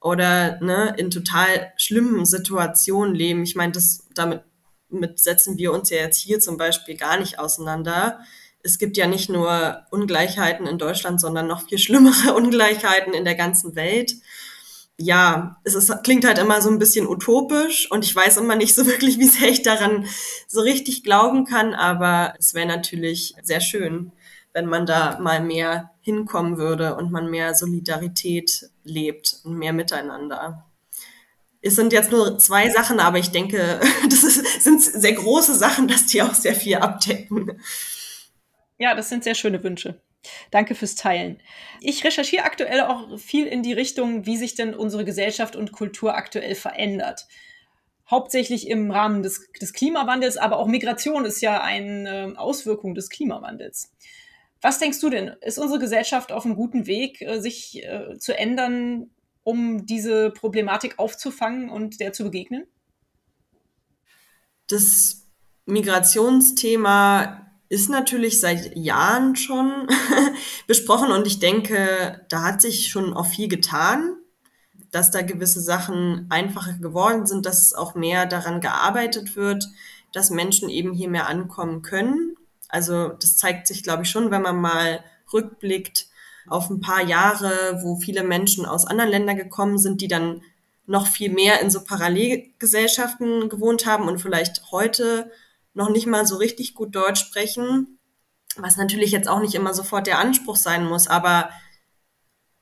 oder 0.00 0.60
ne, 0.60 0.94
in 0.96 1.10
total 1.10 1.72
schlimmen 1.76 2.24
Situationen 2.24 3.14
leben. 3.14 3.42
Ich 3.42 3.56
meine, 3.56 3.72
damit 4.14 4.42
mit 4.88 5.18
setzen 5.18 5.58
wir 5.58 5.72
uns 5.72 5.90
ja 5.90 5.98
jetzt 5.98 6.18
hier 6.18 6.40
zum 6.40 6.56
Beispiel 6.56 6.96
gar 6.96 7.18
nicht 7.18 7.38
auseinander. 7.38 8.20
Es 8.62 8.78
gibt 8.78 8.96
ja 8.96 9.06
nicht 9.06 9.30
nur 9.30 9.82
Ungleichheiten 9.90 10.66
in 10.66 10.78
Deutschland, 10.78 11.20
sondern 11.20 11.46
noch 11.46 11.68
viel 11.68 11.78
schlimmere 11.78 12.34
Ungleichheiten 12.36 13.14
in 13.14 13.24
der 13.24 13.34
ganzen 13.34 13.74
Welt 13.74 14.14
ja, 15.00 15.56
es 15.64 15.74
ist, 15.74 15.90
klingt 16.04 16.26
halt 16.26 16.38
immer 16.38 16.60
so 16.60 16.68
ein 16.68 16.78
bisschen 16.78 17.08
utopisch 17.08 17.90
und 17.90 18.04
ich 18.04 18.14
weiß 18.14 18.36
immer 18.36 18.54
nicht 18.54 18.74
so 18.74 18.86
wirklich, 18.86 19.18
wie 19.18 19.28
sehr 19.28 19.48
ich 19.48 19.62
daran 19.62 20.06
so 20.46 20.60
richtig 20.60 21.02
glauben 21.02 21.44
kann, 21.46 21.74
aber 21.74 22.34
es 22.38 22.54
wäre 22.54 22.66
natürlich 22.66 23.34
sehr 23.42 23.60
schön, 23.60 24.12
wenn 24.52 24.66
man 24.66 24.84
da 24.84 25.18
mal 25.18 25.42
mehr 25.42 25.90
hinkommen 26.00 26.58
würde 26.58 26.96
und 26.96 27.10
man 27.10 27.30
mehr 27.30 27.54
Solidarität 27.54 28.68
lebt 28.84 29.36
und 29.44 29.56
mehr 29.56 29.72
miteinander. 29.72 30.66
Es 31.62 31.76
sind 31.76 31.92
jetzt 31.92 32.10
nur 32.10 32.38
zwei 32.38 32.70
Sachen, 32.70 33.00
aber 33.00 33.18
ich 33.18 33.30
denke, 33.30 33.80
das 34.10 34.22
ist, 34.22 34.62
sind 34.62 34.82
sehr 34.82 35.12
große 35.12 35.54
Sachen, 35.54 35.88
dass 35.88 36.06
die 36.06 36.20
auch 36.22 36.34
sehr 36.34 36.54
viel 36.54 36.76
abdecken. 36.76 37.60
Ja, 38.80 38.94
das 38.94 39.10
sind 39.10 39.24
sehr 39.24 39.34
schöne 39.34 39.62
Wünsche. 39.62 40.00
Danke 40.50 40.74
fürs 40.74 40.94
Teilen. 40.94 41.42
Ich 41.80 42.02
recherchiere 42.02 42.44
aktuell 42.44 42.80
auch 42.80 43.18
viel 43.18 43.46
in 43.46 43.62
die 43.62 43.74
Richtung, 43.74 44.24
wie 44.24 44.38
sich 44.38 44.54
denn 44.54 44.74
unsere 44.74 45.04
Gesellschaft 45.04 45.54
und 45.54 45.70
Kultur 45.70 46.14
aktuell 46.14 46.54
verändert. 46.54 47.26
Hauptsächlich 48.10 48.68
im 48.68 48.90
Rahmen 48.90 49.22
des, 49.22 49.50
des 49.60 49.74
Klimawandels, 49.74 50.38
aber 50.38 50.56
auch 50.58 50.66
Migration 50.66 51.26
ist 51.26 51.42
ja 51.42 51.60
eine 51.60 52.32
Auswirkung 52.38 52.94
des 52.94 53.10
Klimawandels. 53.10 53.92
Was 54.62 54.78
denkst 54.78 55.00
du 55.00 55.10
denn? 55.10 55.28
Ist 55.42 55.58
unsere 55.58 55.78
Gesellschaft 55.78 56.32
auf 56.32 56.46
einem 56.46 56.56
guten 56.56 56.86
Weg, 56.86 57.20
äh, 57.20 57.38
sich 57.38 57.84
äh, 57.84 58.16
zu 58.18 58.36
ändern, 58.36 59.10
um 59.44 59.84
diese 59.84 60.30
Problematik 60.30 60.98
aufzufangen 60.98 61.68
und 61.68 62.00
der 62.00 62.14
zu 62.14 62.24
begegnen? 62.24 62.66
Das 64.68 65.26
Migrationsthema 65.66 67.49
ist 67.70 67.88
natürlich 67.88 68.40
seit 68.40 68.76
Jahren 68.76 69.36
schon 69.36 69.86
besprochen 70.66 71.12
und 71.12 71.26
ich 71.26 71.38
denke, 71.38 72.26
da 72.28 72.42
hat 72.42 72.60
sich 72.60 72.88
schon 72.88 73.14
auch 73.14 73.26
viel 73.26 73.48
getan, 73.48 74.16
dass 74.90 75.12
da 75.12 75.22
gewisse 75.22 75.60
Sachen 75.60 76.26
einfacher 76.30 76.74
geworden 76.74 77.26
sind, 77.26 77.46
dass 77.46 77.72
auch 77.72 77.94
mehr 77.94 78.26
daran 78.26 78.60
gearbeitet 78.60 79.36
wird, 79.36 79.68
dass 80.12 80.30
Menschen 80.30 80.68
eben 80.68 80.92
hier 80.92 81.08
mehr 81.08 81.28
ankommen 81.28 81.82
können. 81.82 82.34
Also 82.68 83.10
das 83.10 83.36
zeigt 83.36 83.68
sich, 83.68 83.84
glaube 83.84 84.02
ich, 84.02 84.10
schon, 84.10 84.32
wenn 84.32 84.42
man 84.42 84.60
mal 84.60 85.04
rückblickt 85.32 86.06
auf 86.48 86.70
ein 86.70 86.80
paar 86.80 87.06
Jahre, 87.06 87.78
wo 87.82 87.96
viele 87.96 88.24
Menschen 88.24 88.66
aus 88.66 88.84
anderen 88.84 89.12
Ländern 89.12 89.36
gekommen 89.36 89.78
sind, 89.78 90.00
die 90.00 90.08
dann 90.08 90.42
noch 90.86 91.06
viel 91.06 91.30
mehr 91.30 91.60
in 91.60 91.70
so 91.70 91.84
Parallelgesellschaften 91.84 93.48
gewohnt 93.48 93.86
haben 93.86 94.08
und 94.08 94.18
vielleicht 94.18 94.72
heute 94.72 95.30
noch 95.74 95.90
nicht 95.90 96.06
mal 96.06 96.26
so 96.26 96.36
richtig 96.36 96.74
gut 96.74 96.94
Deutsch 96.94 97.20
sprechen, 97.20 97.98
was 98.56 98.76
natürlich 98.76 99.12
jetzt 99.12 99.28
auch 99.28 99.40
nicht 99.40 99.54
immer 99.54 99.74
sofort 99.74 100.06
der 100.06 100.18
Anspruch 100.18 100.56
sein 100.56 100.84
muss, 100.84 101.06
aber 101.06 101.50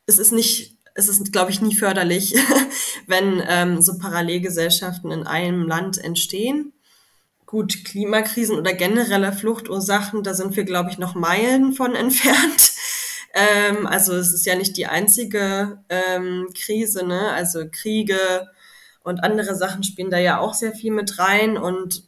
es 0.06 0.18
ist 0.18 0.32
nicht, 0.32 0.76
es 0.94 1.08
ist, 1.08 1.32
glaube 1.32 1.50
ich, 1.50 1.60
nie 1.60 1.74
förderlich, 1.74 2.34
wenn 3.06 3.42
ähm, 3.46 3.82
so 3.82 3.98
Parallelgesellschaften 3.98 5.10
in 5.10 5.26
einem 5.26 5.66
Land 5.66 5.98
entstehen. 5.98 6.72
Gut, 7.46 7.84
Klimakrisen 7.84 8.56
oder 8.56 8.74
generelle 8.74 9.32
Fluchtursachen, 9.32 10.22
da 10.22 10.34
sind 10.34 10.56
wir, 10.56 10.64
glaube 10.64 10.90
ich, 10.90 10.98
noch 10.98 11.14
Meilen 11.14 11.72
von 11.72 11.94
entfernt. 11.94 12.72
Ähm, 13.34 13.86
also 13.86 14.14
es 14.14 14.32
ist 14.32 14.46
ja 14.46 14.54
nicht 14.54 14.76
die 14.76 14.86
einzige 14.86 15.82
ähm, 15.88 16.48
Krise, 16.54 17.06
ne? 17.06 17.30
Also 17.32 17.68
Kriege 17.70 18.48
und 19.02 19.20
andere 19.20 19.54
Sachen 19.54 19.82
spielen 19.82 20.10
da 20.10 20.18
ja 20.18 20.38
auch 20.38 20.54
sehr 20.54 20.72
viel 20.72 20.92
mit 20.92 21.18
rein 21.18 21.56
und 21.56 22.04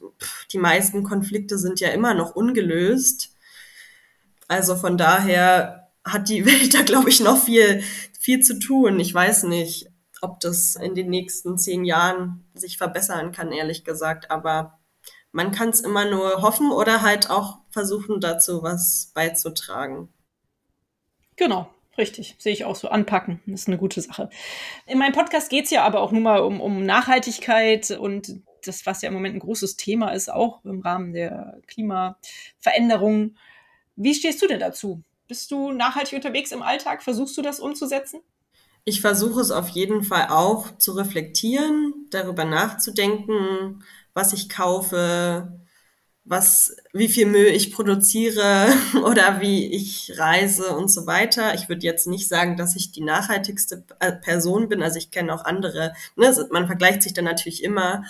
die 0.52 0.58
meisten 0.58 1.02
Konflikte 1.02 1.58
sind 1.58 1.80
ja 1.80 1.88
immer 1.90 2.14
noch 2.14 2.34
ungelöst. 2.34 3.34
Also 4.48 4.76
von 4.76 4.98
daher 4.98 5.90
hat 6.04 6.28
die 6.28 6.44
Welt 6.46 6.74
da, 6.74 6.82
glaube 6.82 7.08
ich, 7.08 7.20
noch 7.20 7.42
viel, 7.42 7.82
viel 8.18 8.40
zu 8.40 8.58
tun. 8.58 9.00
Ich 9.00 9.14
weiß 9.14 9.44
nicht, 9.44 9.88
ob 10.20 10.40
das 10.40 10.76
in 10.76 10.94
den 10.94 11.08
nächsten 11.08 11.56
zehn 11.56 11.84
Jahren 11.84 12.44
sich 12.54 12.76
verbessern 12.76 13.32
kann, 13.32 13.52
ehrlich 13.52 13.84
gesagt. 13.84 14.30
Aber 14.30 14.78
man 15.32 15.52
kann 15.52 15.70
es 15.70 15.80
immer 15.80 16.04
nur 16.04 16.42
hoffen 16.42 16.72
oder 16.72 17.02
halt 17.02 17.30
auch 17.30 17.58
versuchen, 17.70 18.20
dazu 18.20 18.62
was 18.62 19.12
beizutragen. 19.14 20.12
Genau, 21.36 21.70
richtig. 22.00 22.34
Sehe 22.38 22.52
ich 22.52 22.64
auch 22.64 22.74
so. 22.74 22.88
Anpacken, 22.88 23.40
das 23.46 23.62
ist 23.62 23.68
eine 23.68 23.78
gute 23.78 24.00
Sache. 24.00 24.30
In 24.86 24.98
meinem 24.98 25.12
Podcast 25.12 25.50
geht 25.50 25.66
es 25.66 25.70
ja 25.70 25.84
aber 25.84 26.00
auch 26.00 26.10
nur 26.10 26.22
mal 26.22 26.40
um, 26.40 26.60
um 26.60 26.84
Nachhaltigkeit 26.84 27.92
und 27.92 28.40
das, 28.66 28.84
was 28.86 29.02
ja 29.02 29.08
im 29.08 29.14
Moment 29.14 29.36
ein 29.36 29.40
großes 29.40 29.76
Thema 29.76 30.10
ist, 30.10 30.30
auch 30.30 30.64
im 30.64 30.80
Rahmen 30.80 31.12
der 31.12 31.60
Klimaveränderung. 31.66 33.36
Wie 33.96 34.14
stehst 34.14 34.42
du 34.42 34.48
denn 34.48 34.60
dazu? 34.60 35.02
Bist 35.28 35.50
du 35.50 35.70
nachhaltig 35.70 36.14
unterwegs 36.14 36.50
im 36.50 36.62
Alltag? 36.62 37.02
Versuchst 37.02 37.36
du 37.36 37.42
das 37.42 37.60
umzusetzen? 37.60 38.20
Ich 38.84 39.00
versuche 39.00 39.40
es 39.40 39.50
auf 39.50 39.68
jeden 39.68 40.02
Fall 40.02 40.28
auch 40.30 40.76
zu 40.78 40.92
reflektieren, 40.92 42.06
darüber 42.10 42.44
nachzudenken, 42.44 43.84
was 44.14 44.32
ich 44.32 44.48
kaufe, 44.48 45.60
was, 46.30 46.76
wie 46.92 47.08
viel 47.08 47.26
Müll 47.26 47.48
ich 47.48 47.72
produziere 47.72 48.68
oder 49.04 49.40
wie 49.40 49.66
ich 49.66 50.16
reise 50.16 50.76
und 50.76 50.88
so 50.88 51.08
weiter. 51.08 51.54
Ich 51.54 51.68
würde 51.68 51.84
jetzt 51.84 52.06
nicht 52.06 52.28
sagen, 52.28 52.56
dass 52.56 52.76
ich 52.76 52.92
die 52.92 53.02
nachhaltigste 53.02 53.84
äh, 53.98 54.12
Person 54.12 54.68
bin. 54.68 54.80
Also 54.80 54.98
ich 54.98 55.10
kenne 55.10 55.34
auch 55.34 55.44
andere. 55.44 55.92
Ne? 56.14 56.32
Man 56.52 56.68
vergleicht 56.68 57.02
sich 57.02 57.14
dann 57.14 57.24
natürlich 57.24 57.64
immer, 57.64 58.04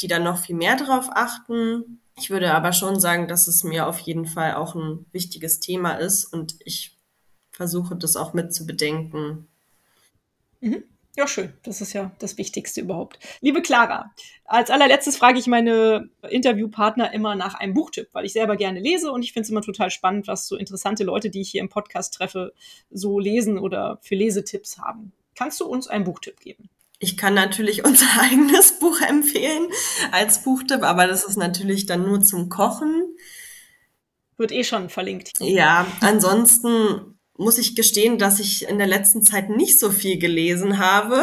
die 0.00 0.08
dann 0.08 0.24
noch 0.24 0.40
viel 0.40 0.56
mehr 0.56 0.74
darauf 0.74 1.08
achten. 1.12 2.00
Ich 2.16 2.30
würde 2.30 2.52
aber 2.52 2.72
schon 2.72 2.98
sagen, 2.98 3.28
dass 3.28 3.46
es 3.46 3.62
mir 3.62 3.86
auf 3.86 4.00
jeden 4.00 4.26
Fall 4.26 4.54
auch 4.54 4.74
ein 4.74 5.06
wichtiges 5.12 5.60
Thema 5.60 5.92
ist 5.92 6.24
und 6.24 6.56
ich 6.64 6.98
versuche 7.52 7.94
das 7.94 8.16
auch 8.16 8.34
mit 8.34 8.52
zu 8.52 8.66
bedenken. 8.66 9.46
Mhm. 10.60 10.82
Ja, 11.14 11.26
schön. 11.26 11.52
Das 11.62 11.82
ist 11.82 11.92
ja 11.92 12.10
das 12.20 12.38
Wichtigste 12.38 12.80
überhaupt. 12.80 13.18
Liebe 13.42 13.60
Clara, 13.60 14.12
als 14.46 14.70
allerletztes 14.70 15.18
frage 15.18 15.38
ich 15.38 15.46
meine 15.46 16.08
Interviewpartner 16.26 17.12
immer 17.12 17.34
nach 17.34 17.54
einem 17.54 17.74
Buchtipp, 17.74 18.08
weil 18.12 18.24
ich 18.24 18.32
selber 18.32 18.56
gerne 18.56 18.80
lese 18.80 19.12
und 19.12 19.22
ich 19.22 19.34
finde 19.34 19.44
es 19.44 19.50
immer 19.50 19.60
total 19.60 19.90
spannend, 19.90 20.26
was 20.26 20.48
so 20.48 20.56
interessante 20.56 21.04
Leute, 21.04 21.28
die 21.28 21.42
ich 21.42 21.50
hier 21.50 21.60
im 21.60 21.68
Podcast 21.68 22.14
treffe, 22.14 22.54
so 22.90 23.18
lesen 23.18 23.58
oder 23.58 23.98
für 24.00 24.14
Lesetipps 24.14 24.78
haben. 24.78 25.12
Kannst 25.34 25.60
du 25.60 25.66
uns 25.66 25.86
einen 25.86 26.04
Buchtipp 26.04 26.40
geben? 26.40 26.70
Ich 26.98 27.18
kann 27.18 27.34
natürlich 27.34 27.84
unser 27.84 28.06
eigenes 28.18 28.78
Buch 28.78 28.98
empfehlen 29.02 29.68
als 30.12 30.42
Buchtipp, 30.42 30.82
aber 30.82 31.06
das 31.06 31.24
ist 31.24 31.36
natürlich 31.36 31.84
dann 31.84 32.06
nur 32.06 32.22
zum 32.22 32.48
Kochen. 32.48 33.16
Wird 34.38 34.50
eh 34.50 34.64
schon 34.64 34.88
verlinkt. 34.88 35.32
Ja, 35.40 35.86
ansonsten 36.00 37.18
muss 37.42 37.58
ich 37.58 37.76
gestehen, 37.76 38.18
dass 38.18 38.40
ich 38.40 38.68
in 38.68 38.78
der 38.78 38.86
letzten 38.86 39.22
Zeit 39.22 39.50
nicht 39.50 39.78
so 39.78 39.90
viel 39.90 40.18
gelesen 40.18 40.78
habe 40.78 41.22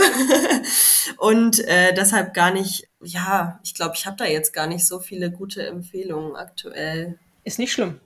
und 1.17 1.59
äh, 1.59 1.93
deshalb 1.93 2.33
gar 2.33 2.51
nicht, 2.51 2.87
ja, 3.01 3.59
ich 3.63 3.73
glaube, 3.73 3.93
ich 3.95 4.05
habe 4.05 4.17
da 4.17 4.25
jetzt 4.25 4.53
gar 4.53 4.67
nicht 4.67 4.85
so 4.85 4.99
viele 4.99 5.31
gute 5.31 5.65
Empfehlungen 5.65 6.35
aktuell. 6.35 7.17
Ist 7.43 7.59
nicht 7.59 7.71
schlimm. 7.71 7.99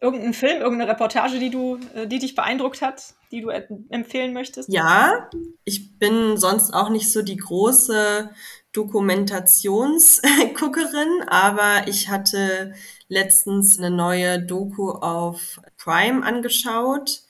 Irgendein 0.00 0.32
Film, 0.32 0.62
irgendeine 0.62 0.90
Reportage, 0.90 1.40
die 1.40 1.50
du, 1.50 1.80
äh, 1.94 2.06
die 2.06 2.20
dich 2.20 2.34
beeindruckt 2.36 2.82
hat, 2.82 3.14
die 3.32 3.40
du 3.40 3.48
empfehlen 3.50 4.32
möchtest? 4.32 4.72
Ja, 4.72 5.28
ich 5.64 5.98
bin 5.98 6.36
sonst 6.36 6.72
auch 6.72 6.88
nicht 6.88 7.12
so 7.12 7.22
die 7.22 7.36
große 7.36 8.30
Dokumentationsguckerin, 8.78 11.24
aber 11.26 11.88
ich 11.88 12.08
hatte 12.08 12.74
letztens 13.08 13.76
eine 13.76 13.90
neue 13.90 14.40
Doku 14.40 14.92
auf 14.92 15.60
Prime 15.76 16.24
angeschaut 16.24 17.22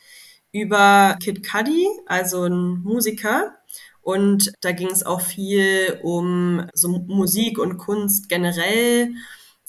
über 0.53 1.17
Kid 1.23 1.43
Cudi, 1.43 1.89
also 2.05 2.45
ein 2.45 2.83
Musiker. 2.83 3.55
Und 4.03 4.53
da 4.61 4.73
ging 4.73 4.91
es 4.91 5.07
auch 5.07 5.23
viel 5.23 5.99
um 6.03 6.69
so 6.75 6.89
Musik 6.89 7.59
und 7.59 7.79
Kunst 7.79 8.29
generell. 8.29 9.15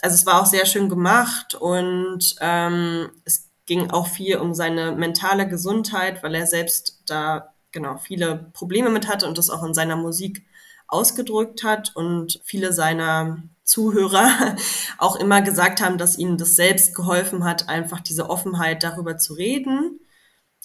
Also 0.01 0.15
es 0.15 0.25
war 0.25 0.41
auch 0.41 0.47
sehr 0.47 0.65
schön 0.65 0.89
gemacht 0.89 1.55
und 1.55 2.35
ähm, 2.41 3.09
es 3.23 3.47
ging 3.65 3.89
auch 3.89 4.07
viel 4.07 4.35
um 4.37 4.53
seine 4.53 4.91
mentale 4.91 5.47
Gesundheit, 5.47 6.23
weil 6.23 6.35
er 6.35 6.45
selbst 6.45 7.03
da 7.05 7.53
genau 7.71 7.97
viele 7.97 8.51
Probleme 8.51 8.89
mit 8.89 9.07
hatte 9.07 9.27
und 9.27 9.37
das 9.37 9.49
auch 9.49 9.63
in 9.63 9.73
seiner 9.73 9.95
Musik 9.95 10.43
ausgedrückt 10.89 11.63
hat 11.63 11.95
und 11.95 12.41
viele 12.43 12.73
seiner 12.73 13.43
Zuhörer 13.63 14.55
auch 14.97 15.15
immer 15.15 15.41
gesagt 15.41 15.81
haben, 15.81 15.97
dass 15.97 16.17
ihnen 16.17 16.37
das 16.37 16.55
selbst 16.55 16.95
geholfen 16.95 17.43
hat, 17.43 17.69
einfach 17.69 17.99
diese 17.99 18.29
Offenheit 18.29 18.83
darüber 18.83 19.17
zu 19.17 19.33
reden. 19.33 19.99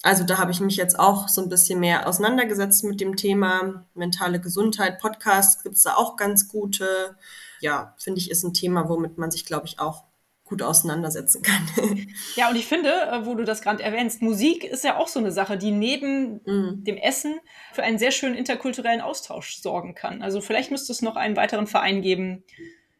Also 0.01 0.23
da 0.23 0.37
habe 0.37 0.51
ich 0.51 0.59
mich 0.59 0.75
jetzt 0.75 0.99
auch 0.99 1.29
so 1.29 1.41
ein 1.41 1.49
bisschen 1.49 1.79
mehr 1.79 2.07
auseinandergesetzt 2.07 2.83
mit 2.83 3.01
dem 3.01 3.15
Thema 3.15 3.85
mentale 3.95 4.39
Gesundheit. 4.39 4.99
Podcasts 4.99 5.63
gibt 5.63 5.75
es 5.75 5.83
da 5.83 5.95
auch 5.95 6.15
ganz 6.15 6.47
gute. 6.47 7.15
Ja, 7.59 7.95
finde 7.97 8.19
ich, 8.19 8.29
ist 8.29 8.43
ein 8.43 8.53
Thema, 8.53 8.87
womit 8.89 9.17
man 9.17 9.31
sich, 9.31 9.45
glaube 9.45 9.65
ich, 9.65 9.79
auch 9.79 10.03
gut 10.45 10.61
auseinandersetzen 10.61 11.41
kann. 11.41 11.67
Ja, 12.35 12.49
und 12.49 12.55
ich 12.55 12.65
finde, 12.65 12.89
äh, 12.89 13.25
wo 13.25 13.35
du 13.35 13.43
das 13.43 13.61
gerade 13.61 13.83
erwähnst, 13.83 14.21
Musik 14.21 14.63
ist 14.63 14.83
ja 14.83 14.97
auch 14.97 15.07
so 15.07 15.19
eine 15.19 15.31
Sache, 15.31 15.57
die 15.57 15.71
neben 15.71 16.41
mm. 16.45 16.83
dem 16.83 16.97
Essen 16.97 17.35
für 17.73 17.83
einen 17.83 17.97
sehr 17.97 18.11
schönen 18.11 18.35
interkulturellen 18.35 19.01
Austausch 19.01 19.57
sorgen 19.57 19.95
kann. 19.95 20.21
Also 20.21 20.41
vielleicht 20.41 20.71
müsste 20.71 20.91
es 20.91 21.01
noch 21.01 21.15
einen 21.15 21.35
weiteren 21.35 21.67
Verein 21.67 22.01
geben 22.01 22.43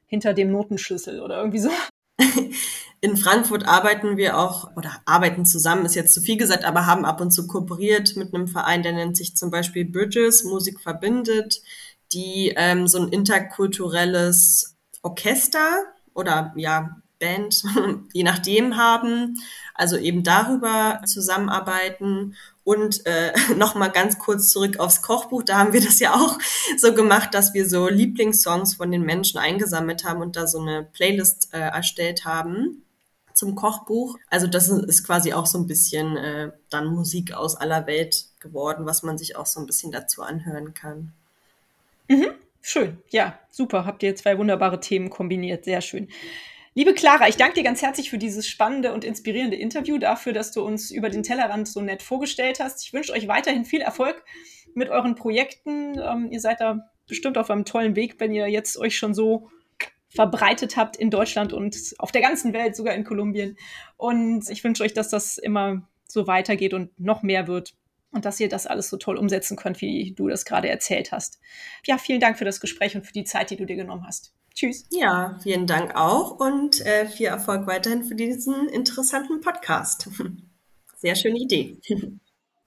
hinter 0.07 0.33
dem 0.33 0.51
Notenschlüssel 0.51 1.21
oder 1.21 1.37
irgendwie 1.37 1.59
so. 1.59 1.69
In 3.01 3.17
Frankfurt 3.17 3.67
arbeiten 3.67 4.17
wir 4.17 4.37
auch 4.37 4.75
oder 4.75 5.01
arbeiten 5.05 5.45
zusammen, 5.45 5.85
ist 5.85 5.95
jetzt 5.95 6.13
zu 6.13 6.21
viel 6.21 6.37
gesagt, 6.37 6.65
aber 6.65 6.85
haben 6.85 7.05
ab 7.05 7.21
und 7.21 7.31
zu 7.31 7.45
kooperiert 7.45 8.15
mit 8.15 8.33
einem 8.33 8.47
Verein, 8.47 8.83
der 8.83 8.93
nennt 8.93 9.17
sich 9.17 9.35
zum 9.35 9.51
Beispiel 9.51 9.85
Bridges, 9.85 10.43
Musik 10.43 10.79
verbindet, 10.79 11.61
die 12.13 12.53
ähm, 12.55 12.87
so 12.87 12.99
ein 12.99 13.09
interkulturelles 13.09 14.75
Orchester 15.03 15.83
oder 16.13 16.53
ja 16.55 17.01
Band, 17.25 17.63
je 18.13 18.23
nachdem 18.23 18.77
haben, 18.77 19.37
also 19.73 19.97
eben 19.97 20.23
darüber 20.23 21.01
zusammenarbeiten 21.05 22.35
und 22.63 23.05
äh, 23.05 23.33
nochmal 23.57 23.91
ganz 23.91 24.19
kurz 24.19 24.49
zurück 24.49 24.79
aufs 24.79 25.01
Kochbuch. 25.01 25.43
Da 25.43 25.57
haben 25.57 25.73
wir 25.73 25.81
das 25.81 25.99
ja 25.99 26.13
auch 26.13 26.37
so 26.77 26.93
gemacht, 26.93 27.33
dass 27.33 27.53
wir 27.53 27.67
so 27.67 27.87
Lieblingssongs 27.87 28.75
von 28.75 28.91
den 28.91 29.01
Menschen 29.01 29.39
eingesammelt 29.39 30.05
haben 30.05 30.21
und 30.21 30.35
da 30.35 30.47
so 30.47 30.59
eine 30.59 30.83
Playlist 30.83 31.49
äh, 31.53 31.59
erstellt 31.59 32.25
haben 32.25 32.83
zum 33.33 33.55
Kochbuch. 33.55 34.17
Also 34.29 34.47
das 34.47 34.69
ist 34.69 35.03
quasi 35.03 35.33
auch 35.33 35.45
so 35.45 35.57
ein 35.57 35.67
bisschen 35.67 36.15
äh, 36.15 36.51
dann 36.69 36.87
Musik 36.87 37.33
aus 37.33 37.55
aller 37.55 37.85
Welt 37.87 38.25
geworden, 38.39 38.85
was 38.85 39.03
man 39.03 39.17
sich 39.17 39.35
auch 39.35 39.45
so 39.45 39.59
ein 39.59 39.65
bisschen 39.65 39.91
dazu 39.91 40.21
anhören 40.21 40.73
kann. 40.73 41.11
Mhm. 42.07 42.27
Schön, 42.61 42.97
ja, 43.11 43.37
super. 43.51 43.85
Habt 43.85 44.01
ihr 44.01 44.15
zwei 44.15 44.39
wunderbare 44.39 44.79
Themen 44.79 45.11
kombiniert. 45.11 45.65
Sehr 45.65 45.81
schön. 45.81 46.07
Liebe 46.77 46.93
Clara, 46.93 47.29
ich 47.29 47.37
danke 47.37 47.53
dir 47.53 47.63
ganz 47.63 47.81
herzlich 47.81 48.09
für 48.09 48.17
dieses 48.17 48.49
spannende 48.49 48.91
und 48.91 49.05
inspirierende 49.05 49.55
Interview, 49.55 49.97
dafür, 49.97 50.33
dass 50.33 50.51
du 50.51 50.61
uns 50.61 50.91
über 50.91 51.09
den 51.09 51.23
Tellerrand 51.23 51.69
so 51.69 51.79
nett 51.79 52.03
vorgestellt 52.03 52.59
hast. 52.59 52.83
Ich 52.83 52.91
wünsche 52.91 53.13
euch 53.13 53.29
weiterhin 53.29 53.63
viel 53.63 53.79
Erfolg 53.79 54.25
mit 54.73 54.89
euren 54.89 55.15
Projekten. 55.15 55.97
Ähm, 55.97 56.27
ihr 56.31 56.41
seid 56.41 56.59
da 56.59 56.91
bestimmt 57.07 57.37
auf 57.37 57.49
einem 57.49 57.63
tollen 57.63 57.95
Weg, 57.95 58.19
wenn 58.19 58.33
ihr 58.33 58.49
jetzt 58.49 58.77
euch 58.77 58.97
schon 58.97 59.13
so 59.13 59.49
verbreitet 60.09 60.75
habt 60.75 60.97
in 60.97 61.09
Deutschland 61.09 61.53
und 61.53 61.77
auf 61.97 62.11
der 62.11 62.21
ganzen 62.21 62.51
Welt, 62.51 62.75
sogar 62.75 62.93
in 62.93 63.05
Kolumbien. 63.05 63.55
Und 63.95 64.49
ich 64.49 64.61
wünsche 64.65 64.83
euch, 64.83 64.93
dass 64.93 65.07
das 65.07 65.37
immer 65.37 65.87
so 66.05 66.27
weitergeht 66.27 66.73
und 66.73 66.99
noch 66.99 67.23
mehr 67.23 67.47
wird 67.47 67.73
und 68.11 68.25
dass 68.25 68.37
ihr 68.41 68.49
das 68.49 68.67
alles 68.67 68.89
so 68.89 68.97
toll 68.97 69.15
umsetzen 69.15 69.55
könnt, 69.55 69.79
wie 69.79 70.11
du 70.13 70.27
das 70.27 70.43
gerade 70.43 70.67
erzählt 70.67 71.13
hast. 71.13 71.39
Ja, 71.85 71.97
vielen 71.97 72.19
Dank 72.19 72.37
für 72.37 72.45
das 72.45 72.59
Gespräch 72.59 72.97
und 72.97 73.05
für 73.05 73.13
die 73.13 73.23
Zeit, 73.23 73.49
die 73.49 73.55
du 73.55 73.65
dir 73.65 73.77
genommen 73.77 74.05
hast. 74.05 74.33
Tschüss. 74.55 74.85
Ja, 74.89 75.37
vielen 75.43 75.67
Dank 75.67 75.95
auch 75.95 76.39
und 76.39 76.79
äh, 76.85 77.07
viel 77.07 77.27
Erfolg 77.27 77.67
weiterhin 77.67 78.05
für 78.05 78.15
diesen 78.15 78.69
interessanten 78.69 79.41
Podcast. 79.41 80.09
sehr 80.97 81.15
schöne 81.15 81.39
Idee. 81.39 81.77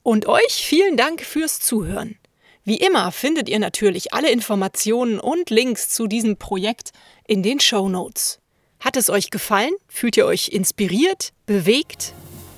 Und 0.05 0.27
euch 0.27 0.65
vielen 0.65 0.97
Dank 0.97 1.21
fürs 1.21 1.61
Zuhören. 1.61 2.17
Wie 2.65 2.77
immer 2.77 3.13
findet 3.13 3.49
ihr 3.49 3.59
natürlich 3.59 4.15
alle 4.15 4.31
Informationen 4.31 5.21
und 5.21 5.51
Links 5.51 5.91
zu 5.91 6.07
diesem 6.07 6.39
Projekt 6.39 6.93
in 7.27 7.43
den 7.43 7.61
Show 7.61 7.91
Notes. 7.91 8.41
Hat 8.81 8.97
es 8.97 9.11
euch 9.11 9.31
gefallen? 9.31 9.73
Fühlt 9.87 10.17
ihr 10.17 10.25
euch 10.25 10.49
inspiriert, 10.49 11.33
bewegt? 11.45 12.15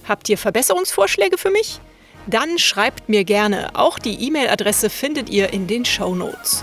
Habt 0.07 0.29
ihr 0.29 0.39
Verbesserungsvorschläge 0.39 1.39
für 1.39 1.51
mich? 1.51 1.81
Dann 2.27 2.59
schreibt 2.59 3.09
mir 3.09 3.25
gerne. 3.25 3.75
Auch 3.75 3.99
die 3.99 4.27
E-Mail-Adresse 4.27 4.91
findet 4.91 5.29
ihr 5.29 5.53
in 5.53 5.67
den 5.67 5.85
Show 5.85 6.15
Notes. 6.15 6.63